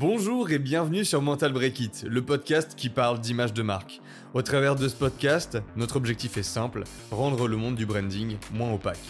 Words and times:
Bonjour 0.00 0.52
et 0.52 0.60
bienvenue 0.60 1.04
sur 1.04 1.20
Mental 1.22 1.52
Break 1.52 1.80
It, 1.80 2.06
le 2.08 2.22
podcast 2.22 2.76
qui 2.76 2.88
parle 2.88 3.18
d'image 3.18 3.52
de 3.52 3.62
marque. 3.62 4.00
Au 4.32 4.42
travers 4.42 4.76
de 4.76 4.86
ce 4.86 4.94
podcast, 4.94 5.58
notre 5.74 5.96
objectif 5.96 6.36
est 6.36 6.44
simple, 6.44 6.84
rendre 7.10 7.48
le 7.48 7.56
monde 7.56 7.74
du 7.74 7.84
branding 7.84 8.36
moins 8.52 8.72
opaque. 8.72 9.00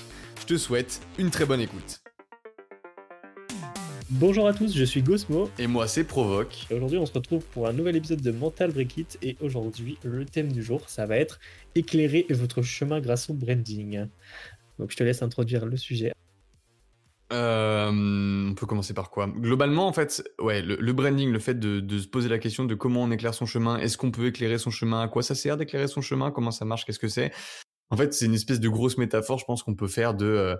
Je 0.40 0.46
te 0.46 0.56
souhaite 0.56 1.03
une 1.19 1.30
très 1.30 1.45
bonne 1.45 1.61
écoute. 1.61 2.01
Bonjour 4.09 4.47
à 4.47 4.54
tous, 4.54 4.74
je 4.74 4.85
suis 4.85 5.03
Gosmo. 5.03 5.51
Et 5.59 5.67
moi 5.67 5.87
c'est 5.87 6.04
Provoque. 6.04 6.67
Aujourd'hui 6.71 6.97
on 6.97 7.05
se 7.05 7.13
retrouve 7.13 7.45
pour 7.45 7.69
un 7.69 7.75
nouvel 7.75 7.95
épisode 7.95 8.23
de 8.23 8.31
Mental 8.31 8.73
Break 8.73 8.97
It 8.97 9.19
et 9.21 9.37
aujourd'hui 9.43 9.99
le 10.05 10.25
thème 10.25 10.51
du 10.51 10.63
jour 10.63 10.89
ça 10.89 11.05
va 11.05 11.19
être 11.19 11.39
éclairer 11.75 12.25
votre 12.31 12.63
chemin 12.63 13.01
grâce 13.01 13.29
au 13.29 13.35
branding. 13.35 14.07
Donc 14.79 14.91
je 14.91 14.97
te 14.97 15.05
laisse 15.05 15.21
introduire 15.21 15.67
le 15.67 15.77
sujet. 15.77 16.15
Euh, 17.33 17.91
on 18.51 18.55
peut 18.55 18.66
commencer 18.66 18.95
par 18.95 19.10
quoi? 19.10 19.27
Globalement, 19.27 19.87
en 19.87 19.92
fait, 19.92 20.23
ouais, 20.41 20.62
le, 20.62 20.92
branding, 20.92 21.30
le 21.30 21.38
fait 21.38 21.59
de, 21.59 21.98
se 21.98 22.09
poser 22.09 22.28
la 22.28 22.38
question 22.38 22.64
de 22.64 22.74
comment 22.74 23.02
on 23.02 23.10
éclaire 23.10 23.34
son 23.34 23.46
chemin, 23.46 23.78
est-ce 23.78 23.98
qu'on 23.98 24.10
peut 24.10 24.27
éclairer 24.27 24.59
son 24.59 24.70
chemin, 24.70 25.02
à 25.02 25.09
quoi 25.09 25.23
ça 25.23 25.34
sert 25.34 25.56
d'éclairer 25.56 25.88
son 25.88 26.01
chemin, 26.01 26.30
comment 26.30 26.51
ça 26.51 26.64
marche, 26.64 26.84
qu'est-ce 26.87 26.98
que 26.98 27.09
c'est? 27.09 27.32
En 27.91 27.96
fait, 27.96 28.14
c'est 28.14 28.27
une 28.27 28.34
espèce 28.34 28.60
de 28.60 28.68
grosse 28.68 28.98
métaphore, 28.98 29.38
je 29.38 29.45
pense 29.45 29.62
qu'on 29.62 29.74
peut 29.74 29.88
faire 29.88 30.14
de 30.14 30.27
euh, 30.27 30.56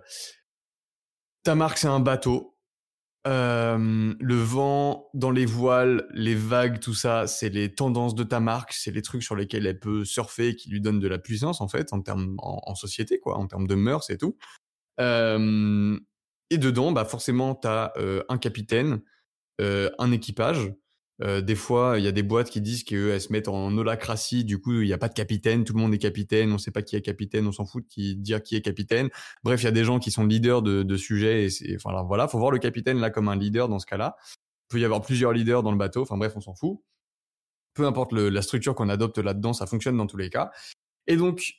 ta 1.43 1.55
marque, 1.55 1.79
c'est 1.79 1.89
un 1.89 2.01
bateau. 2.01 2.55
Euh, 3.27 4.15
le 4.21 4.37
vent 4.37 5.11
dans 5.13 5.31
les 5.31 5.45
voiles, 5.45 6.07
les 6.15 6.35
vagues, 6.35 6.81
tout 6.81 6.95
ça, 6.95 7.27
c'est 7.27 7.49
les 7.49 7.75
tendances 7.75 8.15
de 8.15 8.25
ta 8.25 8.41
marque, 8.41 8.73
c'est 8.73 8.91
les 8.91 9.03
trucs 9.03 9.23
sur 9.23 9.37
lesquels 9.37 9.67
elle 9.67 9.81
peut 9.81 10.05
surfer, 10.05 10.55
qui 10.55 10.71
lui 10.71 10.81
donnent 10.81 11.01
de 11.01 11.09
la 11.09 11.19
puissance 11.19 11.61
en 11.61 11.69
fait, 11.69 11.93
en 11.93 12.01
termes 12.01 12.37
en, 12.39 12.75
société 12.75 13.19
quoi, 13.19 13.37
en 13.37 13.47
termes 13.47 13.67
de 13.67 13.75
mœurs 13.75 14.09
et 14.11 14.19
tout. 14.19 14.37
Et 16.51 16.59
dedans, 16.59 16.93
bah 16.93 17.05
forcément, 17.05 17.55
tu 17.55 17.69
as 17.69 17.93
euh, 17.97 18.23
un 18.29 18.39
capitaine, 18.39 19.03
euh, 19.61 19.91
un 19.99 20.13
équipage. 20.13 20.73
Euh, 21.21 21.41
des 21.41 21.57
fois, 21.57 21.99
il 21.99 22.05
y 22.05 22.07
a 22.07 22.13
des 22.13 22.23
boîtes 22.23 22.49
qui 22.49 22.61
disent 22.61 22.85
qu'elles 22.85 23.21
se 23.21 23.33
mettent 23.33 23.49
en 23.49 23.77
holacratie, 23.77 24.45
du 24.45 24.61
coup, 24.61 24.81
il 24.81 24.87
n'y 24.87 24.93
a 24.93 24.99
pas 24.99 25.09
de 25.09 25.15
capitaine, 25.15 25.65
tout 25.65 25.73
le 25.75 25.81
monde 25.81 25.93
est 25.93 25.99
capitaine, 25.99 26.51
on 26.51 26.55
ne 26.55 26.59
sait 26.59 26.71
pas 26.71 26.83
qui 26.83 26.95
est 26.95 27.03
capitaine, 27.03 27.47
on 27.47 27.53
s'en 27.53 27.67
fout 27.67 27.83
de 27.83 27.89
qui, 27.89 28.17
dire 28.17 28.41
qui 28.43 28.55
est 28.55 28.63
capitaine. 28.63 29.11
Bref, 29.43 29.63
il 29.63 29.65
y 29.65 29.69
a 29.69 29.73
des 29.73 29.85
gens 29.85 29.99
qui 29.99 30.13
sont 30.13 30.25
leaders 30.25 30.63
de, 30.63 30.85
de 30.85 30.97
sujets, 30.97 31.49
et 31.49 31.77
enfin, 31.77 32.03
voilà, 32.05 32.29
faut 32.29 32.39
voir 32.39 32.53
le 32.53 32.59
capitaine 32.59 33.01
là 33.01 33.11
comme 33.11 33.29
un 33.29 33.37
leader 33.37 33.69
dans 33.69 33.81
ce 33.81 33.87
cas-là. 33.87 34.17
Il 34.71 34.75
peut 34.75 34.81
y 34.81 34.85
avoir 34.85 35.03
plusieurs 35.03 35.33
leaders 35.33 35.65
dans 35.65 35.73
le 35.73 35.79
bateau, 35.79 36.03
enfin 36.03 36.17
bref, 36.17 36.35
on 36.37 36.41
s'en 36.41 36.55
fout. 36.55 36.81
Peu 37.75 37.85
importe 37.85 38.13
le, 38.13 38.29
la 38.29 38.43
structure 38.43 38.77
qu'on 38.77 38.89
adopte 38.89 39.19
là-dedans, 39.19 39.53
ça 39.53 39.67
fonctionne 39.67 39.97
dans 39.97 40.07
tous 40.07 40.17
les 40.17 40.31
cas. 40.31 40.53
Et 41.09 41.17
donc, 41.17 41.55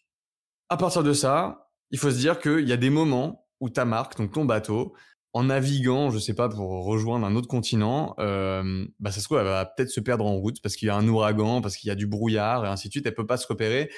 à 0.70 0.78
partir 0.78 1.04
de 1.04 1.12
ça, 1.12 1.70
il 1.92 2.00
faut 2.00 2.12
se 2.12 2.18
dire 2.18 2.40
qu'il 2.40 2.68
y 2.68 2.72
a 2.74 2.78
des 2.78 2.90
moments 2.90 3.49
ou 3.60 3.70
ta 3.70 3.86
marque, 3.86 4.18
donc 4.18 4.32
ton 4.32 4.46
bateau, 4.46 4.94
en 5.34 5.44
naviguant, 5.44 6.10
je 6.10 6.18
sais 6.18 6.34
pas, 6.34 6.50
pour 6.50 6.86
rejoindre 6.86 7.26
un 7.26 7.36
autre 7.36 7.48
continent, 7.48 8.16
euh, 8.20 8.86
bah 9.00 9.12
ça 9.12 9.20
se 9.20 9.26
trouve, 9.26 9.38
elle 9.38 9.46
va 9.46 9.66
peut-être 9.66 9.90
se 9.90 10.00
perdre 10.00 10.26
en 10.26 10.36
route 10.36 10.62
parce 10.62 10.76
qu'il 10.76 10.88
y 10.88 10.90
a 10.90 10.96
un 10.96 11.08
ouragan, 11.08 11.62
parce 11.62 11.78
qu'il 11.78 11.88
y 11.88 11.92
a 11.92 11.96
du 11.96 12.08
brouillard 12.08 12.66
et 12.66 12.68
ainsi 12.68 12.88
de 12.88 12.94
suite. 12.94 13.06
Elle 13.06 13.14
peut 13.14 13.28
pas 13.28 13.38
se 13.38 13.48
repérer. 13.48 13.92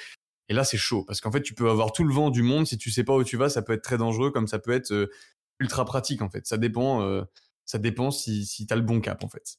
Et 0.48 0.54
là, 0.54 0.64
c'est 0.64 0.76
chaud 0.76 1.04
parce 1.04 1.20
qu'en 1.20 1.32
fait, 1.32 1.42
tu 1.42 1.54
peux 1.54 1.70
avoir 1.70 1.92
tout 1.92 2.04
le 2.04 2.12
vent 2.12 2.30
du 2.30 2.42
monde. 2.42 2.66
Si 2.66 2.76
tu 2.76 2.90
sais 2.90 3.04
pas 3.04 3.14
où 3.14 3.24
tu 3.24 3.36
vas, 3.36 3.48
ça 3.48 3.62
peut 3.62 3.72
être 3.72 3.82
très 3.82 3.96
dangereux, 3.96 4.30
comme 4.30 4.46
ça 4.46 4.58
peut 4.58 4.72
être 4.72 4.92
euh, 4.92 5.10
ultra 5.58 5.84
pratique 5.84 6.20
en 6.22 6.28
fait. 6.28 6.46
Ça 6.46 6.58
dépend, 6.58 7.02
euh, 7.02 7.22
ça 7.64 7.78
dépend 7.78 8.10
si 8.10 8.44
si 8.44 8.66
t'as 8.66 8.76
le 8.76 8.82
bon 8.82 9.00
cap 9.00 9.24
en 9.24 9.28
fait. 9.28 9.56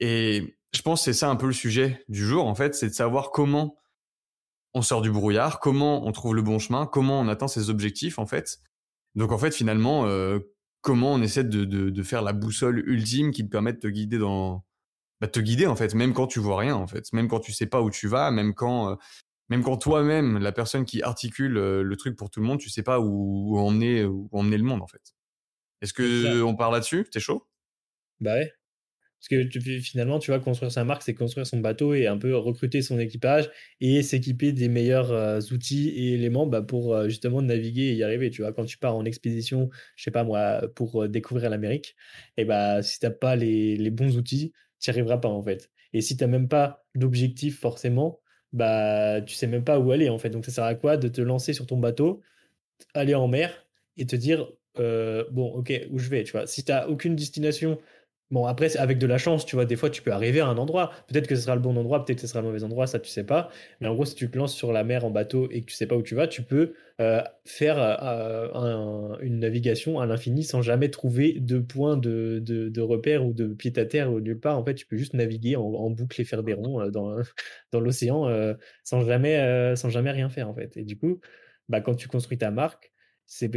Et 0.00 0.56
je 0.72 0.82
pense 0.82 1.00
que 1.00 1.04
c'est 1.06 1.18
ça 1.18 1.28
un 1.28 1.36
peu 1.36 1.46
le 1.46 1.52
sujet 1.52 2.02
du 2.08 2.24
jour 2.24 2.46
en 2.46 2.54
fait, 2.54 2.74
c'est 2.74 2.88
de 2.88 2.94
savoir 2.94 3.30
comment 3.30 3.76
on 4.72 4.82
sort 4.82 5.02
du 5.02 5.10
brouillard, 5.10 5.60
comment 5.60 6.06
on 6.06 6.12
trouve 6.12 6.34
le 6.34 6.42
bon 6.42 6.58
chemin, 6.58 6.86
comment 6.86 7.20
on 7.20 7.28
atteint 7.28 7.48
ses 7.48 7.68
objectifs 7.70 8.18
en 8.18 8.26
fait 8.26 8.60
donc 9.14 9.32
en 9.32 9.38
fait, 9.38 9.54
finalement, 9.54 10.06
euh, 10.06 10.38
comment 10.80 11.12
on 11.12 11.22
essaie 11.22 11.44
de, 11.44 11.64
de, 11.64 11.90
de, 11.90 12.02
faire 12.02 12.22
la 12.22 12.32
boussole 12.32 12.78
ultime 12.88 13.32
qui 13.32 13.44
te 13.44 13.50
permet 13.50 13.72
de 13.72 13.78
te 13.78 13.88
guider 13.88 14.18
dans, 14.18 14.64
bah, 15.20 15.28
te 15.28 15.40
guider 15.40 15.66
en 15.66 15.76
fait, 15.76 15.94
même 15.94 16.14
quand 16.14 16.26
tu 16.26 16.40
vois 16.40 16.58
rien 16.58 16.74
en 16.76 16.86
fait, 16.86 17.12
même 17.12 17.28
quand 17.28 17.40
tu 17.40 17.52
sais 17.52 17.66
pas 17.66 17.82
où 17.82 17.90
tu 17.90 18.08
vas, 18.08 18.30
même 18.30 18.54
quand, 18.54 18.92
euh, 18.92 18.96
même 19.48 19.62
quand 19.62 19.76
toi-même, 19.76 20.38
la 20.38 20.52
personne 20.52 20.84
qui 20.84 21.02
articule 21.02 21.56
euh, 21.56 21.82
le 21.82 21.96
truc 21.96 22.16
pour 22.16 22.30
tout 22.30 22.40
le 22.40 22.46
monde, 22.46 22.60
tu 22.60 22.70
sais 22.70 22.82
pas 22.82 23.00
où, 23.00 23.54
où 23.54 23.58
emmener, 23.58 24.04
où 24.04 24.28
emmener 24.32 24.58
le 24.58 24.64
monde 24.64 24.82
en 24.82 24.86
fait. 24.86 25.14
Est-ce 25.82 25.92
que 25.94 26.42
on 26.42 26.56
parle 26.56 26.74
là-dessus? 26.74 27.06
T'es 27.10 27.20
chaud? 27.20 27.46
Bah 28.20 28.34
ouais. 28.34 28.52
Parce 29.20 29.28
que 29.28 29.80
finalement, 29.80 30.18
tu 30.18 30.30
vois, 30.30 30.40
construire 30.40 30.72
sa 30.72 30.82
marque, 30.84 31.02
c'est 31.02 31.12
construire 31.12 31.46
son 31.46 31.58
bateau 31.58 31.92
et 31.92 32.06
un 32.06 32.16
peu 32.16 32.34
recruter 32.34 32.80
son 32.80 32.98
équipage 32.98 33.50
et 33.82 34.02
s'équiper 34.02 34.52
des 34.52 34.68
meilleurs 34.68 35.12
euh, 35.12 35.40
outils 35.52 35.90
et 35.90 36.14
éléments 36.14 36.46
bah, 36.46 36.62
pour 36.62 36.94
euh, 36.94 37.06
justement 37.06 37.42
naviguer 37.42 37.82
et 37.90 37.94
y 37.94 38.02
arriver. 38.02 38.30
Tu 38.30 38.40
vois, 38.40 38.54
quand 38.54 38.64
tu 38.64 38.78
pars 38.78 38.96
en 38.96 39.04
expédition, 39.04 39.68
je 39.96 40.04
sais 40.04 40.10
pas 40.10 40.24
moi, 40.24 40.62
pour 40.74 41.02
euh, 41.02 41.08
découvrir 41.08 41.50
l'Amérique, 41.50 41.96
et 42.38 42.46
bah 42.46 42.82
si 42.82 42.98
t'as 42.98 43.10
pas 43.10 43.36
les, 43.36 43.90
bons 43.90 44.16
outils, 44.16 44.52
tu 44.80 44.90
n'y 44.90 44.94
arriveras 44.94 45.18
pas 45.18 45.28
en 45.28 45.42
fait. 45.42 45.70
Et 45.92 46.00
si 46.00 46.16
t'as 46.16 46.26
même 46.26 46.48
pas 46.48 46.86
d'objectif 46.94 47.60
forcément, 47.60 48.20
bah 48.54 49.20
tu 49.20 49.34
sais 49.34 49.46
même 49.46 49.64
pas 49.64 49.78
où 49.78 49.90
aller 49.92 50.08
en 50.08 50.18
fait. 50.18 50.30
Donc 50.30 50.46
ça 50.46 50.52
sert 50.52 50.64
à 50.64 50.74
quoi 50.74 50.96
de 50.96 51.08
te 51.08 51.20
lancer 51.20 51.52
sur 51.52 51.66
ton 51.66 51.76
bateau, 51.78 52.22
aller 52.94 53.14
en 53.14 53.28
mer 53.28 53.66
et 53.98 54.06
te 54.06 54.16
dire 54.16 54.50
bon 54.76 55.52
ok 55.52 55.72
où 55.90 55.98
je 55.98 56.08
vais. 56.08 56.24
Tu 56.24 56.32
vois, 56.32 56.46
si 56.46 56.64
t'as 56.64 56.86
aucune 56.86 57.16
destination 57.16 57.78
Bon, 58.30 58.46
après, 58.46 58.76
avec 58.76 58.98
de 58.98 59.06
la 59.08 59.18
chance, 59.18 59.44
tu 59.44 59.56
vois, 59.56 59.64
des 59.64 59.74
fois, 59.74 59.90
tu 59.90 60.02
peux 60.02 60.12
arriver 60.12 60.38
à 60.38 60.46
un 60.46 60.56
endroit. 60.56 60.92
Peut-être 61.08 61.26
que 61.26 61.34
ce 61.34 61.42
sera 61.42 61.56
le 61.56 61.60
bon 61.60 61.76
endroit, 61.76 62.04
peut-être 62.04 62.18
que 62.18 62.22
ce 62.22 62.28
sera 62.28 62.40
le 62.40 62.46
mauvais 62.46 62.62
endroit, 62.62 62.86
ça, 62.86 63.00
tu 63.00 63.10
sais 63.10 63.24
pas. 63.24 63.50
Mais 63.80 63.88
en 63.88 63.94
gros, 63.94 64.04
si 64.04 64.14
tu 64.14 64.30
te 64.30 64.38
lances 64.38 64.54
sur 64.54 64.72
la 64.72 64.84
mer 64.84 65.04
en 65.04 65.10
bateau 65.10 65.48
et 65.50 65.62
que 65.62 65.66
tu 65.66 65.74
sais 65.74 65.86
pas 65.88 65.96
où 65.96 66.02
tu 66.02 66.14
vas, 66.14 66.28
tu 66.28 66.42
peux 66.42 66.74
euh, 67.00 67.22
faire 67.44 67.76
euh, 67.80 69.16
une 69.20 69.40
navigation 69.40 69.98
à 69.98 70.06
l'infini 70.06 70.44
sans 70.44 70.62
jamais 70.62 70.90
trouver 70.90 71.40
de 71.40 71.58
point 71.58 71.96
de, 71.96 72.38
de, 72.40 72.80
repère 72.80 73.26
ou 73.26 73.32
de 73.32 73.48
pied 73.48 73.72
à 73.76 73.84
terre 73.84 74.12
ou 74.12 74.20
nulle 74.20 74.38
part. 74.38 74.56
En 74.56 74.64
fait, 74.64 74.74
tu 74.76 74.86
peux 74.86 74.96
juste 74.96 75.14
naviguer 75.14 75.56
en, 75.56 75.90
boucle 75.90 76.20
et 76.20 76.24
faire 76.24 76.44
des 76.44 76.54
ronds 76.54 76.80
euh, 76.82 76.90
dans, 76.90 77.16
dans 77.72 77.80
l'océan 77.80 78.28
sans, 78.84 79.04
jamais, 79.04 79.74
sans 79.74 79.90
jamais 79.90 80.12
rien 80.12 80.28
faire, 80.28 80.48
en 80.48 80.54
fait. 80.54 80.76
Et 80.76 80.84
du 80.84 80.96
coup, 80.96 81.20
bah, 81.68 81.80
quand 81.80 81.94
tu 81.96 82.06
construis 82.06 82.38
ta 82.38 82.52
marque, 82.52 82.89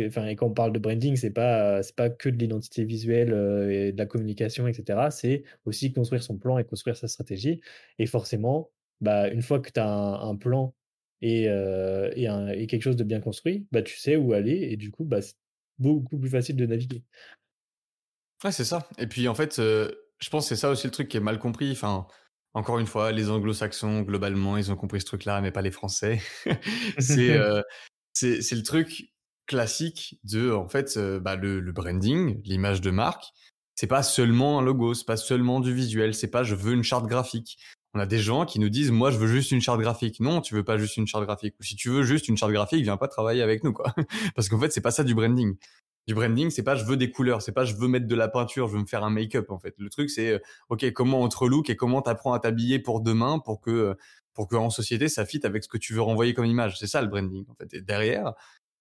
enfin, 0.07 0.27
et 0.27 0.35
quand 0.35 0.47
on 0.47 0.53
parle 0.53 0.71
de 0.71 0.79
branding, 0.79 1.15
c'est 1.15 1.31
pas, 1.31 1.81
c'est 1.81 1.95
pas 1.95 2.09
que 2.09 2.29
de 2.29 2.37
l'identité 2.37 2.85
visuelle 2.85 3.33
euh, 3.33 3.87
et 3.87 3.91
de 3.91 3.97
la 3.97 4.05
communication, 4.05 4.67
etc. 4.67 5.07
C'est 5.09 5.43
aussi 5.65 5.91
construire 5.91 6.23
son 6.23 6.37
plan 6.37 6.57
et 6.57 6.63
construire 6.63 6.95
sa 6.95 7.07
stratégie. 7.07 7.61
Et 7.97 8.05
forcément, 8.05 8.69
bah, 9.01 9.29
une 9.29 9.41
fois 9.41 9.59
que 9.59 9.71
tu 9.71 9.79
as 9.79 9.87
un, 9.87 10.35
plan 10.35 10.75
et, 11.21 11.49
euh, 11.49 12.11
et, 12.15 12.27
un, 12.27 12.49
et, 12.49 12.67
quelque 12.67 12.83
chose 12.83 12.95
de 12.95 13.03
bien 13.03 13.19
construit, 13.19 13.67
bah, 13.71 13.81
tu 13.81 13.97
sais 13.97 14.15
où 14.15 14.33
aller 14.33 14.69
et 14.71 14.77
du 14.77 14.91
coup, 14.91 15.05
bah, 15.05 15.21
c'est 15.21 15.35
beaucoup 15.79 16.19
plus 16.19 16.29
facile 16.29 16.55
de 16.55 16.65
naviguer. 16.65 17.03
Ouais, 18.43 18.51
c'est 18.51 18.65
ça. 18.65 18.87
Et 18.99 19.07
puis, 19.07 19.27
en 19.27 19.35
fait, 19.35 19.57
euh, 19.57 19.89
je 20.19 20.29
pense 20.29 20.45
que 20.45 20.49
c'est 20.49 20.61
ça 20.61 20.69
aussi 20.69 20.85
le 20.85 20.91
truc 20.91 21.07
qui 21.07 21.17
est 21.17 21.21
mal 21.21 21.39
compris. 21.39 21.71
Enfin, 21.71 22.05
encore 22.53 22.77
une 22.77 22.85
fois, 22.85 23.11
les 23.11 23.31
anglo-saxons, 23.31 24.01
globalement, 24.01 24.57
ils 24.57 24.71
ont 24.71 24.75
compris 24.75 25.01
ce 25.01 25.05
truc-là, 25.05 25.41
mais 25.41 25.51
pas 25.51 25.61
les 25.63 25.71
Français. 25.71 26.19
c'est, 26.99 28.41
c'est 28.41 28.55
le 28.55 28.61
truc 28.61 29.12
classique 29.53 30.19
de 30.23 30.51
en 30.51 30.67
fait 30.67 30.97
bah, 30.97 31.35
le, 31.35 31.59
le, 31.59 31.71
branding, 31.71 32.41
l'image 32.43 32.81
de 32.81 32.89
marque. 32.89 33.25
C'est 33.75 33.87
pas 33.87 34.01
seulement 34.01 34.59
un 34.59 34.61
logo, 34.63 34.95
c'est 34.95 35.05
pas 35.05 35.17
seulement 35.17 35.59
du 35.59 35.73
visuel, 35.73 36.15
c'est 36.15 36.29
pas 36.29 36.43
je 36.43 36.55
veux 36.55 36.73
une 36.73 36.83
charte 36.83 37.05
graphique. 37.05 37.59
On 37.93 37.99
a 37.99 38.07
des 38.07 38.17
gens 38.17 38.45
qui 38.45 38.57
nous 38.59 38.69
disent 38.69 38.89
moi 38.89 39.11
je 39.11 39.19
veux 39.19 39.27
juste 39.27 39.51
une 39.51 39.61
charte 39.61 39.79
graphique. 39.79 40.19
Non, 40.19 40.41
tu 40.41 40.55
veux 40.55 40.63
pas 40.63 40.79
juste 40.79 40.97
une 40.97 41.05
charte 41.05 41.23
graphique. 41.25 41.53
Ou 41.59 41.63
si 41.63 41.75
tu 41.75 41.89
veux 41.89 42.01
juste 42.01 42.27
une 42.27 42.35
charte 42.35 42.51
graphique, 42.51 42.81
viens 42.81 42.97
pas 42.97 43.07
travailler 43.07 43.43
avec 43.43 43.63
nous 43.63 43.73
quoi. 43.73 43.93
Parce 44.35 44.49
qu'en 44.49 44.59
fait 44.59 44.71
c'est 44.71 44.81
pas 44.81 44.89
ça 44.89 45.03
du 45.03 45.13
branding. 45.13 45.55
Du 46.07 46.15
branding, 46.15 46.49
c'est 46.49 46.63
pas 46.63 46.75
je 46.75 46.83
veux 46.83 46.97
des 46.97 47.11
couleurs, 47.11 47.43
c'est 47.43 47.51
pas 47.51 47.63
je 47.63 47.75
veux 47.75 47.87
mettre 47.87 48.07
de 48.07 48.15
la 48.15 48.27
peinture, 48.27 48.67
je 48.67 48.73
veux 48.73 48.81
me 48.81 48.87
faire 48.87 49.03
un 49.03 49.11
make-up 49.11 49.51
en 49.51 49.59
fait. 49.59 49.75
Le 49.77 49.89
truc 49.91 50.09
c'est 50.09 50.31
euh, 50.31 50.39
ok 50.69 50.91
comment 50.93 51.21
on 51.21 51.29
et 51.67 51.75
comment 51.75 52.01
t'apprends 52.01 52.33
à 52.33 52.39
t'habiller 52.39 52.79
pour 52.79 53.01
demain 53.01 53.37
pour 53.37 53.61
que 53.61 53.69
euh, 53.69 53.93
pour 54.33 54.47
que 54.47 54.55
en 54.55 54.71
société 54.71 55.07
ça 55.09 55.25
fit 55.25 55.41
avec 55.43 55.63
ce 55.63 55.69
que 55.69 55.77
tu 55.77 55.93
veux 55.93 56.01
renvoyer 56.01 56.33
comme 56.33 56.45
image. 56.45 56.79
C'est 56.79 56.87
ça 56.87 57.01
le 57.01 57.07
branding 57.07 57.45
en 57.49 57.53
fait. 57.55 57.71
Et 57.75 57.81
derrière, 57.81 58.33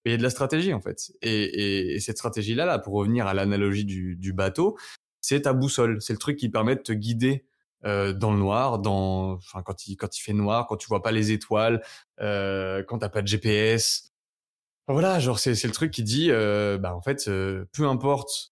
il 0.05 0.11
y 0.11 0.15
a 0.15 0.17
de 0.17 0.23
la 0.23 0.29
stratégie 0.29 0.73
en 0.73 0.81
fait. 0.81 1.11
Et, 1.21 1.95
et, 1.95 1.99
cette 1.99 2.17
stratégie-là, 2.17 2.65
là, 2.65 2.79
pour 2.79 2.93
revenir 2.93 3.27
à 3.27 3.33
l'analogie 3.33 3.85
du, 3.85 4.33
bateau, 4.33 4.77
c'est 5.21 5.41
ta 5.41 5.53
boussole. 5.53 6.01
C'est 6.01 6.13
le 6.13 6.19
truc 6.19 6.37
qui 6.37 6.49
permet 6.49 6.75
de 6.75 6.81
te 6.81 6.91
guider 6.91 7.45
euh, 7.85 8.13
dans 8.13 8.31
le 8.31 8.39
noir, 8.39 8.79
dans, 8.79 9.33
enfin 9.33 9.61
quand 9.63 9.87
il 9.87 9.95
quand 9.97 10.17
il 10.17 10.21
fait 10.21 10.33
noir, 10.33 10.67
quand 10.67 10.77
tu 10.77 10.87
vois 10.87 11.01
pas 11.01 11.11
les 11.11 11.31
étoiles, 11.31 11.83
euh, 12.21 12.83
quand 12.87 12.99
t'as 12.99 13.09
pas 13.09 13.21
de 13.21 13.27
GPS. 13.27 14.11
voilà, 14.87 15.19
genre 15.19 15.39
c'est 15.39 15.55
c'est 15.55 15.67
le 15.67 15.73
truc 15.73 15.91
qui 15.91 16.03
dit, 16.03 16.31
euh, 16.31 16.77
bah 16.77 16.95
en 16.95 17.01
fait, 17.01 17.27
euh, 17.27 17.65
peu 17.73 17.87
importe 17.87 18.51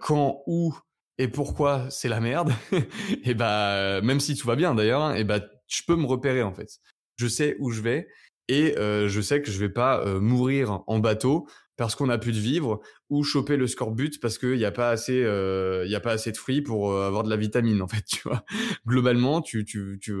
quand, 0.00 0.42
où 0.46 0.76
et 1.16 1.28
pourquoi 1.28 1.88
c'est 1.90 2.10
la 2.10 2.20
merde, 2.20 2.52
et 3.24 3.32
bah 3.34 4.02
même 4.02 4.20
si 4.20 4.36
tout 4.36 4.46
va 4.46 4.54
bien 4.54 4.74
d'ailleurs, 4.74 5.00
hein, 5.02 5.14
et 5.14 5.24
bah 5.24 5.40
je 5.66 5.82
peux 5.86 5.96
me 5.96 6.06
repérer 6.06 6.42
en 6.42 6.52
fait. 6.52 6.80
Je 7.16 7.26
sais 7.26 7.56
où 7.58 7.70
je 7.70 7.80
vais 7.80 8.08
et 8.52 8.78
euh, 8.78 9.08
je 9.08 9.20
sais 9.22 9.40
que 9.40 9.50
je 9.50 9.58
vais 9.58 9.70
pas 9.70 10.04
euh, 10.04 10.20
mourir 10.20 10.82
en 10.86 10.98
bateau 10.98 11.48
parce 11.78 11.94
qu'on 11.94 12.10
a 12.10 12.18
plus 12.18 12.32
de 12.32 12.38
vivre 12.38 12.80
ou 13.08 13.24
choper 13.24 13.56
le 13.56 13.66
scorbut 13.66 14.20
parce 14.20 14.36
qu'il 14.36 14.58
n'y 14.58 14.66
a 14.66 14.70
pas 14.70 14.90
assez 14.90 15.14
il 15.14 15.24
euh, 15.24 15.86
y 15.86 15.94
a 15.94 16.00
pas 16.00 16.12
assez 16.12 16.32
de 16.32 16.36
fruits 16.36 16.60
pour 16.60 16.94
avoir 16.94 17.22
de 17.22 17.30
la 17.30 17.36
vitamine 17.36 17.80
en 17.80 17.88
fait 17.88 18.04
tu 18.06 18.20
vois 18.28 18.44
globalement 18.86 19.40
tu, 19.40 19.64
tu, 19.64 19.98
tu, 20.02 20.12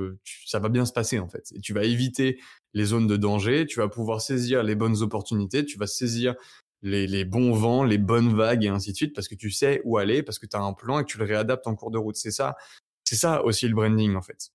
ça 0.46 0.60
va 0.60 0.70
bien 0.70 0.86
se 0.86 0.94
passer 0.94 1.18
en 1.18 1.28
fait 1.28 1.52
et 1.54 1.60
tu 1.60 1.74
vas 1.74 1.84
éviter 1.84 2.40
les 2.72 2.86
zones 2.86 3.06
de 3.06 3.18
danger 3.18 3.66
tu 3.66 3.80
vas 3.80 3.88
pouvoir 3.88 4.22
saisir 4.22 4.62
les 4.62 4.74
bonnes 4.74 5.02
opportunités 5.02 5.66
tu 5.66 5.76
vas 5.76 5.86
saisir 5.86 6.34
les, 6.82 7.06
les, 7.06 7.24
bons 7.24 7.52
vents, 7.52 7.84
les 7.84 7.98
bonnes 7.98 8.34
vagues 8.34 8.64
et 8.64 8.68
ainsi 8.68 8.90
de 8.90 8.96
suite 8.96 9.14
parce 9.14 9.28
que 9.28 9.36
tu 9.36 9.50
sais 9.50 9.80
où 9.84 9.98
aller, 9.98 10.24
parce 10.24 10.40
que 10.40 10.46
tu 10.46 10.56
as 10.56 10.60
un 10.60 10.72
plan 10.72 10.98
et 10.98 11.04
que 11.04 11.08
tu 11.08 11.18
le 11.18 11.24
réadaptes 11.24 11.66
en 11.68 11.76
cours 11.76 11.92
de 11.92 11.98
route. 11.98 12.16
C'est 12.16 12.32
ça, 12.32 12.56
c'est 13.04 13.14
ça 13.14 13.44
aussi 13.44 13.68
le 13.68 13.74
branding 13.74 14.16
en 14.16 14.22
fait. 14.22 14.50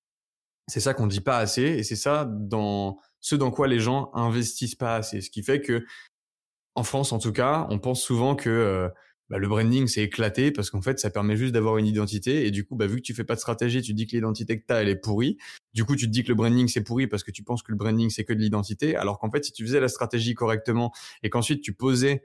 C'est 0.68 0.81
ça 0.81 0.94
qu'on 0.94 1.07
dit 1.07 1.21
pas 1.21 1.38
assez 1.38 1.63
et 1.63 1.83
c'est 1.83 1.95
ça 1.95 2.25
dans 2.25 3.00
ce 3.27 3.35
dans 3.35 3.51
quoi 3.51 3.68
les 3.68 3.79
gens 3.79 4.09
investissent 4.13 4.75
pas 4.75 4.95
assez. 4.95 5.19
Ce 5.19 5.29
qui 5.29 5.44
fait 5.44 5.59
que 5.59 5.85
en 6.75 6.83
France 6.83 7.12
en 7.12 7.19
tout 7.19 7.33
cas, 7.33 7.68
on 7.69 7.77
pense 7.77 8.01
souvent 8.01 8.35
que 8.35 8.50
euh, 8.50 8.88
bah, 9.29 9.38
le 9.38 9.50
branding 9.50 9.88
c'est 9.88 10.03
éclaté 10.03 10.51
parce 10.51 10.69
qu'en 10.69 10.81
fait 10.81 10.97
ça 10.97 11.09
permet 11.09 11.35
juste 11.35 11.53
d'avoir 11.53 11.77
une 11.77 11.88
identité. 11.88 12.47
Et 12.47 12.51
du 12.51 12.65
coup 12.65 12.77
bah, 12.77 12.88
vu 12.88 12.97
que 12.97 13.01
tu 13.01 13.13
fais 13.13 13.25
pas 13.25 13.35
de 13.35 13.41
stratégie 13.41 13.81
tu 13.81 13.94
dis 13.94 14.07
que 14.07 14.15
l'identité 14.15 14.57
que 14.57 14.65
tu 14.65 14.74
as 14.74 14.81
elle 14.81 14.88
est 14.88 14.95
pourrie. 14.95 15.38
Du 15.74 15.83
coup 15.83 15.97
tu 15.97 16.06
te 16.06 16.12
dis 16.12 16.24
que 16.24 16.29
le 16.29 16.35
branding 16.35 16.69
c'est 16.69 16.83
pourri 16.83 17.07
parce 17.07 17.24
que 17.24 17.31
tu 17.31 17.44
penses 17.44 17.63
que 17.63 17.71
le 17.71 17.77
branding 17.77 18.09
c'est 18.09 18.24
que 18.24 18.31
de 18.31 18.39
l'identité. 18.39 18.95
Alors 18.95 19.19
qu'en 19.19 19.29
fait 19.29 19.44
si 19.44 19.51
tu 19.51 19.65
faisais 19.65 19.81
la 19.81 19.89
stratégie 19.89 20.33
correctement 20.33 20.94
et 21.21 21.29
qu'ensuite 21.29 21.62
tu 21.62 21.74
posais 21.74 22.21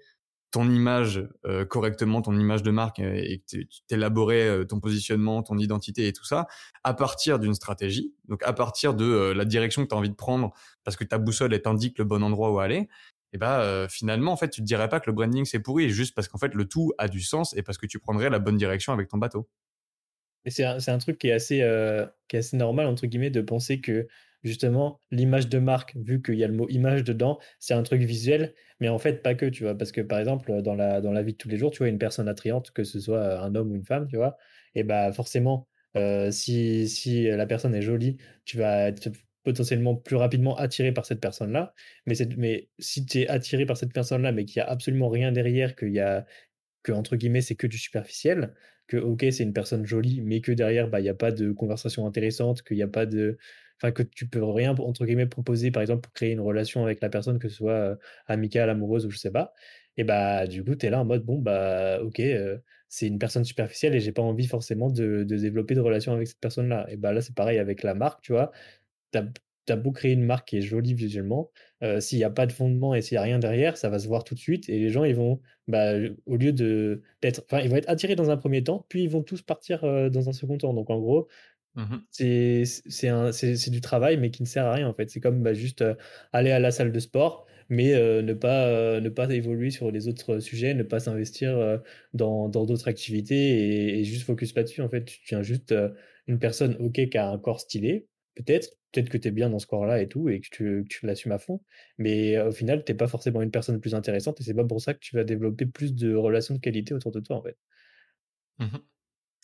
ton 0.53 0.71
image 0.71 1.27
euh, 1.47 1.65
correctement, 1.65 2.23
ton 2.23 2.39
image 2.39 2.63
de 2.63 2.71
marque 2.71 3.01
euh, 3.01 3.15
et 3.17 3.39
que 3.39 3.45
tu 3.47 3.69
élaborais 3.91 4.47
euh, 4.47 4.65
ton 4.65 4.79
positionnement, 4.79 5.43
ton 5.43 5.59
identité 5.59 6.07
et 6.07 6.13
tout 6.13 6.27
ça 6.27 6.47
à 6.85 6.95
partir 6.95 7.39
d'une 7.39 7.55
stratégie, 7.55 8.15
donc 8.29 8.43
à 8.45 8.53
partir 8.53 8.95
de 8.95 9.33
la 9.35 9.45
direction 9.45 9.83
que 9.83 9.89
tu 9.89 9.95
as 9.95 9.99
envie 9.99 10.11
de 10.11 10.15
prendre 10.15 10.53
parce 10.85 10.97
que 10.97 11.05
ta 11.05 11.19
boussole 11.19 11.59
t'indique 11.61 11.99
le 11.99 12.05
bon 12.05 12.23
endroit 12.23 12.53
où 12.53 12.61
aller, 12.61 12.89
et 13.33 13.39
bah 13.39 13.87
finalement 13.89 14.33
en 14.33 14.37
fait 14.37 14.51
tu 14.51 14.61
te 14.61 14.67
dirais 14.67 14.89
pas 14.89 15.01
que 15.01 15.09
le 15.09 15.15
branding 15.15 15.45
c'est 15.45 15.61
pourri 15.61 15.89
juste 15.91 16.15
parce 16.15 16.29
qu'en 16.29 16.39
fait 16.39 16.55
le 16.55 16.67
tout 16.67 16.93
a 16.99 17.09
du 17.09 17.21
sens 17.21 17.57
et 17.57 17.63
parce 17.63 17.79
que 17.79 17.87
tu 17.87 17.99
prendrais 17.99 18.29
la 18.29 18.39
bonne 18.39 18.57
direction 18.57 18.93
avec 18.93 19.09
ton 19.09 19.17
bateau. 19.17 19.49
Et 20.45 20.51
c'est 20.51 20.65
un, 20.65 20.79
un, 20.85 20.99
truc 20.99 21.19
qui 21.19 21.29
est 21.29 21.33
assez 21.33 21.59
qui 22.29 22.37
est 22.37 22.41
assez 22.41 22.57
normal 22.57 22.87
entre 22.87 23.07
guillemets 23.07 23.31
de 23.31 23.41
penser 23.41 23.81
que 23.81 24.07
justement 24.43 25.01
l'image 25.11 25.49
de 25.49 25.59
marque 25.59 25.97
vu 25.97 26.23
qu'il 26.23 26.35
y 26.35 26.45
a 26.45 26.49
le 26.49 26.55
mot 26.55 26.69
image 26.69 27.05
dedans 27.05 27.39
c'est 27.59 27.75
un 27.75 27.83
truc 27.83 28.03
visuel 28.03 28.55
mais 28.81 28.89
en 28.89 28.99
fait 28.99 29.23
pas 29.23 29.35
que 29.35 29.47
tu 29.47 29.63
vois 29.65 29.77
parce 29.77 29.93
que 29.93 30.01
par 30.01 30.19
exemple 30.19 30.63
dans 30.63 30.75
la 30.75 31.01
dans 31.01 31.13
la 31.13 31.23
vie 31.23 31.33
de 31.33 31.39
tous 31.39 31.49
les 31.49 31.57
jours 31.57 31.71
tu 31.71 31.79
vois 31.79 31.89
une 31.89 31.99
personne 31.99 32.29
attrayante 32.29 32.71
que 32.73 32.85
ce 32.85 33.01
soit 33.01 33.41
un 33.41 33.55
homme 33.55 33.73
ou 33.73 33.77
une 33.77 33.85
femme 33.85 34.07
tu 34.09 34.17
vois 34.17 34.37
et 34.75 34.83
bah 34.85 35.13
forcément 35.13 35.69
euh, 35.97 36.31
si, 36.31 36.89
si 36.89 37.25
la 37.29 37.47
personne 37.47 37.75
est 37.75 37.83
jolie 37.83 38.17
tu 38.45 38.57
vas 38.59 38.91
potentiellement 39.45 39.97
plus 39.97 40.17
rapidement 40.17 40.57
attiré 40.57 40.93
par 40.93 41.05
cette 41.07 41.21
personne-là. 41.21 41.75
Mais, 42.07 42.15
mais 42.37 42.71
si 42.79 43.05
tu 43.07 43.21
es 43.23 43.29
attiré 43.29 43.67
par 43.67 43.77
cette 43.77 43.93
personne-là, 43.93 44.33
mais 44.33 44.45
qu'il 44.45 44.61
n'y 44.63 44.67
a 44.67 44.71
absolument 44.71 45.09
rien 45.09 45.33
derrière, 45.33 45.75
qu'il 45.75 45.93
y 45.93 46.01
a 46.01 46.25
que, 46.83 46.93
entre 46.93 47.17
guillemets, 47.17 47.41
c'est 47.43 47.57
que 47.57 47.67
du 47.67 47.79
superficiel, 47.79 48.55
que, 48.89 48.97
ok, 48.97 49.25
c'est 49.31 49.43
une 49.45 49.53
personne 49.53 49.87
jolie, 49.87 50.21
mais 50.21 50.41
que 50.41 50.53
derrière, 50.53 50.89
bah, 50.89 51.01
il 51.01 51.05
n'y 51.05 51.09
a 51.09 51.15
pas 51.15 51.33
de 51.33 51.53
conversation 51.53 52.07
intéressante, 52.07 52.63
qu'il 52.63 52.77
n'y 52.77 52.83
a 52.83 52.89
pas 52.89 53.07
de. 53.07 53.39
Que 53.91 54.03
tu 54.05 54.29
peux 54.29 54.45
rien, 54.45 54.75
entre 54.79 55.05
guillemets, 55.05 55.27
proposer, 55.27 55.71
par 55.73 55.81
exemple, 55.83 56.03
pour 56.03 56.13
créer 56.13 56.31
une 56.31 56.41
relation 56.41 56.85
avec 56.85 57.01
la 57.01 57.09
personne, 57.09 57.39
que 57.41 57.49
ce 57.49 57.57
soit 57.57 57.73
euh, 57.73 57.97
amicale, 58.27 58.71
amoureuse 58.71 59.07
ou 59.07 59.11
je 59.11 59.19
sais 59.19 59.33
pas. 59.33 59.53
Et 59.97 60.05
bah, 60.05 60.47
du 60.47 60.65
coup, 60.65 60.75
tu 60.75 60.87
es 60.87 60.91
là 60.91 61.01
en 61.01 61.05
mode, 61.05 61.25
bon, 61.25 61.39
bah, 61.39 62.01
ok, 62.03 62.21
euh, 62.21 62.59
c'est 62.89 63.07
une 63.07 63.19
personne 63.19 63.45
superficielle 63.45 63.95
et 63.95 64.01
j'ai 64.01 64.13
pas 64.13 64.23
envie 64.23 64.47
forcément 64.47 64.91
de, 64.91 65.25
développer 65.25 65.75
de 65.75 65.81
relation 65.81 66.13
avec 66.13 66.29
cette 66.29 66.41
personne-là. 66.41 66.87
Et 66.91 66.97
bah 66.97 67.13
là, 67.13 67.21
c'est 67.23 67.35
pareil 67.35 67.59
avec 67.59 67.83
la 67.83 67.95
marque, 67.95 68.23
tu 68.23 68.33
vois 68.33 68.53
tu 69.13 69.73
as, 69.73 69.77
beau 69.77 69.93
créer 69.93 70.13
une 70.13 70.25
marque 70.25 70.49
qui 70.49 70.59
est 70.59 70.63
jolie 70.63 70.95
visuellement, 70.95 71.51
euh, 71.83 72.01
s'il 72.01 72.19
n'y 72.19 72.25
a 72.25 72.31
pas 72.31 72.47
de 72.47 72.53
fondement 72.53 72.95
et 72.95 73.03
s'il 73.03 73.17
n'y 73.17 73.19
a 73.21 73.23
rien 73.23 73.39
derrière, 73.39 73.77
ça 73.77 73.89
va 73.91 73.99
se 73.99 74.09
voir 74.09 74.25
tout 74.25 74.35
de 74.35 74.41
suite 74.41 74.69
et 74.69 74.79
les 74.79 74.91
gens, 74.91 75.05
ils 75.05 75.15
vont, 75.15 75.41
bah, 75.69 75.93
au 76.27 76.37
lieu 76.37 76.53
de 76.53 77.03
d'être, 77.23 77.45
enfin, 77.45 77.63
ils 77.63 77.71
vont 77.71 77.77
être 77.77 77.89
attirés 77.89 78.17
dans 78.17 78.31
un 78.31 78.37
premier 78.37 78.65
temps, 78.65 78.87
puis 78.89 79.03
ils 79.05 79.11
vont 79.11 79.23
tous 79.23 79.43
partir 79.43 79.83
dans 80.11 80.29
un 80.29 80.33
second 80.33 80.59
temps. 80.59 80.75
Donc 80.75 80.91
en 80.91 80.99
gros, 80.99 81.29
mmh 81.75 81.97
c'est 82.11 83.71
du 83.71 83.81
travail, 83.81 84.19
mais 84.19 84.31
qui 84.31 84.43
ne 84.43 84.49
sert 84.49 84.67
à 84.67 84.73
rien 84.73 84.89
en 84.89 84.95
fait. 84.95 85.11
C'est 85.11 85.21
comme 85.21 85.43
bah, 85.43 85.55
juste 85.55 85.83
euh, 85.83 85.95
aller 86.33 86.51
à 86.51 86.59
la 86.59 86.71
salle 86.71 86.93
de 86.93 86.99
sport, 86.99 87.47
mais 87.69 87.93
ne, 88.23 88.35
pas, 88.35 89.01
ne 89.01 89.09
pas 89.09 89.31
évoluer 89.31 89.71
sur 89.71 89.91
les 89.91 90.07
autres 90.09 90.41
sujets, 90.41 90.75
ne 90.75 90.83
pas 90.83 91.01
s'investir 91.01 91.81
dans 92.13 92.49
d'autres 92.49 92.89
activités 92.89 93.35
et, 93.35 94.01
et, 94.01 94.05
juste 94.05 94.25
focus 94.25 94.55
là-dessus. 94.55 94.83
En 94.83 94.91
fait, 94.91 95.05
tu 95.07 95.21
tiens 95.25 95.43
juste 95.43 95.75
une 96.27 96.39
personne 96.39 96.77
ok 96.81 97.09
qui 97.09 97.19
a 97.19 97.31
un 97.31 97.39
corps 97.39 97.61
stylé, 97.61 98.07
peut-être, 98.35 98.77
peut-être 98.93 99.09
que 99.09 99.19
tu 99.19 99.29
es 99.29 99.31
bien 99.31 99.51
dans 99.51 99.59
ce 99.59 99.67
corps-là 99.67 100.01
et 100.01 100.09
tout, 100.09 100.29
et 100.29 100.41
que 100.41 100.49
tu, 100.51 100.85
tu 100.89 101.07
l'assumes 101.07 101.33
à 101.33 101.39
fond, 101.39 101.63
mais 101.99 102.39
au 102.39 102.53
final, 102.53 102.85
tu 102.85 102.95
pas 102.95 103.09
forcément 103.09 103.43
une 103.43 103.51
personne 103.51 103.81
plus 103.81 103.95
intéressante, 103.95 104.41
et 104.41 104.45
c'est 104.45 104.55
pas 104.55 104.65
pour 104.65 104.81
ça 104.81 104.95
que 104.95 105.01
tu 105.01 105.17
vas 105.17 105.25
développer 105.25 105.67
plus 105.67 105.95
de 105.95 106.15
relations 106.15 106.55
de 106.55 106.61
qualité 106.61 106.95
autour 106.95 107.13
de 107.13 107.21
toi, 107.21 107.37
en 107.37 107.43
fait. 107.43 107.57
Mmh 108.59 108.79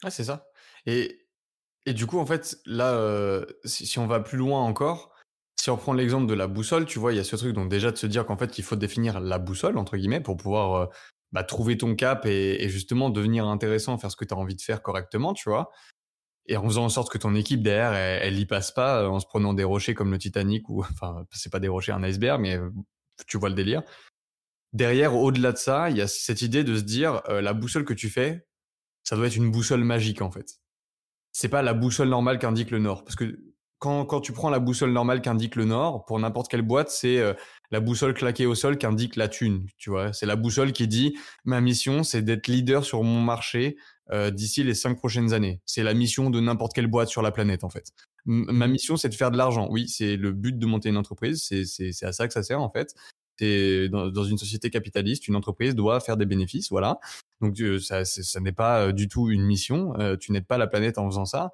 ah, 0.04 0.10
c'est 0.10 0.22
ça. 0.22 0.46
Et, 0.86 1.27
et 1.88 1.94
du 1.94 2.06
coup, 2.06 2.19
en 2.19 2.26
fait, 2.26 2.58
là, 2.67 3.44
si, 3.64 3.99
on 3.99 4.06
va 4.06 4.20
plus 4.20 4.38
loin 4.38 4.62
encore, 4.62 5.14
si 5.61 5.70
on 5.70 5.76
prend 5.76 5.93
l'exemple 5.93 6.26
de 6.26 6.35
la 6.35 6.46
boussole, 6.46 6.87
tu 6.87 6.99
vois, 6.99 7.12
il 7.12 7.17
y 7.17 7.20
a 7.20 7.25
ce 7.25 7.37
truc, 7.37 7.55
donc 7.55 7.69
déjà 7.69 7.90
de 7.90 7.96
se 7.96 8.06
dire 8.06 8.26
qu'en 8.26 8.37
fait, 8.37 8.58
il 8.58 8.64
faut 8.64 8.76
définir 8.76 9.20
la 9.20 9.38
boussole, 9.38 9.79
entre 9.79 9.96
guillemets, 9.96 10.20
pour 10.20 10.37
pouvoir 10.37 10.90
bah, 11.32 11.44
trouver 11.44 11.76
ton 11.76 11.94
cap 11.94 12.25
et, 12.26 12.69
justement 12.69 13.11
devenir 13.11 13.46
intéressant, 13.46 13.99
faire 13.99 14.11
ce 14.11 14.17
que 14.17 14.25
tu 14.25 14.32
as 14.32 14.37
envie 14.37 14.56
de 14.56 14.62
faire 14.62 14.82
correctement, 14.82 15.35
tu 15.35 15.49
vois. 15.50 15.70
Et 16.46 16.56
en 16.56 16.64
faisant 16.64 16.85
en 16.85 16.88
sorte 16.88 17.12
que 17.12 17.19
ton 17.19 17.35
équipe 17.35 17.62
derrière 17.62 17.93
elle, 17.93 18.34
n'y 18.34 18.43
y 18.43 18.46
passe 18.46 18.73
pas 18.73 19.02
euh, 19.02 19.08
en 19.08 19.20
se 19.20 19.26
prenant 19.26 19.52
des 19.52 19.64
rochers 19.64 19.94
comme 19.94 20.11
le 20.11 20.19
Titanic 20.19 20.69
ou 20.70 20.82
enfin 20.93 21.26
c'est 21.31 21.52
pas 21.52 21.61
des 21.61 21.69
rochers 21.69 21.93
un 21.93 22.02
iceberg 22.02 22.41
mais 22.41 22.56
euh, 22.56 22.70
tu 23.26 23.38
vois 23.38 23.50
le 23.50 23.55
délire. 23.55 23.82
Derrière 24.73 25.14
au-delà 25.14 25.52
de 25.52 25.58
ça 25.58 25.91
il 25.91 25.99
y 25.99 26.00
a 26.00 26.08
cette 26.08 26.43
idée 26.43 26.64
de 26.64 26.76
se 26.76 26.82
dire 26.82 27.23
euh, 27.29 27.43
la 27.43 27.52
boussole 27.52 27.84
que 27.84 27.94
tu 27.94 28.08
fais 28.08 28.46
ça 29.05 29.17
doit 29.17 29.26
être 29.26 29.37
une 29.37 29.50
boussole 29.50 29.84
magique 29.84 30.23
en 30.23 30.31
fait 30.31 30.58
c'est 31.38 31.49
pas 31.49 31.62
la 31.62 31.75
boussole 31.75 32.08
normale 32.08 32.38
qu'indique 32.38 32.70
le 32.70 32.79
nord 32.79 33.05
parce 33.05 33.17
que 33.17 33.38
quand, 33.79 34.05
quand 34.06 34.20
tu 34.20 34.32
prends 34.32 34.50
la 34.50 34.58
boussole 34.58 34.90
normale 34.90 35.23
qu'indique 35.23 35.55
le 35.55 35.64
nord 35.64 36.05
pour 36.05 36.19
n'importe 36.19 36.50
quelle 36.50 36.62
boîte 36.62 36.90
c'est 36.90 37.23
la 37.70 37.79
boussole 37.81 38.12
claquée 38.12 38.44
au 38.44 38.56
sol 38.56 38.76
qu'indique 38.76 39.14
la 39.14 39.29
thune 39.29 39.67
tu 39.76 39.90
vois 39.90 40.12
c'est 40.12 40.26
la 40.26 40.35
boussole 40.35 40.73
qui 40.73 40.88
dit 40.88 41.17
ma 41.44 41.61
mission 41.61 42.02
c'est 42.02 42.23
d'être 42.23 42.49
leader 42.49 42.85
sur 42.85 43.05
mon 43.05 43.20
marché 43.20 43.76
euh, 44.11 44.31
d'ici 44.31 44.64
les 44.64 44.73
cinq 44.73 44.96
prochaines 44.96 45.35
années. 45.35 45.61
C'est 45.67 45.82
la 45.82 45.93
mission 45.93 46.31
de 46.31 46.40
n'importe 46.40 46.73
quelle 46.73 46.87
boîte 46.87 47.08
sur 47.08 47.20
la 47.20 47.31
planète, 47.31 47.62
en 47.62 47.69
fait. 47.69 47.93
ma 48.25 48.67
mission, 48.67 48.96
c'est 48.96 49.11
de 49.11 49.14
faire 49.14 49.31
de 49.31 49.37
l'argent. 49.37 49.69
Oui, 49.70 49.87
c'est 49.88 50.17
le 50.17 50.32
but 50.32 50.58
de 50.58 50.67
monter 50.67 50.88
une 50.88 50.96
entreprise. 50.96 51.43
C'est 51.43 52.05
à 52.05 52.12
ça 52.12 52.26
que 52.26 52.32
ça 52.32 52.43
sert, 52.43 52.61
en 52.61 52.70
fait. 52.70 52.94
Dans, 53.41 54.08
dans 54.08 54.25
une 54.25 54.38
société 54.38 54.70
capitaliste, 54.70 55.29
une 55.29 55.37
entreprise 55.37 55.75
doit 55.75 56.00
faire 56.00 56.17
des 56.17 56.26
bénéfices, 56.26 56.70
voilà. 56.70 56.99
Donc 57.40 57.56
ça, 57.81 58.02
n'est 58.40 58.52
pas 58.52 58.93
du 58.93 59.08
tout 59.08 59.31
une 59.31 59.44
mission. 59.44 59.93
tu 60.20 60.32
n'aides 60.32 60.46
pas 60.46 60.58
la 60.58 60.67
planète 60.67 60.99
en 60.99 61.06
faisant 61.06 61.25
ça. 61.25 61.52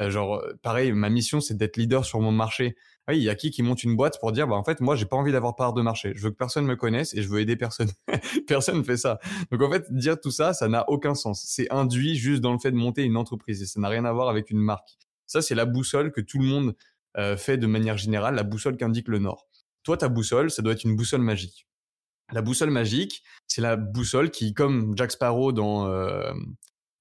genre, 0.00 0.42
pareil, 0.62 0.92
ma 0.92 1.10
mission, 1.10 1.40
c'est 1.40 1.56
d'être 1.56 1.76
leader 1.76 2.04
sur 2.04 2.20
mon 2.20 2.32
marché 2.32 2.76
oui, 3.08 3.18
il 3.18 3.22
y 3.22 3.30
a 3.30 3.36
qui 3.36 3.50
qui 3.52 3.62
monte 3.62 3.84
une 3.84 3.94
boîte 3.94 4.18
pour 4.18 4.32
dire, 4.32 4.48
bah, 4.48 4.56
en 4.56 4.64
fait, 4.64 4.80
moi, 4.80 4.96
j'ai 4.96 5.06
pas 5.06 5.16
envie 5.16 5.30
d'avoir 5.30 5.54
part 5.54 5.72
de 5.72 5.80
marché. 5.80 6.12
Je 6.16 6.22
veux 6.24 6.30
que 6.30 6.36
personne 6.36 6.66
me 6.66 6.74
connaisse 6.74 7.14
et 7.14 7.22
je 7.22 7.28
veux 7.28 7.40
aider 7.40 7.54
personne. 7.54 7.88
personne 8.48 8.78
ne 8.78 8.82
fait 8.82 8.96
ça. 8.96 9.20
Donc, 9.52 9.62
en 9.62 9.70
fait, 9.70 9.92
dire 9.92 10.20
tout 10.20 10.32
ça, 10.32 10.52
ça 10.52 10.66
n'a 10.68 10.88
aucun 10.90 11.14
sens. 11.14 11.44
C'est 11.46 11.70
induit 11.70 12.16
juste 12.16 12.40
dans 12.40 12.52
le 12.52 12.58
fait 12.58 12.72
de 12.72 12.76
monter 12.76 13.04
une 13.04 13.16
entreprise 13.16 13.62
et 13.62 13.66
ça 13.66 13.80
n'a 13.80 13.88
rien 13.88 14.04
à 14.04 14.12
voir 14.12 14.28
avec 14.28 14.50
une 14.50 14.58
marque. 14.58 14.96
Ça, 15.26 15.40
c'est 15.40 15.54
la 15.54 15.66
boussole 15.66 16.10
que 16.10 16.20
tout 16.20 16.38
le 16.38 16.44
monde 16.44 16.74
fait 17.38 17.56
de 17.56 17.66
manière 17.66 17.96
générale, 17.96 18.34
la 18.34 18.42
boussole 18.42 18.76
qu'indique 18.76 19.08
le 19.08 19.18
Nord. 19.18 19.46
Toi, 19.84 19.96
ta 19.96 20.10
boussole, 20.10 20.50
ça 20.50 20.60
doit 20.60 20.74
être 20.74 20.84
une 20.84 20.96
boussole 20.96 21.22
magique. 21.22 21.66
La 22.32 22.42
boussole 22.42 22.70
magique, 22.70 23.22
c'est 23.46 23.60
la 23.60 23.76
boussole 23.76 24.30
qui, 24.30 24.52
comme 24.52 24.94
Jack 24.96 25.12
Sparrow 25.12 25.52
dans 25.52 25.86
euh, 25.86 26.32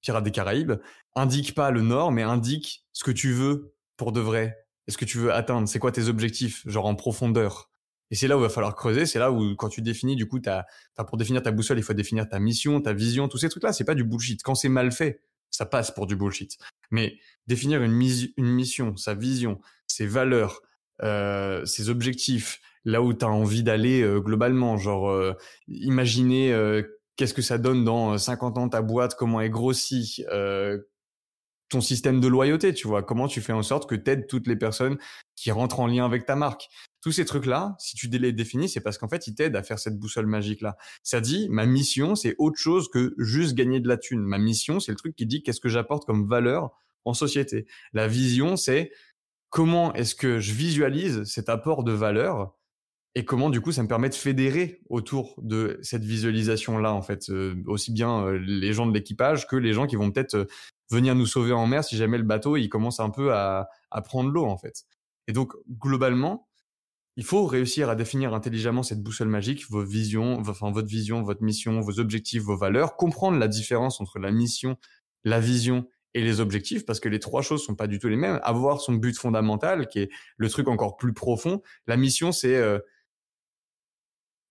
Pirates 0.02 0.24
des 0.24 0.32
Caraïbes, 0.32 0.74
indique 1.16 1.56
pas 1.56 1.72
le 1.72 1.82
Nord, 1.82 2.12
mais 2.12 2.24
indique 2.24 2.86
ce 2.94 3.04
que 3.04 3.12
tu 3.12 3.32
veux 3.34 3.74
pour 3.98 4.12
de 4.12 4.20
vrai 4.20 4.66
est-ce 4.88 4.98
que 4.98 5.06
tu 5.06 5.18
veux 5.18 5.34
atteindre 5.34 5.68
C'est 5.68 5.80
quoi 5.80 5.92
tes 5.92 6.08
objectifs, 6.08 6.64
genre 6.68 6.86
en 6.86 6.96
profondeur? 6.96 7.72
Et 8.12 8.16
c'est 8.16 8.28
là 8.28 8.38
où 8.38 8.42
il 8.42 8.44
va 8.44 8.50
falloir 8.50 8.76
creuser. 8.76 9.06
C'est 9.06 9.18
là 9.18 9.32
où, 9.32 9.56
quand 9.56 9.70
tu 9.70 9.82
définis, 9.82 10.16
du 10.16 10.28
coup, 10.28 10.40
t'as, 10.40 10.66
pour 11.08 11.18
définir 11.18 11.42
ta 11.42 11.52
boussole, 11.52 11.80
il 11.80 11.84
faut 11.84 11.94
définir 11.94 12.30
ta 12.30 12.40
mission, 12.40 12.80
ta 12.82 12.94
vision, 12.94 13.28
tous 13.28 13.40
ces 13.40 13.50
trucs-là. 13.50 13.74
C'est 13.74 13.84
pas 13.84 13.96
du 13.96 14.04
bullshit. 14.04 14.44
Quand 14.44 14.54
c'est 14.54 14.70
mal 14.70 14.92
fait, 14.92 15.22
ça 15.50 15.66
passe 15.66 15.90
pour 15.90 16.06
du 16.06 16.16
bullshit. 16.16 16.58
Mais 16.92 17.18
définir 17.48 17.82
une, 17.82 18.00
une 18.38 18.46
mission, 18.46 18.96
sa 18.96 19.16
vision, 19.16 19.60
ses 19.88 20.06
valeurs, 20.06 20.62
euh, 21.02 21.66
ses 21.66 21.90
objectifs, 21.90 22.62
là 22.86 23.02
où 23.02 23.14
tu 23.14 23.26
as 23.26 23.30
envie 23.30 23.64
d'aller 23.64 24.02
euh, 24.02 24.20
globalement, 24.20 24.78
genre 24.78 25.10
euh, 25.10 25.34
imaginer 25.68 26.54
euh, 26.54 26.84
qu'est-ce 27.18 27.34
que 27.34 27.42
ça 27.42 27.58
donne 27.58 27.84
dans 27.84 28.18
50 28.18 28.58
ans 28.58 28.70
ta 28.70 28.82
boîte, 28.82 29.16
comment 29.16 29.42
elle 29.42 29.50
grossit, 29.50 30.24
ton 31.70 31.82
système 31.82 32.22
de 32.22 32.28
loyauté, 32.28 32.76
tu 32.76 32.88
vois? 32.88 33.02
Comment 33.02 33.28
tu 33.28 33.42
fais 33.42 33.54
en 33.54 33.64
sorte 33.64 33.90
que 33.90 33.96
tu 33.96 34.12
aides 34.12 34.28
toutes 34.28 34.46
les 34.46 34.56
personnes 34.56 34.98
qui 35.36 35.50
rentrent 35.50 35.80
en 35.80 35.88
lien 35.88 36.06
avec 36.06 36.26
ta 36.26 36.36
marque? 36.36 36.68
Tous 37.02 37.12
ces 37.12 37.26
trucs-là, 37.26 37.76
si 37.80 37.96
tu 37.96 38.08
les 38.08 38.32
définis, 38.34 38.70
c'est 38.70 38.82
parce 38.82 39.00
qu'en 39.00 39.08
fait, 39.08 39.26
ils 39.28 39.34
t'aident 39.34 39.56
à 39.56 39.64
faire 39.64 39.80
cette 39.80 39.98
boussole 39.98 40.28
magique-là. 40.28 40.78
Ça 41.02 41.22
dit, 41.22 41.48
ma 41.50 41.66
mission, 41.66 42.16
c'est 42.16 42.36
autre 42.38 42.60
chose 42.60 42.88
que 42.90 43.16
juste 43.18 43.56
gagner 43.56 43.80
de 43.80 43.88
la 43.88 43.98
thune. 43.98 44.22
Ma 44.22 44.38
mission, 44.38 44.80
c'est 44.80 44.92
le 44.92 44.98
truc 44.98 45.16
qui 45.16 45.26
dit 45.26 45.42
qu'est-ce 45.42 45.60
que 45.60 45.70
j'apporte 45.70 46.06
comme 46.06 46.28
valeur 46.28 46.72
en 47.04 47.14
société. 47.14 47.66
La 47.94 48.08
vision, 48.08 48.58
c'est 48.58 48.92
comment 49.50 49.94
est-ce 49.94 50.16
que 50.16 50.40
je 50.40 50.54
visualise 50.54 51.24
cet 51.24 51.50
apport 51.50 51.84
de 51.84 51.92
valeur 51.92 52.54
et 53.16 53.24
comment 53.24 53.50
du 53.50 53.62
coup 53.62 53.72
ça 53.72 53.82
me 53.82 53.88
permet 53.88 54.10
de 54.10 54.16
fédérer 54.16 54.82
autour 54.90 55.36
de 55.42 55.80
cette 55.82 56.04
visualisation 56.04 56.78
là 56.78 56.94
en 56.94 57.02
fait 57.02 57.30
euh, 57.30 57.56
aussi 57.66 57.92
bien 57.92 58.26
euh, 58.26 58.38
les 58.38 58.74
gens 58.74 58.86
de 58.86 58.94
l'équipage 58.94 59.48
que 59.48 59.56
les 59.56 59.74
gens 59.74 59.88
qui 59.88 59.96
vont 59.96 60.12
peut-être 60.12 60.36
euh, 60.36 60.46
venir 60.92 61.16
nous 61.16 61.26
sauver 61.26 61.54
en 61.54 61.66
mer 61.66 61.84
si 61.84 61.96
jamais 61.96 62.18
le 62.18 62.24
bateau 62.24 62.58
il 62.58 62.68
commence 62.68 63.00
un 63.00 63.10
peu 63.10 63.34
à, 63.34 63.70
à 63.92 64.02
prendre 64.02 64.30
l'eau 64.30 64.46
en 64.46 64.58
fait. 64.58 64.84
Et 65.28 65.34
donc 65.34 65.54
globalement, 65.70 66.48
il 67.18 67.24
faut 67.24 67.46
réussir 67.46 67.90
à 67.90 67.96
définir 67.96 68.34
intelligemment 68.34 68.84
cette 68.84 69.02
boussole 69.02 69.30
magique, 69.30 69.70
vos 69.70 69.84
visions, 69.84 70.40
enfin 70.40 70.72
votre 70.72 70.88
vision, 70.88 71.24
votre 71.24 71.44
mission, 71.44 71.80
vos 71.80 72.00
objectifs, 72.00 72.44
vos 72.44 72.58
valeurs, 72.58 72.98
comprendre 72.98 73.40
la 73.40 73.48
différence 73.48 74.02
entre 74.02 74.20
la 74.20 74.32
mission, 74.32 74.78
la 75.24 75.40
vision 75.40 75.88
et 76.14 76.22
les 76.22 76.40
objectifs, 76.42 76.86
parce 76.86 77.00
que 77.00 77.10
les 77.10 77.20
trois 77.20 77.42
choses 77.42 77.64
sont 77.64 77.76
pas 77.76 77.88
du 77.88 78.00
tout 78.00 78.10
les 78.10 78.16
mêmes. 78.16 78.40
Avoir 78.44 78.82
son 78.82 78.94
but 78.94 79.18
fondamental, 79.18 79.88
qui 79.88 80.00
est 80.00 80.10
le 80.38 80.50
truc 80.50 80.68
encore 80.68 80.98
plus 80.98 81.14
profond. 81.14 81.62
La 81.88 81.98
mission, 81.98 82.32
c'est 82.32 82.56
euh, 82.56 82.80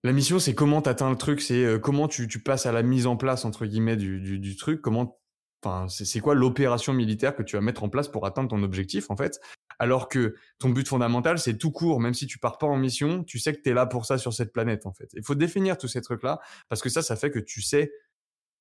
la 0.04 0.12
mission, 0.12 0.38
c'est 0.38 0.54
comment 0.54 0.82
t'atteins 0.82 1.11
le 1.11 1.16
truc, 1.16 1.40
c'est 1.40 1.64
euh, 1.64 1.78
comment 1.78 2.08
tu, 2.08 2.28
tu, 2.28 2.38
passes 2.38 2.66
à 2.66 2.73
la 2.73 2.82
mise 2.82 3.06
en 3.06 3.16
place 3.16 3.46
entre 3.46 3.64
guillemets 3.64 3.96
du, 3.96 4.20
du, 4.20 4.38
du 4.38 4.54
truc, 4.54 4.82
comment, 4.82 5.18
enfin, 5.64 5.88
c'est 5.88 6.20
quoi 6.20 6.34
l'opération 6.34 6.92
militaire 6.92 7.34
que 7.34 7.42
tu 7.42 7.56
vas 7.56 7.62
mettre 7.62 7.82
en 7.84 7.88
place 7.88 8.08
pour 8.08 8.26
atteindre 8.26 8.50
ton 8.50 8.62
objectif 8.62 9.11
en 9.11 9.16
fait? 9.16 9.40
Alors 9.78 10.08
que 10.11 10.37
ton 10.58 10.68
but 10.68 10.87
fondamental, 10.87 11.38
c'est 11.38 11.56
tout 11.56 11.70
court, 11.70 12.00
même 12.00 12.12
si 12.12 12.26
tu 12.26 12.38
pars 12.38 12.58
pas 12.58 12.66
en 12.66 12.76
mission, 12.76 13.25
tu 13.25 13.38
sais 13.38 13.54
que 13.54 13.62
tu 13.62 13.70
es 13.70 13.73
là 13.73 13.87
pour 13.87 14.04
ça 14.04 14.18
sur 14.18 14.34
cette 14.34 14.52
planète 14.52 14.84
en 14.84 14.92
fait. 14.92 15.08
Il 15.14 15.25
faut 15.25 15.34
définir 15.34 15.78
tous 15.78 15.88
ces 15.88 16.02
trucs 16.02 16.23
là 16.23 16.38
parce 16.68 16.82
que 16.82 16.90
ça, 16.90 17.00
ça 17.00 17.16
fait 17.16 17.30
que 17.30 17.38
tu 17.38 17.62
sais 17.62 17.90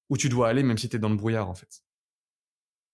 où 0.09 0.15
tu 0.15 0.29
dois 0.29 0.47
aller, 0.47 0.63
même 0.63 0.77
si 0.77 0.87
tu 0.87 0.95
es 0.95 0.99
dans 0.99 1.09
le 1.09 1.17
brouillard 1.17 1.49
en 1.49 1.55
fait. 1.55 1.83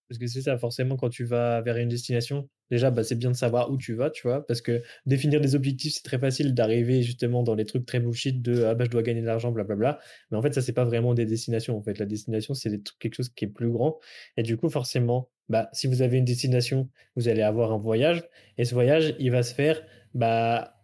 Parce 0.10 0.18
que 0.20 0.28
c'est 0.28 0.42
ça, 0.42 0.58
forcément, 0.58 0.98
quand 0.98 1.10
tu 1.10 1.24
vas 1.24 1.62
vers 1.62 1.78
une 1.78 1.90
destination, 1.90 2.50
déjà, 2.72 2.92
bah, 2.92 3.04
c'est 3.04 3.16
bien 3.16 3.32
de 3.32 3.36
savoir 3.36 3.72
où 3.72 3.78
tu 3.78 3.94
vas, 3.94 4.10
tu 4.10 4.28
vois, 4.28 4.46
parce 4.48 4.62
que 4.62 4.82
définir 5.06 5.40
des 5.40 5.56
objectifs, 5.56 5.94
c'est 5.94 6.04
très 6.04 6.20
facile 6.20 6.54
d'arriver 6.54 7.04
justement 7.04 7.44
dans 7.44 7.56
les 7.56 7.66
trucs 7.66 7.86
très 7.86 8.00
bullshit 8.00 8.42
de 8.42 8.64
ah 8.64 8.76
bah 8.76 8.86
je 8.86 8.90
dois 8.90 9.04
gagner 9.04 9.22
de 9.22 9.28
l'argent, 9.28 9.52
blablabla. 9.52 10.00
Mais 10.32 10.38
en 10.38 10.42
fait, 10.42 10.54
ça, 10.54 10.62
c'est 10.62 10.74
pas 10.74 10.86
vraiment 10.86 11.14
des 11.14 11.26
destinations. 11.26 11.78
En 11.78 11.84
fait, 11.84 12.00
la 12.00 12.06
destination, 12.06 12.54
c'est 12.54 12.82
quelque 13.00 13.16
chose 13.16 13.30
qui 13.30 13.46
est 13.46 13.48
plus 13.50 13.70
grand. 13.70 14.00
Et 14.38 14.44
du 14.44 14.58
coup, 14.58 14.70
forcément, 14.70 15.30
bah, 15.48 15.70
si 15.74 15.88
vous 15.88 16.02
avez 16.02 16.18
une 16.18 16.26
destination, 16.26 16.90
vous 17.16 17.28
allez 17.28 17.42
avoir 17.42 17.72
un 17.72 17.78
voyage. 17.78 18.24
Et 18.58 18.66
ce 18.66 18.74
voyage, 18.74 19.16
il 19.20 19.32
va 19.32 19.44
se 19.44 19.54
faire 19.54 19.82
bah, 20.14 20.79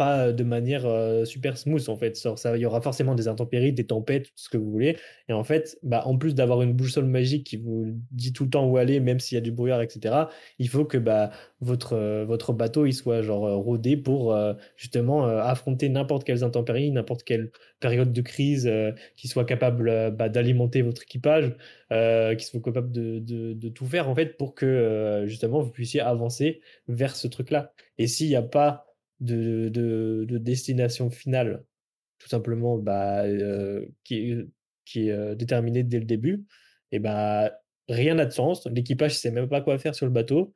pas 0.00 0.32
de 0.32 0.44
manière 0.44 0.86
super 1.26 1.58
smooth 1.58 1.86
en 1.90 1.96
fait. 1.96 2.18
Il 2.54 2.60
y 2.60 2.64
aura 2.64 2.80
forcément 2.80 3.14
des 3.14 3.28
intempéries, 3.28 3.74
des 3.74 3.84
tempêtes, 3.84 4.28
tout 4.28 4.32
ce 4.36 4.48
que 4.48 4.56
vous 4.56 4.70
voulez. 4.70 4.96
Et 5.28 5.34
en 5.34 5.44
fait, 5.44 5.78
bah, 5.82 6.04
en 6.06 6.16
plus 6.16 6.34
d'avoir 6.34 6.62
une 6.62 6.72
boussole 6.72 7.04
magique 7.04 7.44
qui 7.44 7.58
vous 7.58 7.84
dit 8.10 8.32
tout 8.32 8.44
le 8.44 8.50
temps 8.50 8.66
où 8.66 8.78
aller, 8.78 8.98
même 8.98 9.20
s'il 9.20 9.36
y 9.36 9.38
a 9.38 9.42
du 9.42 9.52
brouillard, 9.52 9.82
etc., 9.82 10.14
il 10.58 10.70
faut 10.70 10.86
que 10.86 10.96
bah, 10.96 11.32
votre, 11.60 12.24
votre 12.24 12.54
bateau 12.54 12.86
il 12.86 12.94
soit 12.94 13.20
genre 13.20 13.42
rodé 13.62 13.98
pour 13.98 14.34
justement 14.74 15.26
affronter 15.26 15.90
n'importe 15.90 16.24
quelles 16.24 16.44
intempéries, 16.44 16.90
n'importe 16.90 17.22
quelle 17.22 17.50
période 17.78 18.10
de 18.10 18.22
crise, 18.22 18.72
qui 19.16 19.28
soit 19.28 19.44
capable 19.44 20.12
bah, 20.12 20.30
d'alimenter 20.30 20.80
votre 20.80 21.02
équipage, 21.02 21.54
qui 21.90 22.44
soit 22.46 22.62
capable 22.64 22.90
de, 22.90 23.18
de, 23.18 23.52
de, 23.52 23.68
tout 23.68 23.84
faire 23.84 24.08
en 24.08 24.14
fait 24.14 24.38
pour 24.38 24.54
que 24.54 25.24
justement 25.26 25.60
vous 25.60 25.70
puissiez 25.70 26.00
avancer 26.00 26.62
vers 26.88 27.14
ce 27.14 27.28
truc-là. 27.28 27.74
Et 27.98 28.06
s'il 28.06 28.28
n'y 28.28 28.36
a 28.36 28.40
pas 28.42 28.86
de, 29.20 29.68
de, 29.68 30.38
destination 30.38 31.10
finale, 31.10 31.64
tout 32.18 32.28
simplement, 32.28 32.78
bah, 32.78 33.24
euh, 33.24 33.86
qui 34.04 34.30
est, 34.32 34.46
qui 34.84 35.08
est 35.08 35.12
euh, 35.12 35.34
déterminée 35.34 35.82
dès 35.82 35.98
le 35.98 36.04
début, 36.04 36.44
et 36.92 36.98
bah, 36.98 37.52
rien 37.88 38.14
n'a 38.14 38.26
de 38.26 38.32
sens. 38.32 38.66
L'équipage 38.66 39.12
ne 39.12 39.16
sait 39.16 39.30
même 39.30 39.48
pas 39.48 39.60
quoi 39.60 39.78
faire 39.78 39.94
sur 39.94 40.06
le 40.06 40.12
bateau. 40.12 40.54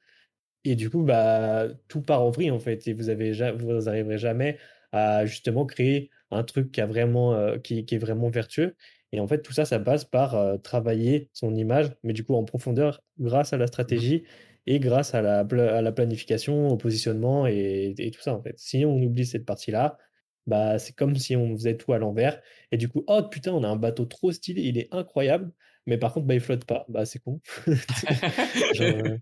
Et 0.64 0.76
du 0.76 0.90
coup, 0.90 1.02
bah, 1.02 1.68
tout 1.88 2.02
part 2.02 2.22
en 2.22 2.30
vrille, 2.30 2.50
en 2.50 2.58
fait. 2.58 2.88
Et 2.88 2.94
vous 2.94 3.10
avez 3.10 3.32
vous 3.52 3.88
arriverez 3.88 4.18
jamais 4.18 4.58
à 4.92 5.26
justement 5.26 5.66
créer 5.66 6.10
un 6.30 6.42
truc 6.44 6.72
qui, 6.72 6.80
a 6.80 6.86
vraiment, 6.86 7.34
euh, 7.34 7.58
qui, 7.58 7.84
qui, 7.84 7.96
est 7.96 7.98
vraiment 7.98 8.30
vertueux. 8.30 8.76
Et 9.12 9.20
en 9.20 9.28
fait, 9.28 9.42
tout 9.42 9.52
ça, 9.52 9.64
ça 9.64 9.78
passe 9.78 10.04
par 10.04 10.60
travailler 10.62 11.30
son 11.32 11.54
image, 11.54 11.92
mais 12.02 12.12
du 12.12 12.24
coup 12.24 12.34
en 12.34 12.44
profondeur 12.44 13.00
grâce 13.20 13.52
à 13.52 13.56
la 13.56 13.68
stratégie 13.68 14.24
et 14.66 14.80
grâce 14.80 15.14
à 15.14 15.22
la, 15.22 15.40
à 15.40 15.82
la 15.82 15.92
planification, 15.92 16.68
au 16.68 16.76
positionnement 16.76 17.46
et, 17.46 17.94
et, 17.98 18.10
tout 18.10 18.20
ça 18.22 18.34
en 18.34 18.42
fait. 18.42 18.54
Si 18.58 18.84
on 18.84 18.96
oublie 19.02 19.26
cette 19.26 19.44
partie-là, 19.44 19.98
bah 20.46 20.78
c'est 20.78 20.94
comme 20.94 21.16
si 21.16 21.36
on 21.36 21.56
faisait 21.56 21.76
tout 21.76 21.92
à 21.92 21.98
l'envers 21.98 22.40
et 22.70 22.76
du 22.76 22.88
coup 22.88 23.02
oh 23.06 23.22
putain 23.22 23.52
on 23.52 23.64
a 23.64 23.68
un 23.68 23.76
bateau 23.76 24.04
trop 24.04 24.32
stylé, 24.32 24.62
il 24.62 24.78
est 24.78 24.88
incroyable, 24.92 25.52
mais 25.86 25.98
par 25.98 26.12
contre 26.12 26.26
bah 26.26 26.34
il 26.34 26.40
flotte 26.40 26.64
pas, 26.64 26.84
bah 26.88 27.06
c'est 27.06 27.20
con. 27.20 27.40
Euh 28.80 29.18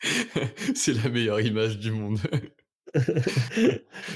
c'est 0.74 0.92
la 0.92 1.08
meilleure 1.08 1.40
image 1.40 1.78
du 1.78 1.90
monde. 1.90 2.18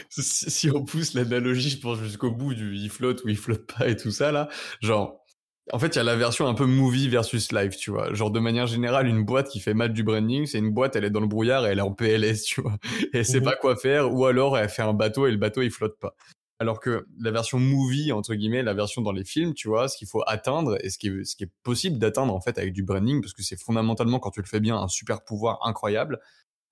si 0.09 0.71
on 0.71 0.85
pousse 0.85 1.15
l'analogie, 1.15 1.71
je 1.71 1.81
pense 1.81 1.99
jusqu'au 1.99 2.31
bout 2.31 2.55
du 2.55 2.75
il 2.77 2.89
flotte 2.89 3.23
ou 3.25 3.29
il 3.29 3.37
flotte 3.37 3.67
pas 3.67 3.89
et 3.89 3.97
tout 3.97 4.11
ça 4.11 4.33
là, 4.33 4.49
genre 4.81 5.22
en 5.71 5.79
fait, 5.79 5.95
il 5.95 5.97
y 5.97 6.01
a 6.01 6.05
la 6.05 6.17
version 6.17 6.49
un 6.49 6.55
peu 6.55 6.67
movie 6.67 7.09
versus 7.09 7.53
live, 7.53 7.77
tu 7.77 7.91
vois. 7.93 8.13
Genre, 8.13 8.31
de 8.31 8.41
manière 8.41 8.67
générale, 8.67 9.07
une 9.07 9.25
boîte 9.25 9.49
qui 9.49 9.61
fait 9.61 9.75
mal 9.75 9.93
du 9.93 10.03
branding, 10.03 10.47
c'est 10.47 10.59
une 10.59 10.73
boîte, 10.73 10.97
elle 10.97 11.05
est 11.05 11.11
dans 11.11 11.21
le 11.21 11.29
brouillard 11.29 11.67
et 11.67 11.71
elle 11.71 11.79
est 11.79 11.83
en 11.83 11.93
PLS, 11.93 12.43
tu 12.43 12.61
vois. 12.61 12.79
Et 13.13 13.19
elle 13.19 13.25
sait 13.27 13.41
mmh 13.41 13.45
pas 13.45 13.57
quoi 13.57 13.77
faire, 13.77 14.13
ou 14.13 14.27
alors 14.27 14.59
elle 14.59 14.69
fait 14.69 14.83
un 14.83 14.93
bateau 14.93 15.27
et 15.27 15.31
le 15.31 15.37
bateau, 15.37 15.63
il 15.63 15.71
flotte 15.71 15.99
pas. 16.01 16.17
Alors 16.59 16.81
que 16.81 17.07
la 17.21 17.31
version 17.31 17.59
movie, 17.59 18.13
entre 18.13 18.35
guillemets, 18.35 18.63
la 18.63 18.75
version 18.75 19.03
dans 19.03 19.13
les 19.13 19.25
films, 19.25 19.55
tu 19.55 19.69
vois, 19.69 19.89
ce 19.89 19.97
qu'il 19.97 20.09
faut 20.09 20.23
atteindre 20.27 20.77
et 20.85 20.91
ce 20.91 20.99
qui 20.99 21.09
est, 21.09 21.25
ce 21.25 21.37
qui 21.37 21.45
est 21.45 21.51
possible 21.63 21.99
d'atteindre, 21.99 22.35
en 22.35 22.41
fait, 22.41 22.59
avec 22.59 22.73
du 22.73 22.83
branding, 22.83 23.21
parce 23.21 23.33
que 23.33 23.43
c'est 23.43 23.61
fondamentalement, 23.61 24.19
quand 24.19 24.31
tu 24.31 24.41
le 24.41 24.47
fais 24.47 24.61
bien, 24.61 24.77
un 24.77 24.89
super 24.89 25.23
pouvoir 25.25 25.61
incroyable. 25.65 26.19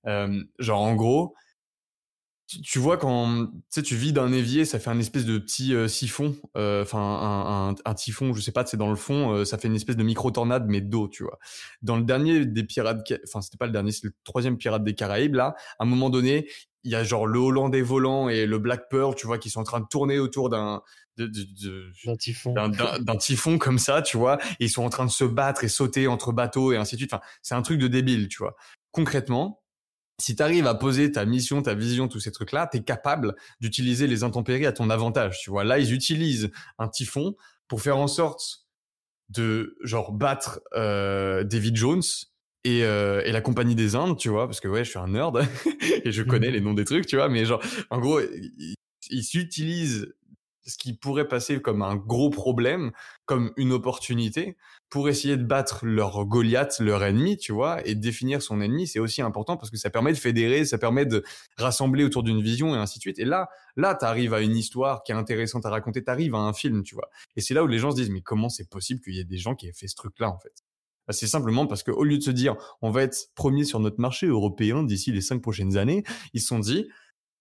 Euh, 0.07 0.43
genre, 0.59 0.81
en 0.81 0.95
gros, 0.95 1.35
tu, 2.63 2.79
vois 2.79 2.97
quand 2.97 3.49
tu 3.71 3.95
vis 3.95 4.13
d'un 4.13 4.33
évier 4.33 4.65
ça 4.65 4.79
fait 4.79 4.91
un 4.91 4.99
espèce 4.99 5.25
de 5.25 5.39
petit 5.39 5.75
euh, 5.75 5.87
siphon 5.87 6.37
euh, 6.57 6.83
enfin 6.83 6.99
un, 6.99 7.69
un, 7.71 7.75
un, 7.85 7.95
typhon 7.95 8.35
je 8.35 8.41
sais 8.41 8.51
pas 8.53 8.67
c'est 8.67 8.77
dans 8.77 8.91
le 8.91 8.97
fond 8.97 9.33
euh, 9.33 9.45
ça 9.45 9.57
fait 9.57 9.69
une 9.69 9.77
espèce 9.77 9.97
de 9.97 10.03
micro 10.03 10.31
tornade 10.31 10.67
mais 10.69 10.81
d'eau 10.81 11.09
tu 11.09 11.23
vois. 11.23 11.39
Dans 11.83 11.97
le 11.97 12.03
dernier 12.03 12.45
des 12.47 12.65
pirates 12.65 13.01
enfin 13.27 13.41
c'était 13.41 13.57
pas 13.57 13.67
le 13.67 13.73
dernier 13.73 13.93
c'est 13.93 14.05
le 14.05 14.13
troisième 14.25 14.57
pirate 14.57 14.83
des 14.83 14.95
Caraïbes 14.95 15.35
là 15.35 15.55
à 15.79 15.85
un 15.85 15.87
moment 15.87 16.11
donné 16.11 16.49
il 16.83 16.91
y 16.91 16.95
a 16.95 17.05
genre 17.05 17.27
le 17.27 17.39
Hollandais 17.39 17.83
volant 17.83 18.29
et 18.29 18.47
le 18.47 18.59
Black 18.59 18.89
Pearl 18.91 19.15
tu 19.15 19.27
vois 19.27 19.39
qui 19.39 19.51
sont 19.51 19.61
en 19.61 19.65
train 19.65 19.81
de 19.81 19.87
tourner 19.89 20.19
autour 20.19 20.51
d'un 20.51 20.83
d'un 21.17 22.17
typhon. 22.17 22.55
d'un 22.55 23.17
typhon 23.17 23.59
comme 23.59 23.79
ça 23.79 24.03
tu 24.03 24.17
vois 24.17 24.39
et 24.59 24.65
ils 24.65 24.71
sont 24.71 24.83
en 24.83 24.91
train 24.91 25.05
de 25.05 25.11
se 25.11 25.25
battre 25.25 25.65
et 25.65 25.69
sauter 25.69 26.09
entre 26.09 26.33
bateaux 26.33 26.73
et 26.73 26.77
ainsi 26.77 26.97
de 26.97 27.01
suite. 27.01 27.13
Enfin 27.13 27.23
c'est 27.43 27.55
un 27.55 27.63
truc 27.63 27.79
de 27.79 27.89
débile 27.89 28.29
tu 28.29 28.39
vois. 28.39 28.57
Concrètement 28.91 29.61
si 30.21 30.37
tu 30.37 30.43
arrives 30.43 30.67
à 30.67 30.75
poser 30.75 31.11
ta 31.13 31.25
mission, 31.25 31.63
ta 31.63 31.75
vision, 31.75 32.09
tous 32.09 32.21
ces 32.21 32.33
trucs-là, 32.33 32.69
tu 32.71 32.79
es 32.79 32.83
capable 32.83 33.35
d'utiliser 33.61 34.07
les 34.07 34.23
intempéries 34.23 34.67
à 34.67 34.73
ton 34.73 34.91
avantage. 34.91 35.41
Tu 35.41 35.51
vois, 35.51 35.65
là, 35.65 35.79
ils 35.79 35.93
utilisent 35.93 36.51
un 36.79 36.89
typhon 36.89 37.35
pour 37.69 37.83
faire 37.83 37.97
en 37.97 38.07
sorte 38.07 38.67
de 39.29 39.77
genre 39.83 40.13
battre 40.13 40.61
euh, 40.75 41.45
David 41.45 41.77
Jones 41.77 42.03
et, 42.65 42.85
euh, 42.85 43.23
et 43.25 43.33
la 43.33 43.41
compagnie 43.41 43.75
des 43.75 43.95
Indes, 43.95 44.19
tu 44.19 44.29
vois, 44.29 44.47
parce 44.47 44.61
que 44.61 44.69
ouais, 44.69 44.85
je 44.85 44.91
suis 44.91 44.99
un 44.99 45.09
nerd 45.09 45.47
et 46.05 46.13
je 46.13 46.23
connais 46.23 46.49
mmh. 46.49 46.53
les 46.53 46.61
noms 46.61 46.75
des 46.75 46.85
trucs, 46.85 47.07
tu 47.07 47.17
vois, 47.17 47.29
mais 47.29 47.45
genre, 47.45 47.63
en 47.91 47.99
gros, 48.01 48.21
ils, 48.21 48.75
ils 49.09 49.41
utilisent 49.41 50.13
ce 50.71 50.79
qui 50.79 50.95
pourrait 50.95 51.29
passer 51.29 51.61
comme 51.61 51.83
un 51.83 51.97
gros 51.97 52.31
problème, 52.31 52.93
comme 53.27 53.53
une 53.57 53.73
opportunité, 53.73 54.57
pour 54.89 55.09
essayer 55.09 55.37
de 55.37 55.45
battre 55.45 55.85
leur 55.85 56.25
Goliath, 56.25 56.81
leur 56.81 57.05
ennemi, 57.05 57.37
tu 57.37 57.53
vois, 57.53 57.87
et 57.87 57.95
définir 57.95 58.43
son 58.43 58.61
ennemi, 58.61 58.87
c'est 58.87 58.99
aussi 58.99 59.23
important 59.23 59.57
parce 59.57 59.71
que 59.71 59.77
ça 59.77 59.91
permet 59.91 60.13
de 60.13 60.19
fédérer, 60.19 60.65
ça 60.65 60.79
permet 60.79 61.07
de 61.07 61.23
rassembler 61.59 62.05
autour 62.05 62.23
d'une 62.23 62.41
vision 62.43 62.75
et 62.75 62.79
ainsi 62.79 62.99
de 62.99 63.03
suite. 63.03 63.19
Et 63.19 63.25
là, 63.25 63.49
là, 63.77 63.95
t'arrives 63.95 64.35
à 64.35 64.41
une 64.41 64.57
histoire 64.57 65.03
qui 65.03 65.13
est 65.13 65.15
intéressante 65.15 65.67
à 65.67 65.71
raconter, 65.71 66.03
t'arrives 66.03 66.35
à 66.35 66.39
un 66.39 66.53
film, 66.53 66.83
tu 66.83 66.95
vois. 66.95 67.11
Et 67.37 67.41
c'est 67.41 67.55
là 67.55 67.63
où 67.63 67.67
les 67.67 67.79
gens 67.79 67.91
se 67.91 67.97
disent, 67.97 68.11
mais 68.11 68.23
comment 68.23 68.49
c'est 68.49 68.69
possible 68.69 69.01
qu'il 69.01 69.15
y 69.15 69.21
ait 69.21 69.25
des 69.25 69.39
gens 69.39 69.55
qui 69.55 69.69
aient 69.69 69.73
fait 69.73 69.89
ce 69.89 69.97
truc-là, 69.97 70.31
en 70.31 70.39
fait? 70.39 70.65
Bah, 71.07 71.13
c'est 71.13 71.27
simplement 71.27 71.67
parce 71.67 71.83
qu'au 71.83 72.05
lieu 72.05 72.19
de 72.19 72.23
se 72.23 72.31
dire, 72.31 72.57
on 72.83 72.91
va 72.91 73.03
être 73.03 73.31
premier 73.35 73.65
sur 73.65 73.81
notre 73.81 74.01
marché 74.01 74.27
européen 74.27 74.83
d'ici 74.83 75.13
les 75.13 75.21
cinq 75.21 75.43
prochaines 75.43 75.77
années, 75.77 76.05
ils 76.35 76.41
se 76.41 76.47
sont 76.47 76.59
dit, 76.59 76.87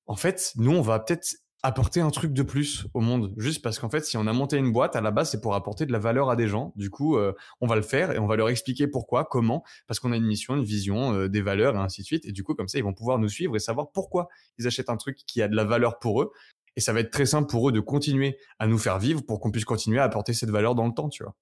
en 0.07 0.15
fait, 0.15 0.53
nous, 0.55 0.71
on 0.71 0.81
va 0.81 0.99
peut-être 0.99 1.35
apporter 1.61 1.99
un 1.99 2.09
truc 2.09 2.33
de 2.33 2.43
plus 2.43 2.85
au 2.93 3.01
monde. 3.01 3.33
Juste 3.37 3.61
parce 3.61 3.79
qu'en 3.79 3.89
fait, 3.89 4.05
si 4.05 4.17
on 4.17 4.27
a 4.27 4.33
monté 4.33 4.57
une 4.57 4.71
boîte, 4.71 4.95
à 4.95 5.01
la 5.01 5.11
base, 5.11 5.31
c'est 5.31 5.41
pour 5.41 5.55
apporter 5.55 5.85
de 5.85 5.91
la 5.91 5.99
valeur 5.99 6.29
à 6.29 6.35
des 6.35 6.47
gens. 6.47 6.73
Du 6.75 6.89
coup, 6.89 7.17
euh, 7.17 7.33
on 7.59 7.67
va 7.67 7.75
le 7.75 7.81
faire 7.81 8.11
et 8.11 8.19
on 8.19 8.27
va 8.27 8.35
leur 8.35 8.49
expliquer 8.49 8.87
pourquoi, 8.87 9.25
comment, 9.25 9.63
parce 9.87 9.99
qu'on 9.99 10.11
a 10.11 10.17
une 10.17 10.25
mission, 10.25 10.55
une 10.55 10.63
vision, 10.63 11.13
euh, 11.13 11.27
des 11.27 11.41
valeurs 11.41 11.75
et 11.75 11.79
ainsi 11.79 12.01
de 12.01 12.05
suite. 12.05 12.25
Et 12.25 12.31
du 12.31 12.43
coup, 12.43 12.55
comme 12.55 12.67
ça, 12.67 12.77
ils 12.77 12.83
vont 12.83 12.93
pouvoir 12.93 13.19
nous 13.19 13.29
suivre 13.29 13.55
et 13.55 13.59
savoir 13.59 13.91
pourquoi 13.91 14.29
ils 14.57 14.67
achètent 14.67 14.89
un 14.89 14.97
truc 14.97 15.17
qui 15.27 15.41
a 15.41 15.47
de 15.47 15.55
la 15.55 15.65
valeur 15.65 15.99
pour 15.99 16.21
eux. 16.21 16.31
Et 16.75 16.81
ça 16.81 16.93
va 16.93 17.01
être 17.01 17.11
très 17.11 17.25
simple 17.25 17.49
pour 17.49 17.69
eux 17.69 17.71
de 17.73 17.81
continuer 17.81 18.37
à 18.57 18.67
nous 18.67 18.77
faire 18.77 18.99
vivre 18.99 19.21
pour 19.21 19.41
qu'on 19.41 19.51
puisse 19.51 19.65
continuer 19.65 19.99
à 19.99 20.03
apporter 20.03 20.33
cette 20.33 20.51
valeur 20.51 20.75
dans 20.75 20.87
le 20.87 20.93
temps, 20.93 21.09
tu 21.09 21.23
vois. 21.23 21.35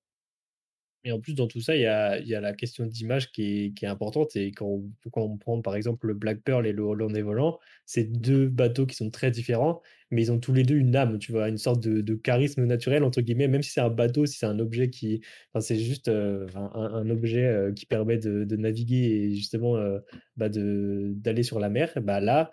Et 1.03 1.11
en 1.11 1.19
plus, 1.19 1.35
dans 1.35 1.47
tout 1.47 1.61
ça, 1.61 1.75
il 1.75 1.81
y 1.81 1.85
a, 1.85 2.41
la 2.41 2.53
question 2.53 2.85
d'image 2.85 3.31
qui 3.31 3.73
est, 3.81 3.85
importante. 3.85 4.35
Et 4.35 4.51
quand 4.51 4.81
on, 5.15 5.37
prend 5.37 5.61
par 5.61 5.75
exemple 5.75 6.07
le 6.07 6.13
Black 6.13 6.41
Pearl 6.43 6.67
et 6.67 6.73
le 6.73 6.83
Hollandais 6.83 7.21
volant, 7.21 7.59
c'est 7.85 8.03
deux 8.03 8.47
bateaux 8.49 8.85
qui 8.85 8.95
sont 8.95 9.09
très 9.09 9.31
différents, 9.31 9.81
mais 10.11 10.23
ils 10.23 10.31
ont 10.31 10.39
tous 10.39 10.53
les 10.53 10.63
deux 10.63 10.75
une 10.75 10.95
âme, 10.95 11.19
tu 11.19 11.31
vois, 11.31 11.49
une 11.49 11.57
sorte 11.57 11.81
de, 11.81 12.15
charisme 12.15 12.65
naturel, 12.65 13.03
entre 13.03 13.21
guillemets, 13.21 13.47
même 13.47 13.63
si 13.63 13.71
c'est 13.71 13.81
un 13.81 13.89
bateau, 13.89 14.25
si 14.25 14.37
c'est 14.37 14.45
un 14.45 14.59
objet 14.59 14.89
qui. 14.89 15.21
Enfin, 15.53 15.61
c'est 15.61 15.77
juste 15.77 16.07
euh, 16.09 16.47
un, 16.55 17.09
objet 17.09 17.45
euh, 17.45 17.71
qui 17.73 17.85
permet 17.85 18.17
de, 18.17 18.43
de, 18.43 18.55
naviguer 18.57 19.05
et 19.05 19.35
justement 19.35 19.77
euh, 19.77 19.99
bah 20.35 20.49
d'aller 20.49 21.43
sur 21.43 21.59
la 21.59 21.69
mer. 21.69 21.91
Bah 22.01 22.19
là, 22.19 22.51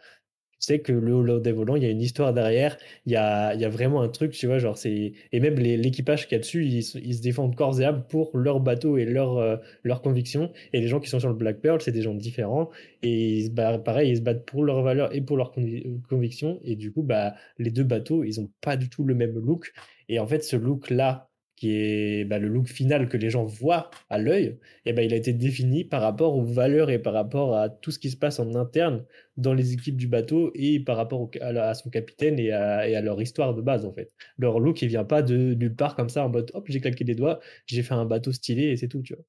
tu 0.61 0.67
sais 0.67 0.81
que 0.81 0.93
le 0.93 1.13
Hollandais 1.13 1.53
volant, 1.53 1.77
il 1.77 1.83
y 1.83 1.87
a 1.87 1.91
une 1.91 2.01
histoire 2.01 2.33
derrière, 2.33 2.77
il 3.07 3.13
y 3.13 3.17
a, 3.17 3.55
il 3.55 3.61
y 3.61 3.65
a 3.65 3.69
vraiment 3.69 4.03
un 4.03 4.09
truc, 4.09 4.33
tu 4.33 4.47
vois, 4.47 4.59
genre 4.59 4.77
c'est... 4.79 5.13
Et 5.33 5.41
même 5.41 5.57
l'équipage 5.57 6.27
qu'il 6.27 6.37
y 6.37 6.37
a 6.37 6.39
dessus, 6.41 6.65
ils, 6.67 6.79
ils 6.79 7.15
se 7.15 7.23
défendent 7.23 7.55
corps 7.55 7.81
et 7.81 7.85
âme 7.85 8.05
pour 8.09 8.37
leur 8.37 8.61
bateau 8.61 8.97
et 8.97 9.05
leur, 9.05 9.39
euh, 9.39 9.57
leurs 9.83 10.03
convictions. 10.03 10.53
Et 10.73 10.81
les 10.81 10.89
gens 10.89 11.01
qui 11.01 11.09
sont 11.11 11.21
sur 11.21 11.29
le 11.29 11.35
Black 11.35 11.61
Pearl, 11.61 11.81
c'est 11.81 11.93
des 11.93 12.03
gens 12.03 12.15
différents. 12.15 12.71
Et 13.03 13.39
ils 13.39 13.55
pareil, 13.85 14.11
ils 14.11 14.17
se 14.17 14.23
battent 14.23 14.47
pour 14.47 14.65
leurs 14.65 14.83
valeurs 14.83 15.15
et 15.15 15.21
pour 15.21 15.37
leurs 15.37 15.53
euh, 15.59 16.01
convictions. 16.09 16.61
Et 16.65 16.77
du 16.77 16.93
coup, 16.93 17.03
bah, 17.03 17.35
les 17.59 17.71
deux 17.71 17.85
bateaux, 17.85 18.25
ils 18.25 18.41
ont 18.41 18.51
pas 18.61 18.77
du 18.77 18.89
tout 18.89 19.05
le 19.05 19.15
même 19.15 19.39
look. 19.39 19.73
Et 20.09 20.19
en 20.19 20.27
fait, 20.27 20.43
ce 20.45 20.57
look-là, 20.57 21.31
qui 21.57 21.73
est 21.77 22.25
bah, 22.25 22.39
le 22.39 22.49
look 22.49 22.67
final 22.67 23.09
que 23.09 23.17
les 23.17 23.31
gens 23.31 23.45
voient 23.45 23.91
à 24.11 24.19
l'œil, 24.19 24.59
eh 24.85 24.93
ben, 24.93 25.03
il 25.03 25.13
a 25.13 25.17
été 25.17 25.33
défini 25.33 25.85
par 25.85 26.03
rapport 26.03 26.37
aux 26.37 26.45
valeurs 26.45 26.91
et 26.91 26.99
par 26.99 27.13
rapport 27.13 27.57
à 27.57 27.69
tout 27.69 27.91
ce 27.91 27.99
qui 27.99 28.11
se 28.11 28.17
passe 28.17 28.41
en 28.41 28.55
interne 28.55 29.05
dans 29.37 29.55
les 29.55 29.73
équipes 29.73 29.97
du 29.97 30.09
bateau 30.09 30.51
et 30.55 30.81
par 30.81 30.97
rapport 30.97 31.31
à, 31.41 31.75
son 31.75 31.91
capitaine 31.91 32.39
et 32.39 32.53
à, 32.53 32.89
et 32.89 32.97
à 32.97 33.01
leur 33.01 33.21
histoire 33.21 33.55
de 33.55 33.63
base 33.63 33.85
en 33.85 33.93
fait. 33.93 34.13
Leur 34.39 34.61
look, 34.61 34.83
il 34.83 34.89
vient 34.89 35.05
pas 35.05 35.23
de 35.23 35.55
nulle 35.55 35.77
part 35.77 35.97
comme 35.97 36.09
ça 36.09 36.25
en 36.25 36.29
mode 36.29 36.51
hop, 36.55 36.67
j'ai 36.69 36.81
claqué 36.81 37.05
des 37.05 37.15
doigts, 37.15 37.41
j'ai 37.67 37.83
fait 37.83 37.95
un 37.95 38.05
bateau 38.05 38.33
stylé 38.33 38.65
et 38.65 38.77
c'est 38.77 38.89
tout, 38.89 39.03
tu 39.03 39.15
vois. 39.15 39.25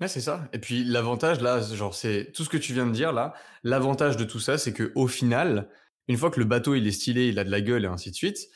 Ouais, 0.00 0.08
c'est 0.08 0.20
ça. 0.20 0.48
Et 0.52 0.58
puis 0.58 0.82
l'avantage 0.82 1.40
là, 1.40 1.60
genre 1.60 1.94
c'est 1.94 2.32
tout 2.32 2.42
ce 2.42 2.48
que 2.48 2.56
tu 2.56 2.72
viens 2.72 2.86
de 2.86 2.92
dire 2.92 3.12
là. 3.12 3.34
L'avantage 3.62 4.16
de 4.16 4.24
tout 4.24 4.40
ça, 4.40 4.58
c'est 4.58 4.72
que 4.72 4.90
au 4.96 5.06
final, 5.06 5.68
une 6.08 6.16
fois 6.16 6.30
que 6.30 6.40
le 6.40 6.44
bateau 6.44 6.74
il 6.74 6.86
est 6.86 6.92
stylé, 6.92 7.28
il 7.28 7.38
a 7.38 7.44
de 7.44 7.50
la 7.50 7.60
gueule 7.60 7.84
et 7.84 7.88
ainsi 7.88 8.10
de 8.10 8.16
suite, 8.16 8.48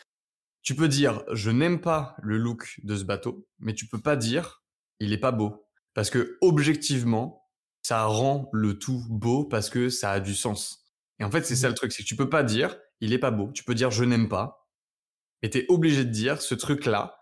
tu 0.66 0.74
peux 0.74 0.88
dire 0.88 1.22
je 1.32 1.50
n'aime 1.50 1.80
pas 1.80 2.16
le 2.22 2.38
look 2.38 2.80
de 2.82 2.96
ce 2.96 3.04
bateau, 3.04 3.46
mais 3.60 3.72
tu 3.72 3.86
peux 3.86 4.00
pas 4.00 4.16
dire 4.16 4.64
il 4.98 5.12
est 5.12 5.18
pas 5.18 5.30
beau 5.32 5.64
parce 5.94 6.10
que 6.10 6.36
objectivement, 6.42 7.48
ça 7.82 8.04
rend 8.04 8.50
le 8.52 8.78
tout 8.78 9.02
beau 9.08 9.44
parce 9.44 9.70
que 9.70 9.88
ça 9.88 10.10
a 10.10 10.20
du 10.20 10.34
sens. 10.34 10.84
Et 11.20 11.24
en 11.24 11.30
fait, 11.30 11.46
c'est 11.46 11.54
ça 11.56 11.68
Mhm. 11.68 11.72
le 11.72 11.76
truc, 11.76 11.92
c'est 11.92 12.02
que 12.02 12.08
tu 12.08 12.16
peux 12.16 12.28
pas 12.28 12.42
dire 12.42 12.76
il 13.00 13.12
est 13.12 13.18
pas 13.18 13.30
beau. 13.30 13.52
Tu 13.52 13.62
peux 13.62 13.74
dire 13.76 13.92
je 13.92 14.02
n'aime 14.04 14.28
pas, 14.28 14.68
mais 15.42 15.50
t'es 15.50 15.66
obligé 15.68 16.04
de 16.04 16.10
dire 16.10 16.42
ce 16.42 16.54
truc 16.54 16.84
là 16.84 17.16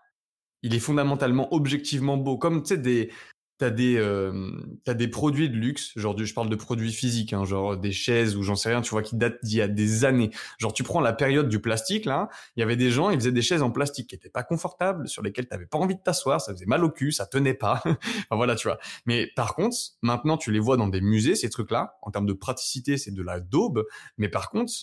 il 0.63 0.73
est 0.73 0.79
fondamentalement 0.79 1.53
objectivement 1.53 2.17
beau. 2.17 2.39
Comme 2.39 2.63
tu 2.63 2.69
sais, 2.69 2.77
des, 2.79 3.11
t'as 3.57 3.69
des, 3.69 3.97
euh, 3.97 4.51
des 4.85 5.07
produits 5.07 5.49
de 5.49 5.55
luxe, 5.55 5.91
genre 5.95 6.17
je 6.17 6.33
parle 6.33 6.49
de 6.49 6.55
produits 6.55 6.91
physiques, 6.91 7.31
hein, 7.33 7.45
genre 7.45 7.77
des 7.77 7.91
chaises 7.91 8.35
ou 8.35 8.43
j'en 8.43 8.55
sais 8.55 8.69
rien, 8.69 8.81
tu 8.81 8.89
vois, 8.89 9.01
qui 9.01 9.15
datent 9.15 9.39
d'il 9.43 9.57
y 9.57 9.61
a 9.61 9.67
des 9.67 10.03
années. 10.03 10.31
Genre 10.57 10.73
tu 10.73 10.83
prends 10.83 10.99
la 10.99 11.13
période 11.13 11.47
du 11.47 11.59
plastique 11.59 12.05
là, 12.05 12.29
il 12.55 12.59
y 12.59 12.63
avait 12.63 12.75
des 12.75 12.91
gens, 12.91 13.09
ils 13.09 13.19
faisaient 13.19 13.31
des 13.31 13.41
chaises 13.41 13.61
en 13.61 13.71
plastique 13.71 14.09
qui 14.09 14.15
étaient 14.15 14.29
pas 14.29 14.43
confortables, 14.43 15.07
sur 15.07 15.23
lesquelles 15.23 15.47
t'avais 15.47 15.65
pas 15.65 15.77
envie 15.77 15.95
de 15.95 16.01
t'asseoir, 16.01 16.41
ça 16.41 16.53
faisait 16.53 16.65
mal 16.65 16.83
au 16.83 16.89
cul, 16.89 17.11
ça 17.11 17.25
tenait 17.25 17.53
pas. 17.53 17.81
enfin 17.85 18.35
voilà, 18.35 18.55
tu 18.55 18.67
vois. 18.67 18.77
Mais 19.05 19.27
par 19.35 19.55
contre, 19.55 19.77
maintenant 20.01 20.37
tu 20.37 20.51
les 20.51 20.59
vois 20.59 20.75
dans 20.75 20.89
des 20.89 21.01
musées 21.01 21.35
ces 21.35 21.49
trucs-là, 21.49 21.97
en 22.01 22.11
termes 22.11 22.25
de 22.25 22.33
praticité, 22.33 22.97
c'est 22.97 23.11
de 23.11 23.23
la 23.23 23.39
daube. 23.39 23.85
Mais 24.17 24.27
par 24.27 24.49
contre, 24.49 24.73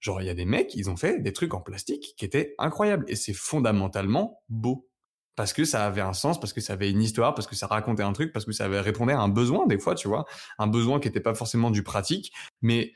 genre 0.00 0.20
il 0.20 0.26
y 0.26 0.30
a 0.30 0.34
des 0.34 0.44
mecs, 0.44 0.74
ils 0.74 0.90
ont 0.90 0.96
fait 0.96 1.22
des 1.22 1.32
trucs 1.32 1.54
en 1.54 1.60
plastique 1.60 2.14
qui 2.16 2.24
étaient 2.24 2.54
incroyables 2.58 3.04
et 3.08 3.16
c'est 3.16 3.32
fondamentalement 3.32 4.42
beau 4.48 4.89
parce 5.40 5.54
que 5.54 5.64
ça 5.64 5.86
avait 5.86 6.02
un 6.02 6.12
sens, 6.12 6.38
parce 6.38 6.52
que 6.52 6.60
ça 6.60 6.74
avait 6.74 6.90
une 6.90 7.00
histoire, 7.00 7.32
parce 7.34 7.46
que 7.46 7.56
ça 7.56 7.66
racontait 7.66 8.02
un 8.02 8.12
truc, 8.12 8.30
parce 8.30 8.44
que 8.44 8.52
ça 8.52 8.66
avait 8.66 8.78
répondu 8.78 9.10
à 9.14 9.20
un 9.20 9.30
besoin 9.30 9.66
des 9.66 9.78
fois, 9.78 9.94
tu 9.94 10.06
vois, 10.06 10.26
un 10.58 10.66
besoin 10.66 11.00
qui 11.00 11.08
n'était 11.08 11.20
pas 11.20 11.32
forcément 11.32 11.70
du 11.70 11.82
pratique, 11.82 12.30
mais 12.60 12.92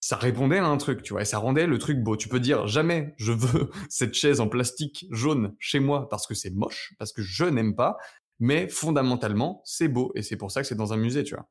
ça 0.00 0.16
répondait 0.16 0.56
à 0.56 0.64
un 0.64 0.78
truc, 0.78 1.02
tu 1.02 1.12
vois, 1.12 1.20
et 1.20 1.26
ça 1.26 1.36
rendait 1.36 1.66
le 1.66 1.76
truc 1.76 1.98
beau. 2.02 2.16
Tu 2.16 2.30
peux 2.30 2.40
dire 2.40 2.66
jamais 2.66 3.12
je 3.18 3.32
veux 3.32 3.70
cette 3.90 4.14
chaise 4.14 4.40
en 4.40 4.48
plastique 4.48 5.04
jaune 5.10 5.54
chez 5.58 5.78
moi 5.78 6.08
parce 6.08 6.26
que 6.26 6.32
c'est 6.32 6.48
moche, 6.54 6.94
parce 6.98 7.12
que 7.12 7.20
je 7.20 7.44
n'aime 7.44 7.76
pas, 7.76 7.98
mais 8.38 8.70
fondamentalement 8.70 9.60
c'est 9.66 9.88
beau 9.88 10.10
et 10.14 10.22
c'est 10.22 10.36
pour 10.36 10.50
ça 10.50 10.62
que 10.62 10.66
c'est 10.66 10.74
dans 10.74 10.94
un 10.94 10.96
musée, 10.96 11.22
tu 11.22 11.34
vois. 11.34 11.50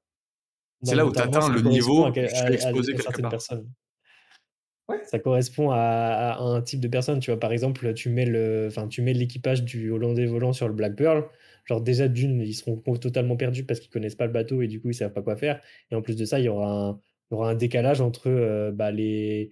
C'est 0.82 0.96
là 0.96 1.06
où 1.06 1.12
tu 1.12 1.20
atteins 1.20 1.48
le 1.50 1.60
à, 1.60 1.62
niveau 1.62 2.06
à- 2.06 2.08
à- 2.08 2.12
quelque 2.12 3.22
part. 3.22 3.30
personnes. 3.30 3.72
Ouais. 4.90 5.02
Ça 5.04 5.20
correspond 5.20 5.72
à, 5.72 6.38
un 6.40 6.62
type 6.62 6.80
de 6.80 6.88
personne, 6.88 7.20
tu 7.20 7.32
vois. 7.32 7.40
Par 7.40 7.52
exemple, 7.52 7.94
tu 7.94 8.10
mets 8.10 8.26
le, 8.26 8.68
enfin, 8.68 8.88
tu 8.88 9.02
mets 9.02 9.14
l'équipage 9.14 9.64
du 9.64 9.92
Hollandais 9.92 10.26
volant 10.26 10.54
sur 10.54 10.68
le 10.68 10.74
Black 10.74 10.96
Pearl. 10.96 11.26
Genre, 11.66 11.82
déjà, 11.82 12.08
d'une, 12.08 12.42
ils 12.42 12.54
seront 12.54 12.78
totalement 12.78 13.36
perdus 13.36 13.66
parce 13.66 13.82
qu'ils 13.82 13.92
connaissent 13.92 14.16
pas 14.16 14.26
le 14.28 14.32
bateau 14.32 14.62
et 14.62 14.68
du 14.68 14.80
coup, 14.80 14.90
ils 14.90 14.94
savent 14.96 15.12
pas 15.12 15.22
quoi 15.22 15.36
faire. 15.36 15.62
Et 15.92 15.96
en 15.96 16.02
plus 16.02 16.16
de 16.16 16.24
ça, 16.24 16.40
il 16.40 16.46
y 16.46 16.50
aura 16.50 16.72
un, 16.72 17.02
il 17.30 17.36
y 17.36 17.38
aura 17.38 17.50
un 17.50 17.56
décalage 17.56 18.00
entre 18.00 18.30
euh, 18.30 18.72
bah, 18.72 18.92
les, 18.92 19.52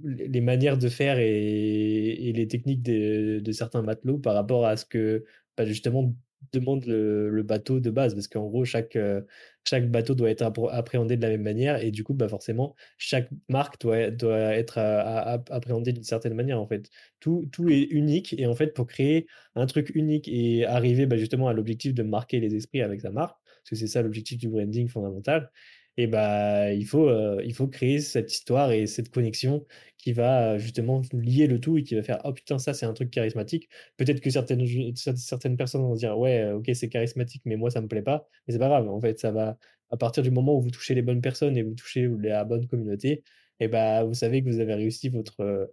les 0.00 0.40
manières 0.40 0.78
de 0.78 0.88
faire 0.88 1.18
et, 1.18 2.32
les 2.34 2.48
techniques 2.48 2.82
de, 2.82 3.40
de 3.40 3.52
certains 3.52 3.82
matelots 3.82 4.18
par 4.18 4.34
rapport 4.34 4.66
à 4.66 4.76
ce 4.76 4.86
que, 4.86 5.24
bah, 5.56 5.66
justement, 5.66 6.14
demande 6.52 6.84
le, 6.86 7.42
bateau 7.42 7.80
de 7.80 7.90
base. 7.90 8.14
Parce 8.14 8.28
qu'en 8.28 8.46
gros, 8.48 8.64
chaque, 8.64 8.96
euh, 8.96 9.22
chaque 9.64 9.90
bateau 9.90 10.14
doit 10.14 10.30
être 10.30 10.42
appréhendé 10.70 11.16
de 11.16 11.22
la 11.22 11.28
même 11.28 11.42
manière 11.42 11.82
et 11.82 11.90
du 11.90 12.04
coup, 12.04 12.14
bah, 12.14 12.28
forcément, 12.28 12.74
chaque 12.98 13.28
marque 13.48 13.80
doit, 13.80 14.10
doit 14.10 14.54
être 14.54 14.78
à- 14.78 15.42
appréhendée 15.50 15.92
d'une 15.92 16.02
certaine 16.04 16.34
manière, 16.34 16.60
en 16.60 16.66
fait. 16.66 16.90
Tout, 17.20 17.46
tout 17.52 17.68
est 17.68 17.82
unique 17.82 18.34
et 18.38 18.46
en 18.46 18.54
fait, 18.54 18.74
pour 18.74 18.86
créer 18.86 19.26
un 19.54 19.66
truc 19.66 19.92
unique 19.94 20.28
et 20.28 20.64
arriver 20.66 21.06
bah, 21.06 21.16
justement 21.16 21.48
à 21.48 21.52
l'objectif 21.52 21.94
de 21.94 22.02
marquer 22.02 22.40
les 22.40 22.54
esprits 22.54 22.82
avec 22.82 23.00
sa 23.00 23.10
marque, 23.10 23.36
parce 23.44 23.70
que 23.70 23.76
c'est 23.76 23.86
ça 23.86 24.02
l'objectif 24.02 24.38
du 24.38 24.48
branding 24.48 24.88
fondamental, 24.88 25.50
et 25.96 26.06
bah, 26.06 26.72
il 26.72 26.86
faut, 26.86 27.08
euh, 27.08 27.42
il 27.44 27.54
faut 27.54 27.68
créer 27.68 28.00
cette 28.00 28.32
histoire 28.32 28.72
et 28.72 28.86
cette 28.86 29.10
connexion 29.10 29.66
qui 29.98 30.12
va 30.12 30.54
euh, 30.54 30.58
justement 30.58 31.02
lier 31.12 31.46
le 31.46 31.60
tout 31.60 31.76
et 31.78 31.82
qui 31.82 31.94
va 31.94 32.02
faire 32.02 32.20
Oh 32.24 32.32
putain, 32.32 32.58
ça 32.58 32.74
c'est 32.74 32.86
un 32.86 32.94
truc 32.94 33.10
charismatique. 33.10 33.68
Peut-être 33.96 34.20
que 34.20 34.30
certaines, 34.30 34.64
certaines 34.96 35.56
personnes 35.56 35.82
vont 35.82 35.94
se 35.94 36.00
dire 36.00 36.18
Ouais, 36.18 36.40
euh, 36.40 36.56
ok, 36.56 36.70
c'est 36.74 36.88
charismatique, 36.88 37.42
mais 37.44 37.56
moi 37.56 37.70
ça 37.70 37.80
me 37.80 37.88
plaît 37.88 38.02
pas. 38.02 38.26
Mais 38.46 38.52
c'est 38.54 38.58
pas 38.58 38.68
grave, 38.68 38.88
en 38.88 39.00
fait, 39.00 39.18
ça 39.20 39.30
va, 39.32 39.58
à 39.90 39.96
partir 39.96 40.22
du 40.22 40.30
moment 40.30 40.56
où 40.56 40.62
vous 40.62 40.70
touchez 40.70 40.94
les 40.94 41.02
bonnes 41.02 41.20
personnes 41.20 41.56
et 41.56 41.62
vous 41.62 41.74
touchez 41.74 42.08
la 42.20 42.44
bonne 42.44 42.66
communauté, 42.66 43.22
et 43.60 43.68
bah, 43.68 44.04
vous 44.04 44.14
savez 44.14 44.42
que 44.42 44.48
vous 44.48 44.60
avez 44.60 44.74
réussi 44.74 45.08
votre, 45.10 45.72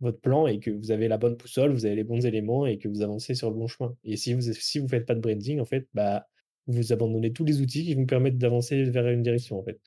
votre 0.00 0.20
plan 0.20 0.46
et 0.46 0.60
que 0.60 0.70
vous 0.70 0.90
avez 0.90 1.08
la 1.08 1.18
bonne 1.18 1.36
boussole, 1.36 1.72
vous 1.72 1.86
avez 1.86 1.96
les 1.96 2.04
bons 2.04 2.24
éléments 2.26 2.66
et 2.66 2.78
que 2.78 2.88
vous 2.88 3.02
avancez 3.02 3.34
sur 3.34 3.50
le 3.50 3.56
bon 3.56 3.66
chemin. 3.68 3.96
Et 4.04 4.16
si 4.16 4.34
vous 4.34 4.42
si 4.42 4.78
vous 4.78 4.88
faites 4.88 5.06
pas 5.06 5.14
de 5.14 5.20
branding, 5.20 5.60
en 5.60 5.64
fait, 5.64 5.88
bah, 5.94 6.28
vous 6.66 6.92
abandonnez 6.92 7.32
tous 7.32 7.44
les 7.44 7.60
outils 7.60 7.84
qui 7.84 7.94
vous 7.94 8.06
permettent 8.06 8.38
d'avancer 8.38 8.84
vers 8.84 9.06
une 9.08 9.22
direction, 9.22 9.58
en 9.58 9.64
fait. 9.64 9.80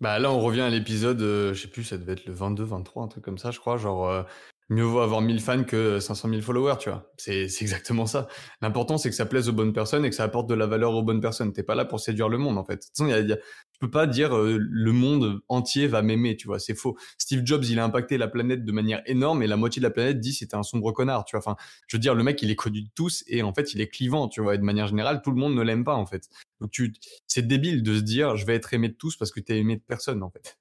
Bah 0.00 0.18
là, 0.18 0.30
on 0.30 0.40
revient 0.40 0.60
à 0.60 0.68
l'épisode, 0.68 1.22
euh, 1.22 1.54
je 1.54 1.62
sais 1.62 1.68
plus, 1.68 1.84
ça 1.84 1.96
devait 1.96 2.12
être 2.12 2.26
le 2.26 2.32
22, 2.34 2.64
23, 2.64 3.04
un 3.04 3.08
truc 3.08 3.24
comme 3.24 3.38
ça, 3.38 3.50
je 3.50 3.58
crois. 3.58 3.78
Genre, 3.78 4.06
euh, 4.10 4.22
mieux 4.68 4.82
vaut 4.82 5.00
avoir 5.00 5.22
1000 5.22 5.40
fans 5.40 5.64
que 5.64 6.00
500 6.00 6.28
000 6.28 6.42
followers, 6.42 6.74
tu 6.78 6.90
vois. 6.90 7.10
C'est 7.16 7.44
exactement 7.62 8.04
ça. 8.04 8.28
L'important, 8.60 8.98
c'est 8.98 9.08
que 9.08 9.14
ça 9.16 9.24
plaise 9.24 9.48
aux 9.48 9.54
bonnes 9.54 9.72
personnes 9.72 10.04
et 10.04 10.10
que 10.10 10.14
ça 10.14 10.24
apporte 10.24 10.48
de 10.50 10.54
la 10.54 10.66
valeur 10.66 10.92
aux 10.94 11.02
bonnes 11.02 11.22
personnes. 11.22 11.52
T'es 11.54 11.62
pas 11.62 11.74
là 11.74 11.86
pour 11.86 11.98
séduire 12.00 12.28
le 12.28 12.36
monde, 12.36 12.58
en 12.58 12.64
fait. 12.64 12.74
De 12.74 12.80
toute 12.80 12.90
façon, 12.94 13.08
y 13.08 13.32
a- 13.32 13.38
tu 13.76 13.80
peux 13.80 13.90
pas 13.90 14.06
dire 14.06 14.34
euh, 14.34 14.56
le 14.58 14.92
monde 14.92 15.40
entier 15.48 15.86
va 15.86 16.00
m'aimer, 16.00 16.34
tu 16.34 16.46
vois. 16.46 16.58
C'est 16.58 16.74
faux. 16.74 16.96
Steve 17.18 17.42
Jobs, 17.44 17.62
il 17.64 17.78
a 17.78 17.84
impacté 17.84 18.16
la 18.16 18.26
planète 18.26 18.64
de 18.64 18.72
manière 18.72 19.02
énorme 19.04 19.42
et 19.42 19.46
la 19.46 19.58
moitié 19.58 19.80
de 19.80 19.84
la 19.86 19.90
planète 19.90 20.18
dit 20.18 20.32
c'était 20.32 20.56
un 20.56 20.62
sombre 20.62 20.92
connard, 20.92 21.26
tu 21.26 21.36
vois. 21.36 21.40
Enfin, 21.40 21.56
je 21.86 21.98
veux 21.98 22.00
dire, 22.00 22.14
le 22.14 22.22
mec, 22.22 22.40
il 22.40 22.50
est 22.50 22.56
connu 22.56 22.80
de 22.80 22.88
tous 22.94 23.22
et 23.26 23.42
en 23.42 23.52
fait, 23.52 23.74
il 23.74 23.82
est 23.82 23.88
clivant, 23.88 24.28
tu 24.28 24.40
vois. 24.40 24.54
Et 24.54 24.58
de 24.58 24.62
manière 24.62 24.86
générale, 24.86 25.20
tout 25.22 25.30
le 25.30 25.36
monde 25.36 25.54
ne 25.54 25.60
l'aime 25.60 25.84
pas, 25.84 25.94
en 25.94 26.06
fait. 26.06 26.30
Donc, 26.62 26.70
tu, 26.70 26.94
c'est 27.26 27.46
débile 27.46 27.82
de 27.82 27.96
se 27.96 28.00
dire 28.00 28.34
je 28.36 28.46
vais 28.46 28.54
être 28.54 28.72
aimé 28.72 28.88
de 28.88 28.94
tous 28.94 29.14
parce 29.16 29.30
que 29.30 29.40
t'es 29.40 29.58
aimé 29.58 29.76
de 29.76 29.82
personne, 29.86 30.22
en 30.22 30.30
fait. 30.30 30.58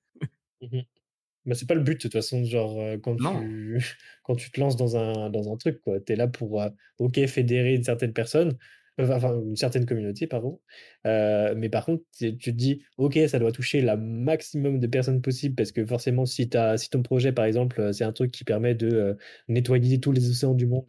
Bah, 1.46 1.54
c'est 1.54 1.68
pas 1.68 1.76
le 1.76 1.82
but 1.84 1.94
de 1.94 2.02
toute 2.02 2.14
façon, 2.14 2.44
genre 2.44 2.80
euh, 2.82 2.98
quand 2.98 3.20
Non. 3.20 3.40
tu 3.40 3.80
quand 4.24 4.36
tu 4.36 4.50
te 4.52 4.60
lances 4.60 4.76
dans 4.76 4.98
un 4.98 5.30
dans 5.30 5.54
un 5.54 5.58
truc 5.58 5.80
quoi, 5.80 6.00
tu 6.00 6.14
es 6.14 6.16
là 6.16 6.28
pour 6.28 6.62
euh, 6.62 6.70
OK 6.98 7.24
fédérer 7.28 7.76
une 7.76 7.84
certaine 7.84 8.14
personne, 8.14 8.58
enfin 9.00 9.42
une 9.42 9.56
certaine 9.56 9.86
communauté 9.86 10.28
pardon. 10.28 10.60
Euh, 11.06 11.54
mais 11.58 11.70
par 11.70 11.86
contre, 11.86 12.04
tu 12.18 12.38
te 12.38 12.50
dis 12.50 12.84
OK, 12.98 13.18
ça 13.28 13.40
doit 13.40 13.52
toucher 13.52 13.82
la 13.82 13.98
maximum 13.98 14.80
de 14.80 14.88
personnes 14.88 15.22
possible 15.22 15.56
parce 15.56 15.72
que 15.72 15.86
forcément 15.86 16.26
si 16.26 16.50
t'as 16.50 16.78
si 16.78 16.90
ton 16.90 17.02
projet 17.04 17.32
par 17.32 17.46
exemple, 17.46 17.82
euh, 17.82 17.92
c'est 17.94 18.04
un 18.04 18.14
truc 18.14 18.32
qui 18.32 18.44
permet 18.44 18.76
de 18.76 18.88
euh, 18.88 19.14
nettoyer 19.48 20.00
tous 20.00 20.12
les 20.12 20.30
océans 20.30 20.54
du 20.54 20.66
monde 20.66 20.86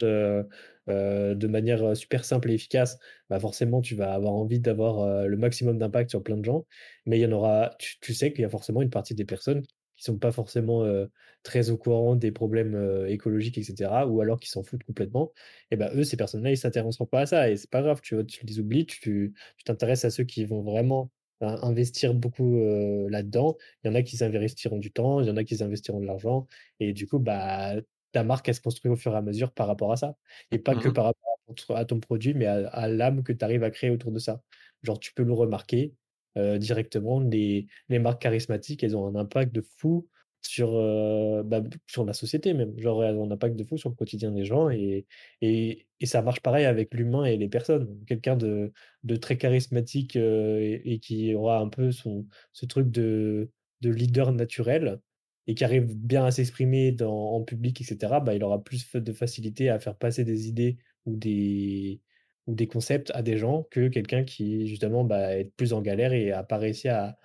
de 0.89 1.47
manière 1.49 1.97
super 1.97 2.25
simple 2.25 2.51
et 2.51 2.55
efficace, 2.55 2.99
bah 3.29 3.41
forcément 3.41 3.81
tu 3.81 3.95
vas 3.97 4.13
avoir 4.15 4.33
envie 4.35 4.61
d'avoir 4.61 5.27
le 5.27 5.37
maximum 5.37 5.79
d'impact 5.79 6.11
sur 6.11 6.23
plein 6.23 6.37
de 6.37 6.45
gens, 6.45 6.65
mais 7.07 7.19
il 7.19 7.23
y 7.23 7.27
en 7.27 7.33
aura 7.33 7.75
tu 8.01 8.15
sais 8.15 8.33
qu'il 8.33 8.43
y 8.43 8.45
a 8.45 8.49
forcément 8.49 8.83
une 8.83 8.91
partie 8.91 9.15
des 9.15 9.25
personnes 9.25 9.63
qui 9.97 10.05
sont 10.05 10.19
pas 10.19 10.33
forcément 10.33 10.85
euh, 10.85 11.07
très 11.43 11.71
au 11.71 11.79
courant 11.79 12.17
des 12.17 12.33
problèmes 12.33 12.75
euh, 12.75 13.07
écologiques, 13.09 13.59
etc., 13.59 14.07
ou 14.07 14.21
alors 14.21 14.39
qui 14.41 14.49
s'en 14.51 14.63
foutent 14.63 14.85
complètement, 14.85 15.33
et 15.71 15.77
ben 15.77 15.91
eux, 15.95 16.05
ces 16.05 16.17
personnes-là, 16.17 16.51
ils 16.51 16.57
s'intéresseront 16.59 17.07
pas 17.07 17.21
à 17.21 17.27
ça, 17.27 17.51
et 17.51 17.57
c'est 17.57 17.71
pas 17.71 17.83
grave, 17.83 18.01
tu 18.03 18.15
vois, 18.15 18.25
tu 18.25 18.45
les 18.47 18.59
oublies, 18.61 18.87
tu 18.87 19.35
t'intéresses 19.65 20.05
à 20.05 20.11
ceux 20.11 20.25
qui 20.25 20.45
vont 20.45 20.63
vraiment 20.63 21.11
hein, 21.41 21.59
investir 21.63 22.15
beaucoup 22.15 22.59
euh, 22.61 23.09
là-dedans. 23.11 23.57
Il 23.85 23.89
y 23.89 23.91
en 23.91 23.95
a 23.95 24.03
qui 24.03 24.17
s'investiront 24.17 24.79
du 24.79 24.93
temps, 24.93 25.21
il 25.21 25.27
y 25.27 25.31
en 25.31 25.37
a 25.37 25.45
qui 25.45 25.57
s'investiront 25.57 26.01
de 26.01 26.07
l'argent, 26.07 26.47
et 26.81 26.93
du 26.93 27.07
coup, 27.07 27.19
bah, 27.19 27.75
ta 28.13 28.25
marque, 28.25 28.49
elle 28.49 28.55
se 28.55 28.61
construit 28.61 28.91
au 28.91 28.97
fur 28.97 29.13
et 29.15 29.17
à 29.17 29.23
mesure 29.23 29.53
par 29.53 29.67
rapport 29.67 29.93
à 29.93 29.97
ça, 29.97 30.17
et 30.51 30.59
pas 30.59 30.77
que 30.77 30.89
Mhm. 30.89 30.95
par 30.95 31.05
rapport 31.07 31.23
à 31.49 31.55
ton, 31.55 31.75
à 31.75 31.85
ton 31.85 32.01
produit, 32.01 32.35
mais 32.35 32.47
à, 32.47 32.69
à 32.69 32.89
l'âme 32.89 33.23
que 33.23 33.33
tu 33.33 33.45
arrives 33.45 33.63
à 33.65 33.71
créer 33.71 33.91
autour 33.91 34.13
de 34.13 34.19
ça. 34.19 34.43
Genre, 34.83 34.99
tu 34.99 35.13
peux 35.15 35.23
le 35.25 35.33
remarquer 35.33 35.95
euh, 36.37 36.59
directement, 36.59 37.21
les, 37.21 37.67
les 37.89 37.99
marques 37.99 38.23
charismatiques, 38.23 38.83
elles 38.85 38.97
ont 38.97 39.07
un 39.07 39.15
impact 39.15 39.55
de 39.55 39.63
fou 39.79 40.09
sur, 40.43 40.77
euh, 40.77 41.43
bah, 41.43 41.63
sur 41.87 42.05
la 42.05 42.13
société 42.13 42.55
même. 42.55 42.79
Genre, 42.79 43.03
elles 43.05 43.17
ont 43.17 43.27
un 43.27 43.33
impact 43.33 43.57
de 43.57 43.65
fou 43.65 43.77
sur 43.79 43.91
le 43.91 43.97
quotidien 43.97 44.31
des 44.31 44.45
gens 44.45 44.71
et, 44.71 45.07
et, 45.41 45.87
et 46.01 46.07
ça 46.07 46.23
marche 46.23 46.41
pareil 46.41 46.67
avec 46.67 46.95
l'humain 46.95 47.25
et 47.25 47.37
les 47.37 47.49
personnes. 47.49 47.89
Quelqu'un 48.07 48.37
de, 48.37 48.73
de 49.03 49.17
très 49.17 49.39
charismatique 49.39 50.15
euh, 50.17 50.79
et, 50.85 51.01
qui 51.01 51.35
aura 51.35 51.59
un 51.59 51.69
peu 51.69 51.91
son, 51.91 52.27
ce 52.53 52.67
truc 52.67 52.91
de, 52.91 53.51
de 53.81 53.91
leader 53.91 54.33
naturel 54.33 55.01
et 55.49 55.55
qui 55.55 55.65
arrive 55.65 55.97
bien 55.97 56.25
à 56.25 56.31
s'exprimer 56.31 56.97
en 57.03 57.43
public 57.43 57.81
et 57.81 57.85
cetera, 57.85 58.21
bah, 58.21 58.35
il 58.35 58.45
aura 58.45 58.63
plus 58.63 58.93
de 58.95 59.13
facilité 59.13 59.69
à 59.69 59.79
faire 59.79 59.97
passer 59.97 60.25
des 60.25 60.49
idées 60.49 60.77
ou 61.07 61.17
des 61.17 62.01
ou 62.47 62.55
des 62.55 62.69
concepts 62.69 63.11
à 63.15 63.23
des 63.23 63.39
gens 63.39 63.67
que 63.71 63.89
quelqu'un 63.89 64.25
qui 64.25 64.67
justement, 64.69 65.05
bah, 65.05 65.37
est 65.37 65.53
plus 65.57 65.73
en 65.73 65.81
galère 65.81 66.13
et 66.13 66.33
a 66.33 66.43
pas 66.43 66.59
réussi 66.59 66.89
à 66.89 67.17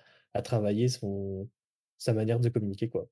travailler 0.42 0.88
son 0.88 1.48
sa 2.02 2.12
manière 2.12 2.40
de 2.40 2.48
communiquer, 2.48 2.88
quoi. 2.88 3.06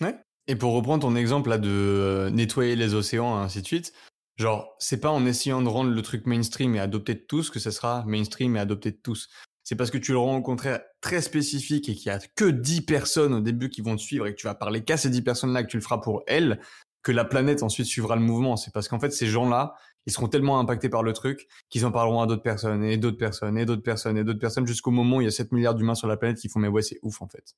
Ouais. 0.00 0.16
Et 0.46 0.56
pour 0.56 0.72
reprendre 0.72 1.02
ton 1.02 1.16
exemple 1.16 1.50
là 1.50 1.58
de 1.58 1.68
euh, 1.68 2.30
nettoyer 2.30 2.76
les 2.76 2.94
océans 2.94 3.40
et 3.40 3.44
ainsi 3.44 3.62
de 3.62 3.66
suite, 3.66 3.92
genre 4.36 4.74
c'est 4.78 5.00
pas 5.00 5.10
en 5.10 5.24
essayant 5.26 5.62
de 5.62 5.68
rendre 5.68 5.90
le 5.90 6.02
truc 6.02 6.26
mainstream 6.26 6.74
et 6.74 6.80
adopté 6.80 7.14
de 7.14 7.20
tous 7.20 7.50
que 7.50 7.60
ça 7.60 7.70
sera 7.70 8.04
mainstream 8.06 8.56
et 8.56 8.60
adopté 8.60 8.90
de 8.90 8.96
tous. 8.96 9.28
C'est 9.64 9.76
parce 9.76 9.92
que 9.92 9.98
tu 9.98 10.12
le 10.12 10.18
rends 10.18 10.36
au 10.36 10.42
contraire 10.42 10.80
très 11.00 11.22
spécifique 11.22 11.88
et 11.88 11.94
qu'il 11.94 12.06
y 12.06 12.10
a 12.10 12.18
que 12.34 12.46
10 12.46 12.82
personnes 12.82 13.34
au 13.34 13.40
début 13.40 13.68
qui 13.68 13.80
vont 13.80 13.94
te 13.94 14.00
suivre 14.00 14.26
et 14.26 14.34
que 14.34 14.40
tu 14.40 14.46
vas 14.46 14.56
parler 14.56 14.82
qu'à 14.82 14.96
ces 14.96 15.10
10 15.10 15.22
personnes-là, 15.22 15.62
que 15.62 15.68
tu 15.68 15.76
le 15.76 15.82
feras 15.82 15.98
pour 15.98 16.24
elles, 16.26 16.60
que 17.02 17.12
la 17.12 17.24
planète 17.24 17.62
ensuite 17.62 17.86
suivra 17.86 18.16
le 18.16 18.22
mouvement. 18.22 18.56
C'est 18.56 18.72
parce 18.72 18.88
qu'en 18.88 18.98
fait, 18.98 19.10
ces 19.10 19.28
gens-là, 19.28 19.74
ils 20.06 20.12
seront 20.12 20.28
tellement 20.28 20.58
impactés 20.58 20.88
par 20.88 21.02
le 21.02 21.12
truc 21.12 21.48
qu'ils 21.68 21.86
en 21.86 21.92
parleront 21.92 22.20
à 22.20 22.26
d'autres 22.26 22.42
personnes 22.42 22.84
et 22.84 22.96
d'autres 22.96 23.18
personnes 23.18 23.56
et 23.56 23.64
d'autres 23.64 23.82
personnes 23.82 24.16
et 24.16 24.24
d'autres 24.24 24.40
personnes 24.40 24.66
jusqu'au 24.66 24.90
moment 24.90 25.18
où 25.18 25.20
il 25.20 25.24
y 25.24 25.28
a 25.28 25.30
7 25.30 25.52
milliards 25.52 25.74
d'humains 25.74 25.94
sur 25.94 26.08
la 26.08 26.16
planète 26.16 26.38
qui 26.38 26.48
font 26.48 26.58
mais 26.58 26.68
ouais, 26.68 26.82
c'est 26.82 26.98
ouf 27.02 27.22
en 27.22 27.28
fait. 27.28 27.56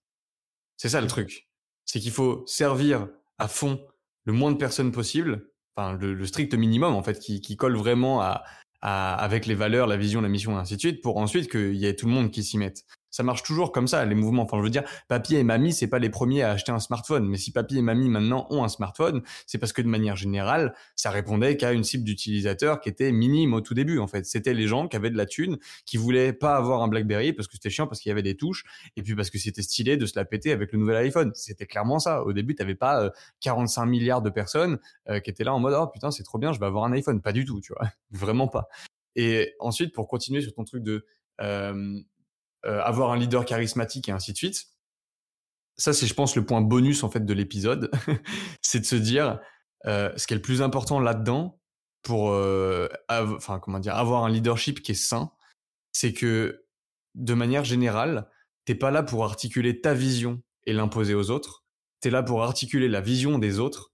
C'est 0.76 0.88
ça 0.88 1.00
le 1.00 1.06
truc. 1.06 1.48
C'est 1.84 2.00
qu'il 2.00 2.12
faut 2.12 2.44
servir 2.46 3.08
à 3.38 3.48
fond 3.48 3.80
le 4.24 4.32
moins 4.32 4.52
de 4.52 4.56
personnes 4.56 4.92
possible, 4.92 5.50
enfin 5.76 5.96
le, 5.96 6.24
strict 6.24 6.54
minimum 6.54 6.94
en 6.94 7.02
fait, 7.02 7.18
qui, 7.18 7.40
qui 7.40 7.56
colle 7.56 7.76
vraiment 7.76 8.20
à, 8.22 8.42
avec 8.84 9.46
les 9.46 9.54
valeurs, 9.54 9.86
la 9.86 9.96
vision, 9.96 10.20
la 10.20 10.28
mission, 10.28 10.52
et 10.52 10.60
ainsi 10.60 10.76
de 10.76 10.80
suite, 10.80 11.02
pour 11.02 11.16
ensuite 11.16 11.50
qu'il 11.50 11.74
y 11.74 11.86
ait 11.86 11.94
tout 11.94 12.06
le 12.06 12.12
monde 12.12 12.30
qui 12.30 12.42
s'y 12.42 12.58
mette 12.58 12.84
ça 13.14 13.22
marche 13.22 13.44
toujours 13.44 13.70
comme 13.70 13.86
ça, 13.86 14.04
les 14.04 14.16
mouvements. 14.16 14.42
Enfin, 14.42 14.58
je 14.58 14.64
veux 14.64 14.70
dire, 14.70 14.82
papy 15.06 15.36
et 15.36 15.44
mamie, 15.44 15.72
c'est 15.72 15.86
pas 15.86 16.00
les 16.00 16.10
premiers 16.10 16.42
à 16.42 16.50
acheter 16.50 16.72
un 16.72 16.80
smartphone. 16.80 17.28
Mais 17.28 17.36
si 17.36 17.52
papy 17.52 17.78
et 17.78 17.82
mamie 17.82 18.08
maintenant 18.08 18.48
ont 18.50 18.64
un 18.64 18.68
smartphone, 18.68 19.22
c'est 19.46 19.56
parce 19.56 19.72
que 19.72 19.82
de 19.82 19.86
manière 19.86 20.16
générale, 20.16 20.74
ça 20.96 21.10
répondait 21.10 21.56
qu'à 21.56 21.70
une 21.70 21.84
cible 21.84 22.02
d'utilisateurs 22.02 22.80
qui 22.80 22.88
était 22.88 23.12
minime 23.12 23.54
au 23.54 23.60
tout 23.60 23.72
début, 23.72 24.00
en 24.00 24.08
fait. 24.08 24.26
C'était 24.26 24.52
les 24.52 24.66
gens 24.66 24.88
qui 24.88 24.96
avaient 24.96 25.10
de 25.10 25.16
la 25.16 25.26
thune, 25.26 25.58
qui 25.86 25.96
voulaient 25.96 26.32
pas 26.32 26.56
avoir 26.56 26.82
un 26.82 26.88
BlackBerry 26.88 27.32
parce 27.32 27.46
que 27.46 27.54
c'était 27.54 27.70
chiant, 27.70 27.86
parce 27.86 28.00
qu'il 28.00 28.10
y 28.10 28.12
avait 28.12 28.24
des 28.24 28.36
touches, 28.36 28.64
et 28.96 29.04
puis 29.04 29.14
parce 29.14 29.30
que 29.30 29.38
c'était 29.38 29.62
stylé 29.62 29.96
de 29.96 30.06
se 30.06 30.18
la 30.18 30.24
péter 30.24 30.50
avec 30.50 30.72
le 30.72 30.80
nouvel 30.80 30.96
iPhone. 30.96 31.30
C'était 31.36 31.66
clairement 31.66 32.00
ça. 32.00 32.24
Au 32.24 32.32
début, 32.32 32.56
t'avais 32.56 32.74
pas 32.74 33.12
45 33.42 33.82
euh, 33.82 33.86
milliards 33.86 34.22
de 34.22 34.30
personnes 34.30 34.80
euh, 35.08 35.20
qui 35.20 35.30
étaient 35.30 35.44
là 35.44 35.54
en 35.54 35.60
mode, 35.60 35.74
oh 35.78 35.86
putain, 35.86 36.10
c'est 36.10 36.24
trop 36.24 36.38
bien, 36.38 36.52
je 36.52 36.58
vais 36.58 36.66
avoir 36.66 36.82
un 36.82 36.90
iPhone. 36.90 37.22
Pas 37.22 37.32
du 37.32 37.44
tout, 37.44 37.60
tu 37.60 37.74
vois. 37.78 37.88
Vraiment 38.10 38.48
pas. 38.48 38.66
Et 39.14 39.54
ensuite, 39.60 39.94
pour 39.94 40.08
continuer 40.08 40.40
sur 40.40 40.52
ton 40.52 40.64
truc 40.64 40.82
de, 40.82 41.06
euh, 41.40 42.00
euh, 42.66 42.80
avoir 42.82 43.12
un 43.12 43.16
leader 43.16 43.44
charismatique 43.44 44.08
et 44.08 44.12
ainsi 44.12 44.32
de 44.32 44.36
suite. 44.36 44.66
Ça, 45.76 45.92
c'est, 45.92 46.06
je 46.06 46.14
pense, 46.14 46.36
le 46.36 46.46
point 46.46 46.60
bonus 46.60 47.02
en 47.02 47.10
fait 47.10 47.24
de 47.24 47.34
l'épisode, 47.34 47.90
c'est 48.62 48.80
de 48.80 48.86
se 48.86 48.96
dire 48.96 49.40
euh, 49.86 50.12
ce 50.16 50.26
qui 50.26 50.34
est 50.34 50.36
le 50.36 50.42
plus 50.42 50.62
important 50.62 51.00
là-dedans 51.00 51.60
pour, 52.02 52.30
euh, 52.30 52.88
enfin 53.08 53.58
comment 53.58 53.80
dire, 53.80 53.96
avoir 53.96 54.24
un 54.24 54.30
leadership 54.30 54.82
qui 54.82 54.92
est 54.92 54.94
sain, 54.94 55.32
c'est 55.92 56.12
que 56.12 56.64
de 57.14 57.34
manière 57.34 57.64
générale, 57.64 58.30
t'es 58.64 58.74
pas 58.74 58.90
là 58.90 59.02
pour 59.02 59.24
articuler 59.24 59.80
ta 59.80 59.94
vision 59.94 60.42
et 60.64 60.72
l'imposer 60.72 61.14
aux 61.14 61.30
autres. 61.30 61.64
T'es 62.00 62.10
là 62.10 62.22
pour 62.22 62.42
articuler 62.42 62.88
la 62.88 63.00
vision 63.00 63.38
des 63.38 63.58
autres 63.58 63.92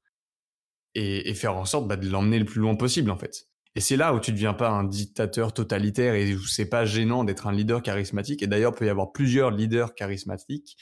et, 0.94 1.30
et 1.30 1.34
faire 1.34 1.56
en 1.56 1.64
sorte 1.64 1.86
bah, 1.88 1.96
de 1.96 2.08
l'emmener 2.08 2.38
le 2.38 2.44
plus 2.44 2.60
loin 2.60 2.74
possible 2.76 3.10
en 3.10 3.16
fait. 3.16 3.49
Et 3.76 3.80
c'est 3.80 3.96
là 3.96 4.12
où 4.14 4.20
tu 4.20 4.32
ne 4.32 4.36
deviens 4.36 4.54
pas 4.54 4.68
un 4.68 4.84
dictateur 4.84 5.54
totalitaire 5.54 6.14
et 6.14 6.34
où 6.34 6.42
c'est 6.44 6.68
pas 6.68 6.84
gênant 6.84 7.22
d'être 7.24 7.46
un 7.46 7.52
leader 7.52 7.82
charismatique. 7.82 8.42
Et 8.42 8.46
d'ailleurs, 8.46 8.72
il 8.74 8.78
peut 8.78 8.86
y 8.86 8.90
avoir 8.90 9.12
plusieurs 9.12 9.50
leaders 9.50 9.94
charismatiques. 9.94 10.76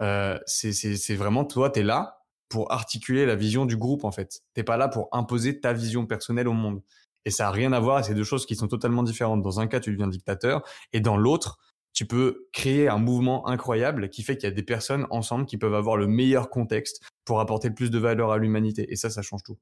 Euh, 0.00 0.38
c'est 0.46 1.14
vraiment 1.14 1.44
toi, 1.44 1.70
tu 1.70 1.80
es 1.80 1.82
là 1.82 2.18
pour 2.48 2.72
articuler 2.72 3.24
la 3.24 3.34
vision 3.34 3.66
du 3.66 3.76
groupe 3.76 4.04
en 4.04 4.12
fait. 4.12 4.42
T'es 4.54 4.62
pas 4.62 4.76
là 4.76 4.88
pour 4.88 5.08
imposer 5.12 5.60
ta 5.60 5.72
vision 5.72 6.06
personnelle 6.06 6.48
au 6.48 6.52
monde. 6.52 6.82
Et 7.24 7.30
ça 7.30 7.48
a 7.48 7.50
rien 7.50 7.72
à 7.72 7.80
voir. 7.80 8.04
C'est 8.04 8.14
deux 8.14 8.24
choses 8.24 8.46
qui 8.46 8.56
sont 8.56 8.68
totalement 8.68 9.02
différentes. 9.02 9.42
Dans 9.42 9.60
un 9.60 9.66
cas, 9.66 9.80
tu 9.80 9.92
deviens 9.92 10.08
dictateur, 10.08 10.62
et 10.92 11.00
dans 11.00 11.16
l'autre, 11.16 11.58
tu 11.92 12.06
peux 12.06 12.48
créer 12.52 12.88
un 12.88 12.98
mouvement 12.98 13.46
incroyable 13.46 14.08
qui 14.08 14.22
fait 14.22 14.36
qu'il 14.36 14.48
y 14.48 14.52
a 14.52 14.54
des 14.54 14.62
personnes 14.62 15.06
ensemble 15.10 15.46
qui 15.46 15.58
peuvent 15.58 15.74
avoir 15.74 15.96
le 15.96 16.06
meilleur 16.06 16.50
contexte 16.50 17.02
pour 17.24 17.40
apporter 17.40 17.68
le 17.68 17.74
plus 17.74 17.90
de 17.90 17.98
valeur 17.98 18.32
à 18.32 18.38
l'humanité. 18.38 18.90
Et 18.90 18.96
ça, 18.96 19.10
ça 19.10 19.22
change 19.22 19.42
tout. 19.42 19.58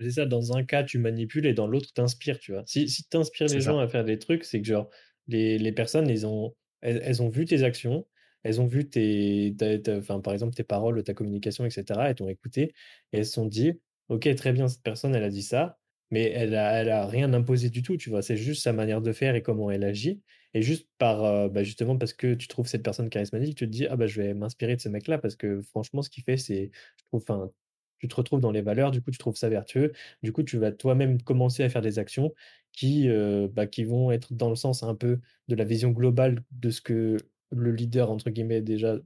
C'est 0.00 0.10
ça, 0.12 0.26
dans 0.26 0.56
un 0.56 0.64
cas, 0.64 0.82
tu 0.82 0.98
manipules 0.98 1.46
et 1.46 1.52
dans 1.54 1.66
l'autre, 1.66 1.90
tu 1.94 2.00
inspires, 2.00 2.38
tu 2.38 2.52
vois. 2.52 2.62
Si, 2.66 2.88
si 2.88 3.04
tu 3.08 3.16
inspires 3.16 3.48
les 3.48 3.60
gens 3.60 3.78
à 3.78 3.88
faire 3.88 4.04
des 4.04 4.18
trucs, 4.18 4.44
c'est 4.44 4.60
que 4.60 4.66
genre, 4.66 4.88
les, 5.28 5.58
les 5.58 5.72
personnes, 5.72 6.08
elles 6.08 6.26
ont, 6.26 6.54
elles, 6.80 7.22
ont 7.22 7.28
vu 7.28 7.44
tes 7.44 7.62
actions, 7.64 8.06
elles 8.42 8.60
ont 8.60 8.66
vu 8.66 8.88
tes, 8.88 9.54
enfin, 9.90 10.20
par 10.20 10.32
exemple, 10.32 10.54
tes 10.54 10.64
paroles, 10.64 11.02
ta 11.02 11.12
communication, 11.14 11.66
etc. 11.66 12.00
Elles 12.08 12.14
t'ont 12.14 12.28
écouté 12.28 12.72
et 13.12 13.18
elles 13.18 13.26
se 13.26 13.32
sont 13.32 13.46
dit, 13.46 13.72
OK, 14.08 14.34
très 14.36 14.52
bien, 14.52 14.68
cette 14.68 14.82
personne, 14.82 15.14
elle 15.14 15.24
a 15.24 15.28
dit 15.28 15.42
ça, 15.42 15.78
mais 16.10 16.30
elle 16.30 16.54
a, 16.54 16.80
elle 16.80 16.88
a 16.90 17.06
rien 17.06 17.32
imposé 17.34 17.68
du 17.70 17.82
tout, 17.82 17.96
tu 17.96 18.10
vois. 18.10 18.22
C'est 18.22 18.36
juste 18.36 18.62
sa 18.62 18.72
manière 18.72 19.02
de 19.02 19.12
faire 19.12 19.34
et 19.34 19.42
comment 19.42 19.70
elle 19.70 19.84
agit. 19.84 20.22
Et 20.54 20.62
juste 20.62 20.88
par, 20.98 21.24
euh, 21.24 21.48
bah, 21.48 21.62
justement, 21.62 21.96
parce 21.96 22.12
que 22.12 22.34
tu 22.34 22.48
trouves 22.48 22.66
cette 22.66 22.82
personne 22.82 23.08
charismatique, 23.10 23.56
tu 23.56 23.66
te 23.66 23.70
dis, 23.70 23.86
ah 23.86 23.96
bah, 23.96 24.06
je 24.06 24.20
vais 24.20 24.34
m'inspirer 24.34 24.74
de 24.76 24.80
ce 24.80 24.88
mec-là 24.88 25.18
parce 25.18 25.36
que 25.36 25.60
franchement, 25.62 26.02
ce 26.02 26.10
qu'il 26.10 26.24
fait, 26.24 26.36
c'est, 26.38 26.70
je 26.96 27.04
trouve, 27.04 27.22
enfin, 27.22 27.52
tu 28.00 28.08
te 28.08 28.14
retrouves 28.16 28.40
dans 28.40 28.50
les 28.52 28.62
valeurs, 28.62 28.90
du 28.90 29.02
coup, 29.02 29.10
tu 29.10 29.18
trouves 29.18 29.36
ça 29.36 29.48
vertueux. 29.48 29.92
Du 30.22 30.32
coup, 30.32 30.42
tu 30.42 30.58
vas 30.58 30.72
toi-même 30.72 31.22
commencer 31.22 31.62
à 31.62 31.68
faire 31.68 31.82
des 31.82 31.98
actions 31.98 32.34
qui, 32.72 33.08
euh, 33.08 33.48
bah, 33.52 33.66
qui 33.66 33.84
vont 33.84 34.10
être 34.10 34.32
dans 34.34 34.48
le 34.48 34.56
sens 34.56 34.82
un 34.82 34.94
peu 34.94 35.20
de 35.48 35.54
la 35.54 35.64
vision 35.64 35.90
globale 35.90 36.44
de 36.52 36.70
ce 36.70 36.80
que 36.80 37.16
le 37.50 37.72
leader, 37.72 38.10
entre 38.10 38.30
guillemets, 38.30 38.62
déjà 38.62 38.96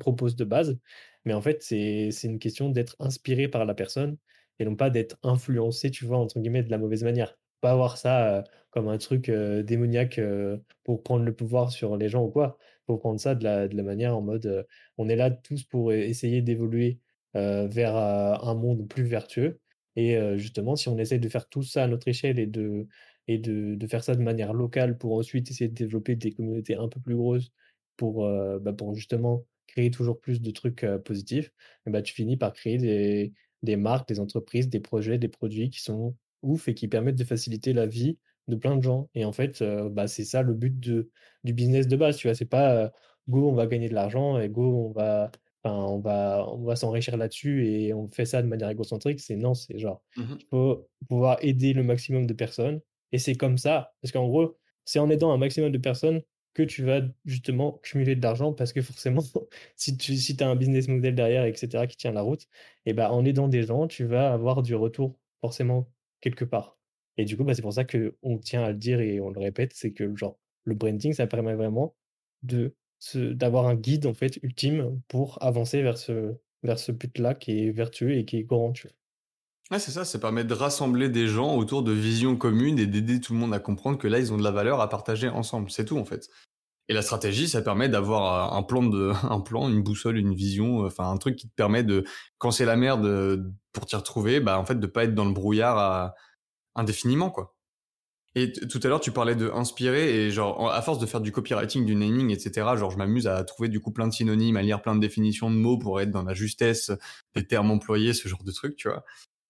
propose 0.00 0.36
de 0.36 0.44
base. 0.44 0.78
Mais 1.24 1.34
en 1.34 1.40
fait, 1.42 1.62
c'est 1.62 2.10
une 2.24 2.38
question 2.38 2.70
d'être 2.70 2.96
inspiré 3.00 3.48
par 3.48 3.64
la 3.64 3.74
personne 3.74 4.16
et 4.58 4.64
non 4.64 4.76
pas 4.76 4.90
d'être 4.90 5.18
influencé, 5.22 5.90
tu 5.90 6.04
vois, 6.04 6.18
entre 6.18 6.40
guillemets, 6.40 6.62
de 6.62 6.70
la 6.70 6.78
mauvaise 6.78 7.04
manière. 7.04 7.36
Pas 7.60 7.74
voir 7.76 7.98
ça 7.98 8.38
euh, 8.38 8.42
comme 8.70 8.88
un 8.88 8.98
truc 8.98 9.28
euh, 9.28 9.62
démoniaque 9.62 10.20
pour 10.84 11.02
prendre 11.02 11.24
le 11.24 11.34
pouvoir 11.34 11.70
sur 11.72 11.96
les 11.96 12.08
gens 12.08 12.24
ou 12.24 12.30
quoi. 12.30 12.58
Faut 12.86 12.96
prendre 12.98 13.20
ça 13.20 13.34
de 13.34 13.44
la, 13.44 13.68
de 13.68 13.76
la 13.76 13.82
manière 13.82 14.16
en 14.16 14.22
mode 14.22 14.66
on 14.96 15.08
est 15.08 15.16
là 15.16 15.30
tous 15.30 15.64
pour 15.64 15.92
essayer 15.92 16.40
d'évoluer 16.42 17.00
vers 17.34 17.96
euh, 17.96 18.34
un 18.42 18.54
monde 18.54 18.88
plus 18.88 19.04
vertueux. 19.04 19.60
Et 19.96 20.16
euh, 20.16 20.36
justement, 20.36 20.76
si 20.76 20.88
on 20.88 20.98
essaie 20.98 21.18
de 21.18 21.28
faire 21.28 21.48
tout 21.48 21.62
ça 21.62 21.84
à 21.84 21.88
notre 21.88 22.08
échelle 22.08 22.38
et 22.38 22.46
de, 22.46 22.86
et 23.26 23.38
de, 23.38 23.86
faire 23.86 24.04
ça 24.04 24.14
de 24.14 24.22
manière 24.22 24.52
locale 24.54 24.96
pour 24.98 25.14
ensuite 25.14 25.50
essayer 25.50 25.68
de 25.68 25.74
développer 25.74 26.16
des 26.16 26.32
communautés 26.32 26.76
un 26.76 26.88
peu 26.88 27.00
plus 27.00 27.16
grosses 27.16 27.50
pour, 27.96 28.26
bah, 28.60 28.74
justement 28.94 29.44
créer 29.66 29.90
toujours 29.90 30.20
plus 30.20 30.40
de 30.40 30.50
trucs 30.50 30.86
positifs, 31.04 31.52
et 31.86 31.90
bah, 31.90 32.00
tu 32.00 32.14
finis 32.14 32.36
par 32.36 32.52
créer 32.52 32.78
des, 32.78 33.32
des 33.62 33.76
marques, 33.76 34.08
des 34.08 34.20
entreprises, 34.20 34.68
des 34.68 34.80
projets, 34.80 35.18
des 35.18 35.28
produits 35.28 35.68
qui 35.70 35.80
sont 35.80 36.16
ouf 36.42 36.68
et 36.68 36.74
qui 36.74 36.88
permettent 36.88 37.18
de 37.18 37.24
faciliter 37.24 37.72
la 37.72 37.86
vie 37.86 38.18
de 38.46 38.56
plein 38.56 38.76
de 38.76 38.82
gens. 38.82 39.10
Et 39.14 39.24
en 39.24 39.32
fait, 39.32 39.62
bah, 39.90 40.06
c'est 40.06 40.24
ça 40.24 40.42
le 40.42 40.54
but 40.54 40.78
du 40.78 41.52
business 41.52 41.88
de 41.88 41.96
base. 41.96 42.16
Tu 42.16 42.28
vois, 42.28 42.34
c'est 42.34 42.44
pas 42.44 42.92
go, 43.28 43.50
on 43.50 43.54
va 43.54 43.66
gagner 43.66 43.88
de 43.88 43.94
l'argent 43.94 44.38
et 44.38 44.48
go, 44.48 44.88
on 44.88 44.92
va 44.92 45.30
on 45.72 46.00
va, 46.00 46.46
on 46.48 46.64
va 46.64 46.76
s'enrichir 46.76 47.16
là-dessus 47.16 47.66
et 47.66 47.94
on 47.94 48.08
fait 48.08 48.24
ça 48.24 48.42
de 48.42 48.48
manière 48.48 48.70
égocentrique. 48.70 49.20
C'est 49.20 49.36
non, 49.36 49.54
c'est 49.54 49.78
genre, 49.78 50.02
mmh 50.16 50.22
il 50.40 50.46
faut 50.50 50.88
pouvoir 51.08 51.38
aider 51.42 51.72
le 51.72 51.82
maximum 51.82 52.26
de 52.26 52.34
personnes. 52.34 52.80
Et 53.12 53.18
c'est 53.18 53.34
comme 53.34 53.58
ça, 53.58 53.92
parce 54.02 54.12
qu'en 54.12 54.26
gros, 54.28 54.58
c'est 54.84 54.98
en 54.98 55.10
aidant 55.10 55.32
un 55.32 55.38
maximum 55.38 55.72
de 55.72 55.78
personnes 55.78 56.22
que 56.54 56.62
tu 56.62 56.82
vas 56.82 57.02
justement 57.24 57.78
cumuler 57.82 58.16
de 58.16 58.22
l'argent 58.22 58.52
parce 58.52 58.72
que 58.72 58.82
forcément, 58.82 59.22
si 59.76 59.96
tu 59.96 60.16
si 60.16 60.36
as 60.42 60.48
un 60.48 60.56
business 60.56 60.88
model 60.88 61.14
derrière, 61.14 61.44
etc., 61.44 61.86
qui 61.86 61.96
tient 61.96 62.12
la 62.12 62.22
route, 62.22 62.46
et 62.86 62.92
ben 62.92 63.08
en 63.10 63.24
aidant 63.24 63.48
des 63.48 63.62
gens, 63.62 63.86
tu 63.86 64.04
vas 64.04 64.32
avoir 64.32 64.62
du 64.62 64.74
retour 64.74 65.18
forcément 65.40 65.88
quelque 66.20 66.44
part. 66.44 66.78
Et 67.16 67.24
du 67.24 67.36
coup, 67.36 67.44
bah, 67.44 67.54
c'est 67.54 67.62
pour 67.62 67.72
ça 67.72 67.84
qu'on 67.84 68.38
tient 68.38 68.64
à 68.64 68.70
le 68.70 68.76
dire 68.78 69.00
et 69.00 69.20
on 69.20 69.30
le 69.30 69.40
répète, 69.40 69.72
c'est 69.74 69.92
que 69.92 70.14
genre, 70.16 70.38
le 70.64 70.74
branding, 70.74 71.12
ça 71.12 71.26
permet 71.26 71.54
vraiment 71.54 71.94
de 72.42 72.74
d'avoir 73.14 73.66
un 73.66 73.74
guide 73.74 74.06
en 74.06 74.14
fait 74.14 74.38
ultime 74.42 75.00
pour 75.08 75.42
avancer 75.42 75.82
vers 75.82 75.98
ce, 75.98 76.34
vers 76.62 76.78
ce 76.78 76.92
but-là 76.92 77.34
qui 77.34 77.66
est 77.66 77.70
vertueux 77.70 78.16
et 78.16 78.24
qui 78.24 78.38
est 78.38 78.44
grand. 78.44 78.72
Tu 78.72 78.88
c'est 79.76 79.90
ça, 79.90 80.06
ça 80.06 80.18
permet 80.18 80.44
de 80.44 80.54
rassembler 80.54 81.10
des 81.10 81.28
gens 81.28 81.54
autour 81.56 81.82
de 81.82 81.92
visions 81.92 82.36
communes 82.36 82.78
et 82.78 82.86
d'aider 82.86 83.20
tout 83.20 83.34
le 83.34 83.38
monde 83.38 83.52
à 83.52 83.58
comprendre 83.58 83.98
que 83.98 84.08
là, 84.08 84.18
ils 84.18 84.32
ont 84.32 84.38
de 84.38 84.42
la 84.42 84.50
valeur 84.50 84.80
à 84.80 84.88
partager 84.88 85.28
ensemble. 85.28 85.70
C'est 85.70 85.84
tout, 85.84 85.98
en 85.98 86.06
fait. 86.06 86.30
Et 86.88 86.94
la 86.94 87.02
stratégie, 87.02 87.48
ça 87.48 87.60
permet 87.60 87.90
d'avoir 87.90 88.54
un 88.54 88.62
plan, 88.62 88.82
de, 88.82 89.12
un 89.28 89.40
plan, 89.40 89.68
une 89.68 89.82
boussole, 89.82 90.16
une 90.16 90.34
vision, 90.34 90.86
enfin, 90.86 91.10
un 91.10 91.18
truc 91.18 91.36
qui 91.36 91.48
te 91.48 91.54
permet 91.54 91.84
de, 91.84 92.04
quand 92.38 92.50
c'est 92.50 92.64
la 92.64 92.76
merde 92.76 93.52
pour 93.72 93.84
t'y 93.84 93.96
retrouver, 93.96 94.40
bah, 94.40 94.58
en 94.58 94.64
fait, 94.64 94.80
de 94.80 94.86
pas 94.86 95.04
être 95.04 95.14
dans 95.14 95.26
le 95.26 95.32
brouillard 95.32 95.76
à, 95.76 96.14
indéfiniment, 96.74 97.30
quoi. 97.30 97.54
Et 98.40 98.52
tout 98.52 98.78
à 98.84 98.86
l'heure, 98.86 99.00
tu 99.00 99.10
parlais 99.10 99.34
de 99.34 99.50
inspirer 99.50 100.26
et 100.26 100.30
genre, 100.30 100.70
à 100.70 100.80
force 100.80 101.00
de 101.00 101.06
faire 101.06 101.20
du 101.20 101.32
copywriting, 101.32 101.84
du 101.84 101.96
naming, 101.96 102.30
etc., 102.30 102.76
genre, 102.76 102.92
je 102.92 102.96
m'amuse 102.96 103.26
à 103.26 103.42
trouver 103.42 103.68
du 103.68 103.80
coup 103.80 103.90
plein 103.90 104.06
de 104.06 104.12
synonymes, 104.12 104.56
à 104.56 104.62
lire 104.62 104.80
plein 104.80 104.94
de 104.94 105.00
définitions 105.00 105.50
de 105.50 105.56
mots 105.56 105.76
pour 105.76 106.00
être 106.00 106.12
dans 106.12 106.22
la 106.22 106.34
justesse 106.34 106.92
des 107.34 107.44
termes 107.44 107.72
employés, 107.72 108.14
ce 108.14 108.28
genre 108.28 108.44
de 108.44 108.52
truc, 108.52 108.76
tu 108.76 108.88
vois. 108.88 109.04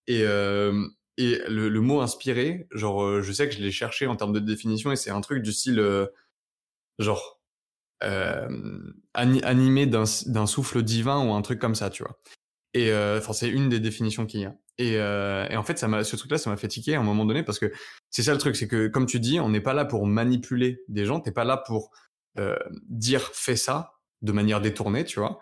Et, 0.07 0.23
euh, 0.23 0.89
et 1.19 1.39
le, 1.49 1.81
mot 1.83 2.01
inspirer, 2.01 2.67
genre, 2.73 3.03
euh, 3.03 3.21
je 3.21 3.31
sais 3.31 3.47
que 3.47 3.55
je 3.55 3.61
l'ai 3.61 3.71
cherché 3.71 4.07
en 4.07 4.17
termes 4.17 4.33
de 4.33 4.41
définition 4.41 4.91
et 4.91 4.97
c'est 4.97 5.11
un 5.11 5.21
truc 5.21 5.43
du 5.43 5.53
style, 5.53 5.81
euh, 5.81 6.07
genre, 6.99 7.43
animé 9.13 9.87
d'un 9.87 10.47
souffle 10.47 10.83
divin 10.83 11.23
ou 11.27 11.35
un 11.35 11.43
truc 11.43 11.59
comme 11.59 11.75
ça, 11.75 11.91
tu 11.91 12.05
vois. 12.05 12.19
Et 12.73 12.91
enfin, 12.95 13.35
c'est 13.35 13.51
une 13.51 13.69
des 13.69 13.81
définitions 13.81 14.25
qu'il 14.25 14.41
y 14.41 14.45
a. 14.47 14.55
Et, 14.79 14.93
et 14.93 15.57
en 15.57 15.63
fait, 15.65 15.77
ça 15.79 16.05
ce 16.05 16.17
truc-là, 16.17 16.39
ça 16.39 16.51
m'a 16.51 16.57
fait 16.57 16.69
tiquer 16.69 16.95
à 16.95 17.01
un 17.01 17.03
moment 17.03 17.25
donné 17.25 17.43
parce 17.43 17.59
que 17.59 17.73
c'est 18.11 18.23
ça 18.23 18.33
le 18.33 18.39
truc, 18.39 18.55
c'est 18.55 18.69
que 18.69 18.87
comme 18.87 19.07
tu 19.07 19.19
dis, 19.19 19.41
on 19.41 19.49
n'est 19.49 19.61
pas 19.61 19.75
là 19.75 19.85
pour 19.85 20.07
manipuler 20.07 20.83
des 20.87 21.05
gens, 21.05 21.19
t'es 21.19 21.33
pas 21.33 21.45
là 21.45 21.57
pour 21.57 21.91
dire 22.89 23.31
fais 23.35 23.57
ça 23.57 23.99
de 24.23 24.33
manière 24.33 24.61
détournée, 24.61 25.05
tu 25.05 25.19
vois. 25.19 25.41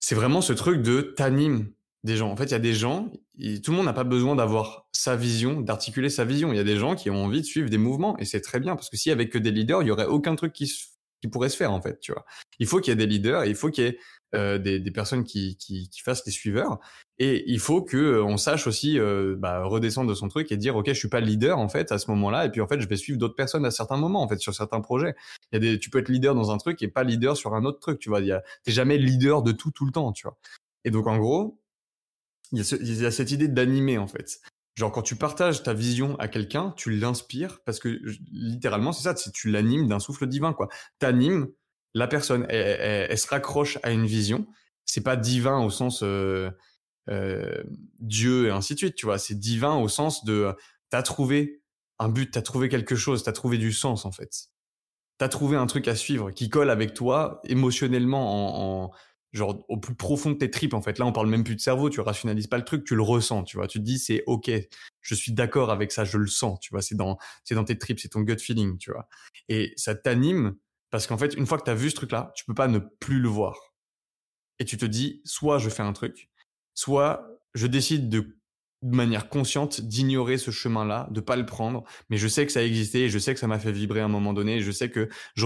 C'est 0.00 0.14
vraiment 0.14 0.40
ce 0.40 0.52
truc 0.52 0.82
de 0.82 1.00
t'anime 1.00 1.72
des 2.02 2.16
gens. 2.16 2.30
En 2.30 2.36
fait, 2.36 2.44
il 2.44 2.50
y 2.52 2.54
a 2.54 2.60
des 2.60 2.74
gens, 2.74 3.10
tout 3.38 3.70
le 3.70 3.76
monde 3.76 3.86
n'a 3.86 3.92
pas 3.92 4.04
besoin 4.04 4.36
d'avoir 4.36 4.86
sa 4.92 5.16
vision, 5.16 5.60
d'articuler 5.60 6.10
sa 6.10 6.24
vision. 6.24 6.52
Il 6.52 6.56
y 6.56 6.60
a 6.60 6.64
des 6.64 6.76
gens 6.76 6.94
qui 6.94 7.10
ont 7.10 7.24
envie 7.24 7.40
de 7.40 7.46
suivre 7.46 7.70
des 7.70 7.78
mouvements 7.78 8.16
et 8.18 8.24
c'est 8.24 8.42
très 8.42 8.60
bien 8.60 8.76
parce 8.76 8.90
que 8.90 8.96
s'il 8.96 9.10
y 9.10 9.12
avait 9.12 9.28
que 9.28 9.38
des 9.38 9.50
leaders, 9.50 9.82
il 9.82 9.88
y 9.88 9.90
aurait 9.90 10.04
aucun 10.06 10.36
truc 10.36 10.52
qui, 10.52 10.70
qui 11.20 11.28
pourrait 11.28 11.48
se 11.48 11.56
faire 11.56 11.72
en 11.72 11.80
fait, 11.80 11.98
tu 12.00 12.12
vois. 12.12 12.26
Il 12.58 12.66
faut 12.66 12.80
qu'il 12.80 12.90
y 12.90 12.92
ait 12.92 12.96
des 12.96 13.06
leaders, 13.06 13.44
et 13.44 13.48
il 13.48 13.54
faut 13.54 13.70
qu'il 13.70 13.84
y 13.84 13.86
ait 13.88 13.98
euh, 14.34 14.58
des, 14.58 14.90
personnes 14.90 15.24
qui, 15.24 15.56
qui, 15.56 15.88
fassent 16.02 16.24
les 16.26 16.32
suiveurs. 16.32 16.78
Et 17.18 17.44
il 17.46 17.60
faut 17.60 17.82
que 17.82 17.96
euh, 17.96 18.24
on 18.24 18.36
sache 18.36 18.66
aussi 18.66 18.98
euh, 18.98 19.36
bah, 19.38 19.64
redescendre 19.64 20.10
de 20.10 20.14
son 20.14 20.28
truc 20.28 20.50
et 20.50 20.56
dire 20.56 20.74
ok 20.74 20.88
je 20.88 20.94
suis 20.94 21.08
pas 21.08 21.20
leader 21.20 21.58
en 21.58 21.68
fait 21.68 21.92
à 21.92 21.98
ce 21.98 22.10
moment-là 22.10 22.44
et 22.44 22.50
puis 22.50 22.60
en 22.60 22.66
fait 22.66 22.80
je 22.80 22.88
vais 22.88 22.96
suivre 22.96 23.18
d'autres 23.18 23.36
personnes 23.36 23.64
à 23.64 23.70
certains 23.70 23.96
moments 23.96 24.22
en 24.22 24.28
fait 24.28 24.38
sur 24.38 24.54
certains 24.54 24.80
projets. 24.80 25.14
Il 25.52 25.54
y 25.54 25.56
a 25.56 25.60
des 25.60 25.78
tu 25.78 25.90
peux 25.90 25.98
être 26.00 26.08
leader 26.08 26.34
dans 26.34 26.50
un 26.50 26.58
truc 26.58 26.82
et 26.82 26.88
pas 26.88 27.04
leader 27.04 27.36
sur 27.36 27.54
un 27.54 27.64
autre 27.64 27.78
truc 27.78 28.00
tu 28.00 28.08
vois. 28.08 28.20
Il 28.20 28.42
t'es 28.64 28.72
jamais 28.72 28.98
leader 28.98 29.42
de 29.42 29.52
tout 29.52 29.70
tout 29.70 29.86
le 29.86 29.92
temps 29.92 30.12
tu 30.12 30.26
vois. 30.26 30.36
Et 30.84 30.90
donc 30.90 31.06
en 31.06 31.18
gros 31.18 31.60
il 32.52 32.58
y 32.58 32.60
a, 32.60 32.76
il 32.80 33.02
y 33.02 33.06
a 33.06 33.10
cette 33.10 33.30
idée 33.30 33.48
d'animer 33.48 33.98
en 33.98 34.08
fait. 34.08 34.40
Genre 34.74 34.90
quand 34.90 35.02
tu 35.02 35.14
partages 35.14 35.62
ta 35.62 35.72
vision 35.72 36.16
à 36.18 36.26
quelqu'un, 36.26 36.74
tu 36.76 36.90
l'inspires 36.90 37.60
parce 37.64 37.78
que 37.78 38.00
littéralement 38.32 38.92
c'est 38.92 39.04
ça, 39.04 39.14
tu 39.14 39.50
l'animes 39.50 39.86
d'un 39.86 40.00
souffle 40.00 40.26
divin 40.26 40.52
quoi. 40.52 40.68
T'animes 40.98 41.48
la 41.94 42.08
personne, 42.08 42.46
elle, 42.48 43.16
se 43.16 43.28
raccroche 43.28 43.78
à 43.82 43.90
une 43.90 44.06
vision. 44.06 44.46
C'est 44.84 45.02
pas 45.02 45.16
divin 45.16 45.64
au 45.64 45.70
sens 45.70 46.02
euh, 46.02 46.50
euh, 47.08 47.62
Dieu 48.00 48.48
et 48.48 48.50
ainsi 48.50 48.74
de 48.74 48.78
suite, 48.78 48.96
tu 48.96 49.06
vois. 49.06 49.18
C'est 49.18 49.38
divin 49.38 49.76
au 49.76 49.88
sens 49.88 50.24
de 50.24 50.52
t'as 50.90 51.02
trouvé 51.02 51.62
un 51.98 52.08
but, 52.08 52.30
t'as 52.30 52.42
trouvé 52.42 52.68
quelque 52.68 52.96
chose, 52.96 53.22
t'as 53.22 53.32
trouvé 53.32 53.58
du 53.58 53.72
sens 53.72 54.04
en 54.04 54.12
fait. 54.12 54.48
T'as 55.18 55.28
trouvé 55.28 55.56
un 55.56 55.66
truc 55.66 55.86
à 55.86 55.94
suivre 55.94 56.32
qui 56.32 56.50
colle 56.50 56.70
avec 56.70 56.92
toi 56.92 57.40
émotionnellement 57.44 58.84
en, 58.84 58.92
genre 59.32 59.64
au 59.68 59.76
plus 59.76 59.94
profond 59.94 60.30
de 60.30 60.36
tes 60.36 60.50
tripes 60.50 60.74
en 60.74 60.82
fait. 60.82 60.98
Là, 60.98 61.06
on 61.06 61.12
parle 61.12 61.28
même 61.28 61.44
plus 61.44 61.54
de 61.54 61.60
cerveau, 61.60 61.88
tu 61.88 62.00
rationalises 62.00 62.48
pas 62.48 62.58
le 62.58 62.64
truc, 62.64 62.84
tu 62.84 62.96
le 62.96 63.02
ressens, 63.02 63.44
tu 63.44 63.56
vois. 63.56 63.68
Tu 63.68 63.78
te 63.78 63.84
dis 63.84 63.98
c'est 63.98 64.24
OK, 64.26 64.50
je 65.00 65.14
suis 65.14 65.32
d'accord 65.32 65.70
avec 65.70 65.92
ça, 65.92 66.04
je 66.04 66.18
le 66.18 66.26
sens, 66.26 66.58
tu 66.60 66.70
vois, 66.70 66.82
c'est 66.82 66.96
dans 66.96 67.18
c'est 67.44 67.54
dans 67.54 67.64
tes 67.64 67.78
tripes, 67.78 68.00
c'est 68.00 68.08
ton 68.08 68.20
gut 68.20 68.38
feeling, 68.38 68.76
tu 68.78 68.90
vois. 68.92 69.08
Et 69.48 69.72
ça 69.76 69.94
t'anime 69.94 70.56
parce 70.94 71.08
qu'en 71.08 71.18
fait, 71.18 71.34
une 71.34 71.44
fois 71.44 71.58
que 71.58 71.64
tu 71.64 71.72
as 71.72 71.74
vu 71.74 71.90
ce 71.90 71.96
truc-là, 71.96 72.30
tu 72.36 72.44
peux 72.44 72.54
pas 72.54 72.68
ne 72.68 72.78
plus 72.78 73.18
le 73.18 73.26
voir. 73.26 73.74
Et 74.60 74.64
tu 74.64 74.76
te 74.76 74.84
dis, 74.84 75.22
soit 75.24 75.58
je 75.58 75.68
fais 75.68 75.82
un 75.82 75.92
truc, 75.92 76.30
soit 76.72 77.26
je 77.52 77.66
décide 77.66 78.08
de, 78.08 78.38
manière 78.80 79.28
consciente 79.28 79.80
d'ignorer 79.80 80.38
ce 80.38 80.52
chemin-là, 80.52 81.08
de 81.10 81.20
pas 81.20 81.34
le 81.34 81.46
prendre, 81.46 81.82
mais 82.10 82.16
je 82.16 82.28
sais 82.28 82.46
que 82.46 82.52
ça 82.52 82.62
existait 82.62 83.00
et 83.00 83.08
je 83.08 83.18
sais 83.18 83.34
que 83.34 83.40
ça 83.40 83.48
m'a 83.48 83.58
fait 83.58 83.72
vibrer 83.72 84.02
à 84.02 84.04
un 84.04 84.08
moment 84.08 84.32
donné 84.32 84.58
et 84.58 84.60
je 84.60 84.70
sais 84.70 84.88
que 84.88 85.08
je 85.34 85.42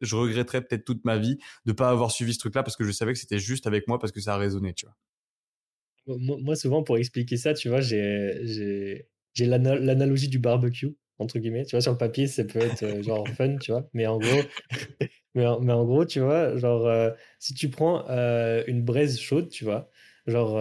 je 0.00 0.16
regretterais 0.16 0.62
peut-être 0.62 0.84
toute 0.84 1.04
ma 1.04 1.18
vie 1.18 1.38
de 1.64 1.72
pas 1.72 1.88
avoir 1.90 2.12
suivi 2.12 2.32
ce 2.32 2.38
truc-là 2.38 2.62
parce 2.62 2.76
que 2.76 2.84
je 2.84 2.92
savais 2.92 3.14
que 3.14 3.18
c'était 3.18 3.40
juste 3.40 3.66
avec 3.66 3.88
moi 3.88 3.98
parce 3.98 4.12
que 4.12 4.20
ça 4.20 4.34
a 4.34 4.36
résonné, 4.36 4.74
tu 4.74 4.86
vois. 4.86 6.16
Moi, 6.18 6.54
souvent, 6.54 6.84
pour 6.84 6.98
expliquer 6.98 7.36
ça, 7.36 7.52
tu 7.52 7.68
vois, 7.68 7.80
j'ai 7.80 9.08
l'analogie 9.40 10.28
du 10.28 10.38
barbecue 10.38 10.94
entre 11.18 11.38
guillemets. 11.38 11.64
Tu 11.64 11.72
vois, 11.72 11.80
sur 11.80 11.92
le 11.92 11.98
papier, 11.98 12.26
ça 12.26 12.44
peut 12.44 12.60
être 12.60 12.82
euh, 12.82 13.02
genre 13.02 13.26
fun, 13.36 13.56
tu 13.58 13.72
vois. 13.72 13.88
Mais 13.92 14.06
en 14.06 14.18
gros, 14.18 14.42
mais, 15.34 15.46
en, 15.46 15.60
mais 15.60 15.72
en 15.72 15.84
gros, 15.84 16.04
tu 16.04 16.20
vois, 16.20 16.56
genre, 16.56 16.86
euh, 16.86 17.10
si 17.38 17.54
tu 17.54 17.70
prends 17.70 18.08
euh, 18.10 18.64
une 18.66 18.82
braise 18.84 19.18
chaude, 19.18 19.48
tu 19.48 19.64
vois, 19.64 19.90
genre 20.26 20.58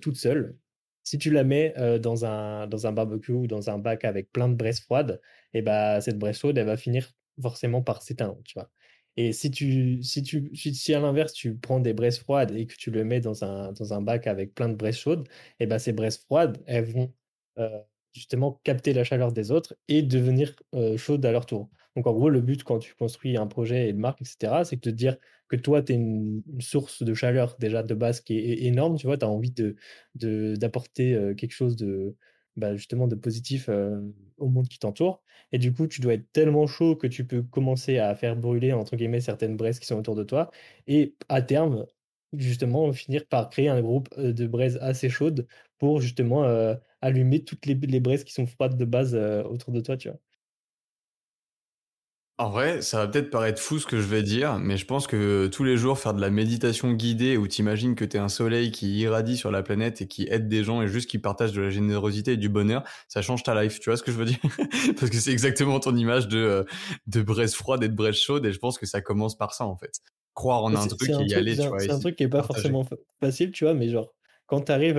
toute 0.00 0.16
seule, 0.16 0.56
si 1.04 1.18
tu 1.18 1.30
la 1.30 1.44
mets 1.44 1.74
dans, 2.00 2.24
un, 2.24 2.66
dans 2.66 2.86
un 2.86 2.92
barbecue 2.92 3.32
ou 3.32 3.46
dans 3.46 3.70
un 3.70 3.78
bac 3.78 4.04
avec 4.04 4.32
plein 4.32 4.48
de 4.48 4.54
braises 4.54 4.80
froides, 4.80 5.20
et 5.54 5.62
bah, 5.62 6.00
cette 6.00 6.18
braise 6.18 6.38
chaude, 6.38 6.58
elle 6.58 6.66
va 6.66 6.76
finir 6.76 7.12
forcément 7.40 7.82
par 7.82 8.02
s'éteindre, 8.02 8.40
tu 8.44 8.54
vois. 8.54 8.70
Et 9.16 9.32
si 9.32 9.50
tu, 9.50 10.02
si 10.02 10.22
tu, 10.22 10.50
si, 10.54 10.94
à 10.94 11.00
l'inverse, 11.00 11.32
tu 11.32 11.56
prends 11.56 11.80
des 11.80 11.94
braises 11.94 12.18
froides 12.18 12.54
et 12.54 12.66
que 12.66 12.74
tu 12.76 12.90
le 12.90 13.04
mets 13.04 13.20
dans 13.20 13.44
un, 13.44 13.72
dans 13.72 13.94
un 13.94 14.02
bac 14.02 14.26
avec 14.26 14.54
plein 14.54 14.68
de 14.68 14.74
braises 14.74 14.98
chaudes, 14.98 15.28
et 15.60 15.66
bah, 15.66 15.78
ces 15.78 15.92
braises 15.92 16.18
froides, 16.18 16.62
elles 16.66 16.84
vont 16.84 17.12
justement 18.16 18.60
capter 18.64 18.92
la 18.92 19.04
chaleur 19.04 19.32
des 19.32 19.50
autres 19.50 19.76
et 19.88 20.02
devenir 20.02 20.54
chaude 20.96 21.24
à 21.24 21.32
leur 21.32 21.46
tour. 21.46 21.68
Donc 21.96 22.06
en 22.06 22.12
gros, 22.12 22.28
le 22.28 22.40
but 22.40 22.62
quand 22.62 22.78
tu 22.78 22.94
construis 22.94 23.36
un 23.36 23.46
projet 23.46 23.86
et 23.86 23.90
une 23.90 23.98
marque, 23.98 24.20
etc., 24.20 24.64
c'est 24.64 24.76
de 24.76 24.80
te 24.80 24.90
dire 24.90 25.16
que 25.48 25.56
toi, 25.56 25.82
tu 25.82 25.92
es 25.92 25.96
une, 25.96 26.42
source 26.60 27.02
de 27.02 27.14
chaleur 27.14 27.56
déjà 27.58 27.82
de 27.82 27.94
base 27.94 28.20
qui 28.20 28.38
est 28.38 28.64
énorme, 28.64 28.96
tu 28.98 29.06
vois, 29.06 29.16
tu 29.16 29.24
as 29.24 29.28
envie 29.28 29.50
d'apporter 29.50 29.76
de, 30.14 30.56
d'apporter 30.56 31.34
quelque 31.36 31.52
chose 31.52 31.76
de 31.76 32.16
bah, 32.56 32.74
justement 32.76 33.06
de 33.08 33.14
positif 33.14 33.68
au 34.38 34.48
monde 34.48 34.68
qui 34.68 34.78
t'entoure. 34.78 35.22
Et 35.52 35.58
du 35.58 35.72
coup, 35.72 35.86
tu 35.86 36.00
dois 36.00 36.14
être 36.14 36.30
tellement 36.32 36.66
chaud 36.66 36.96
que 36.96 37.06
tu 37.06 37.26
peux 37.26 37.42
commencer 37.42 37.98
à 37.98 38.14
faire 38.14 38.36
brûler, 38.36 38.72
entre 38.72 38.96
guillemets, 38.96 39.20
certaines 39.20 39.56
braises 39.56 39.78
qui 39.78 39.86
sont 39.86 39.96
autour 39.96 40.16
de 40.16 40.24
toi. 40.24 40.50
Et 40.86 41.14
à 41.28 41.42
terme, 41.42 41.86
justement 42.32 42.92
finir 42.92 43.26
par 43.26 43.50
créer 43.50 43.68
un 43.68 43.80
groupe 43.80 44.08
de 44.18 44.46
braises 44.46 44.78
assez 44.80 45.08
chaudes 45.08 45.46
pour 45.78 46.00
justement 46.00 46.44
allumer 47.00 47.44
toutes 47.44 47.66
les, 47.66 47.74
les, 47.74 48.00
braises 48.00 48.24
qui 48.24 48.32
sont 48.32 48.46
froides 48.46 48.76
de 48.76 48.84
base 48.84 49.14
autour 49.14 49.72
de 49.72 49.80
toi, 49.80 49.96
tu 49.96 50.08
vois? 50.08 50.18
En 52.38 52.50
vrai, 52.50 52.82
ça 52.82 52.98
va 52.98 53.08
peut-être 53.08 53.30
paraître 53.30 53.62
fou 53.62 53.78
ce 53.78 53.86
que 53.86 53.98
je 53.98 54.06
vais 54.06 54.22
dire, 54.22 54.58
mais 54.58 54.76
je 54.76 54.84
pense 54.84 55.06
que 55.06 55.46
tous 55.46 55.64
les 55.64 55.78
jours 55.78 55.98
faire 55.98 56.12
de 56.12 56.20
la 56.20 56.28
méditation 56.28 56.92
guidée 56.92 57.38
où 57.38 57.48
t'imagines 57.48 57.94
que 57.94 58.04
t'es 58.04 58.18
un 58.18 58.28
soleil 58.28 58.72
qui 58.72 58.98
irradie 58.98 59.38
sur 59.38 59.50
la 59.50 59.62
planète 59.62 60.02
et 60.02 60.06
qui 60.06 60.28
aide 60.30 60.46
des 60.46 60.62
gens 60.62 60.82
et 60.82 60.88
juste 60.88 61.08
qui 61.08 61.18
partage 61.18 61.52
de 61.52 61.62
la 61.62 61.70
générosité 61.70 62.32
et 62.32 62.36
du 62.36 62.50
bonheur, 62.50 62.84
ça 63.08 63.22
change 63.22 63.42
ta 63.42 63.60
life. 63.62 63.80
Tu 63.80 63.88
vois 63.88 63.96
ce 63.96 64.02
que 64.02 64.12
je 64.12 64.18
veux 64.18 64.26
dire? 64.26 64.36
Parce 65.00 65.08
que 65.08 65.16
c'est 65.16 65.32
exactement 65.32 65.80
ton 65.80 65.96
image 65.96 66.28
de 66.28 66.66
de 67.06 67.22
braise 67.22 67.54
froide 67.54 67.82
et 67.82 67.88
de 67.88 67.94
braise 67.94 68.16
chaude 68.16 68.44
et 68.44 68.52
je 68.52 68.58
pense 68.58 68.76
que 68.76 68.84
ça 68.84 69.00
commence 69.00 69.38
par 69.38 69.54
ça 69.54 69.64
en 69.64 69.76
fait 69.78 70.02
croire 70.34 70.62
en 70.62 70.74
un 70.74 70.86
truc 70.86 71.08
et 71.08 71.24
y 71.24 71.34
aller, 71.34 71.56
tu 71.56 71.66
vois. 71.66 71.80
C'est 71.80 71.90
un 71.90 71.98
truc 71.98 72.16
qui 72.16 72.24
est 72.24 72.28
pas 72.28 72.42
forcément 72.42 72.86
facile, 73.18 73.50
tu 73.50 73.64
vois, 73.64 73.72
mais 73.72 73.88
genre, 73.88 74.12
quand 74.44 74.60
tu 74.60 74.72
arrives 74.72 74.98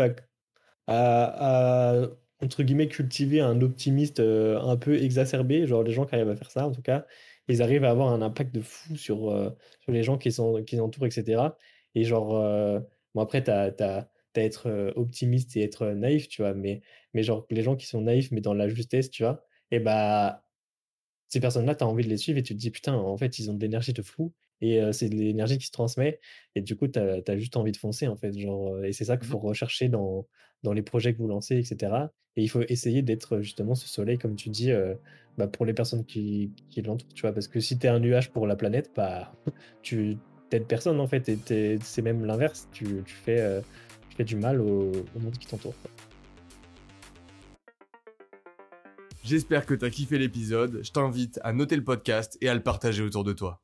à, 0.88 2.08
entre 2.42 2.64
guillemets, 2.64 2.88
cultiver 2.88 3.40
un 3.42 3.62
optimiste 3.62 4.20
euh, 4.20 4.60
un 4.62 4.78
peu 4.78 5.02
exacerbé, 5.02 5.68
genre 5.68 5.84
les 5.84 5.92
gens 5.92 6.06
qui 6.06 6.16
arrivent 6.16 6.30
à 6.30 6.36
faire 6.36 6.52
ça, 6.52 6.68
en 6.68 6.72
tout 6.72 6.82
cas, 6.82 7.06
ils 7.48 7.62
arrivent 7.62 7.84
à 7.86 7.90
avoir 7.92 8.10
un 8.14 8.22
impact 8.22 8.54
de 8.54 8.62
fou 8.62 8.96
sur, 8.98 9.30
euh, 9.30 9.50
sur 9.82 9.92
les 9.92 10.04
gens 10.04 10.18
qui, 10.18 10.32
sont, 10.32 10.64
qui 10.64 10.80
entourent, 10.80 11.08
etc. 11.08 11.58
Et 11.96 12.04
genre, 12.04 12.36
euh, 12.38 12.80
bon, 13.16 13.22
après, 13.22 13.44
tu 13.44 13.52
as, 13.52 13.74
as, 13.80 14.08
être 14.36 14.94
optimiste 14.96 15.58
et 15.58 15.64
être 15.64 15.88
naïf, 15.88 16.28
tu 16.28 16.44
vois, 16.44 16.54
mais, 16.54 16.82
mais 17.16 17.24
genre, 17.24 17.48
les 17.50 17.64
gens 17.64 17.76
qui 17.76 17.88
sont 17.88 18.02
naïfs, 18.02 18.30
mais 18.32 18.40
dans 18.42 18.54
la 18.54 18.68
justesse, 18.68 19.10
tu 19.10 19.24
vois, 19.24 19.44
et 19.72 19.80
bah, 19.80 20.46
ces 21.28 21.40
personnes-là, 21.40 21.76
tu 21.76 21.84
as 21.84 21.88
envie 21.88 22.04
de 22.04 22.10
les 22.10 22.18
suivre 22.18 22.38
et 22.38 22.44
tu 22.44 22.54
te 22.54 22.60
dis, 22.60 22.72
putain, 22.72 22.94
en 22.94 23.18
fait, 23.18 23.40
ils 23.40 23.50
ont 23.50 23.56
de 23.56 23.62
l'énergie 23.62 23.94
de 23.94 24.02
fou 24.04 24.34
et 24.62 24.82
c'est 24.92 25.10
de 25.10 25.16
l'énergie 25.16 25.58
qui 25.58 25.68
se 25.68 25.72
transmet 25.72 26.20
et 26.56 26.62
du 26.62 26.76
coup, 26.76 26.88
tu 26.88 27.00
as, 27.00 27.38
juste 27.38 27.58
envie 27.58 27.72
de 27.72 27.78
foncer, 27.78 28.08
en 28.08 28.16
fait, 28.16 28.38
genre, 28.38 28.84
et 28.84 28.92
c'est 28.92 29.06
ça 29.06 29.18
qu'il 29.18 29.28
mmh 29.28 29.32
faut 29.32 29.40
rechercher 29.40 29.90
dans, 29.90 30.28
dans 30.64 30.74
les 30.74 30.82
projets 30.82 31.14
que 31.14 31.20
vous 31.20 31.28
lancez, 31.28 31.58
etc. 31.58 31.94
Et 32.36 32.44
il 32.44 32.50
faut 32.50 32.62
essayer 32.68 33.02
d'être 33.02 33.42
justement 33.42 33.76
ce 33.76 33.88
soleil, 33.88 34.18
comme 34.18 34.36
tu 34.36 34.50
dis, 34.50 34.72
bah, 35.38 35.48
pour 35.48 35.66
les 35.66 35.74
personnes 35.74 36.06
qui, 36.06 36.52
qui 36.70 36.82
l'entourent, 36.82 37.14
tu 37.14 37.22
vois, 37.22 37.34
parce 37.34 37.48
que 37.48 37.60
si 37.60 37.78
tu 37.78 37.86
es 37.86 37.90
un 37.90 38.00
nuage 38.00 38.32
pour 38.32 38.48
la 38.48 38.56
planète, 38.56 38.92
bah, 38.96 39.34
tu 39.84 40.18
t'aides 40.50 40.66
personne, 40.66 41.00
en 41.00 41.08
fait, 41.08 41.30
et 41.30 41.78
c'est 41.82 42.02
même 42.02 42.26
l'inverse, 42.26 42.68
tu, 42.72 43.04
tu, 43.06 43.14
fais, 43.14 43.62
tu 44.10 44.18
fais 44.18 44.24
du 44.24 44.36
mal 44.36 44.62
au, 44.62 44.92
au 45.16 45.20
monde 45.20 45.38
qui 45.38 45.48
t'entoure. 45.48 45.76
J'espère 49.24 49.66
que 49.66 49.74
tu 49.74 49.84
as 49.84 49.90
kiffé 49.90 50.18
l'épisode, 50.18 50.80
je 50.82 50.90
t'invite 50.90 51.38
à 51.44 51.52
noter 51.52 51.76
le 51.76 51.84
podcast 51.84 52.38
et 52.40 52.48
à 52.48 52.56
le 52.56 52.64
partager 52.64 53.04
autour 53.04 53.26
de 53.26 53.34
toi. 53.34 53.62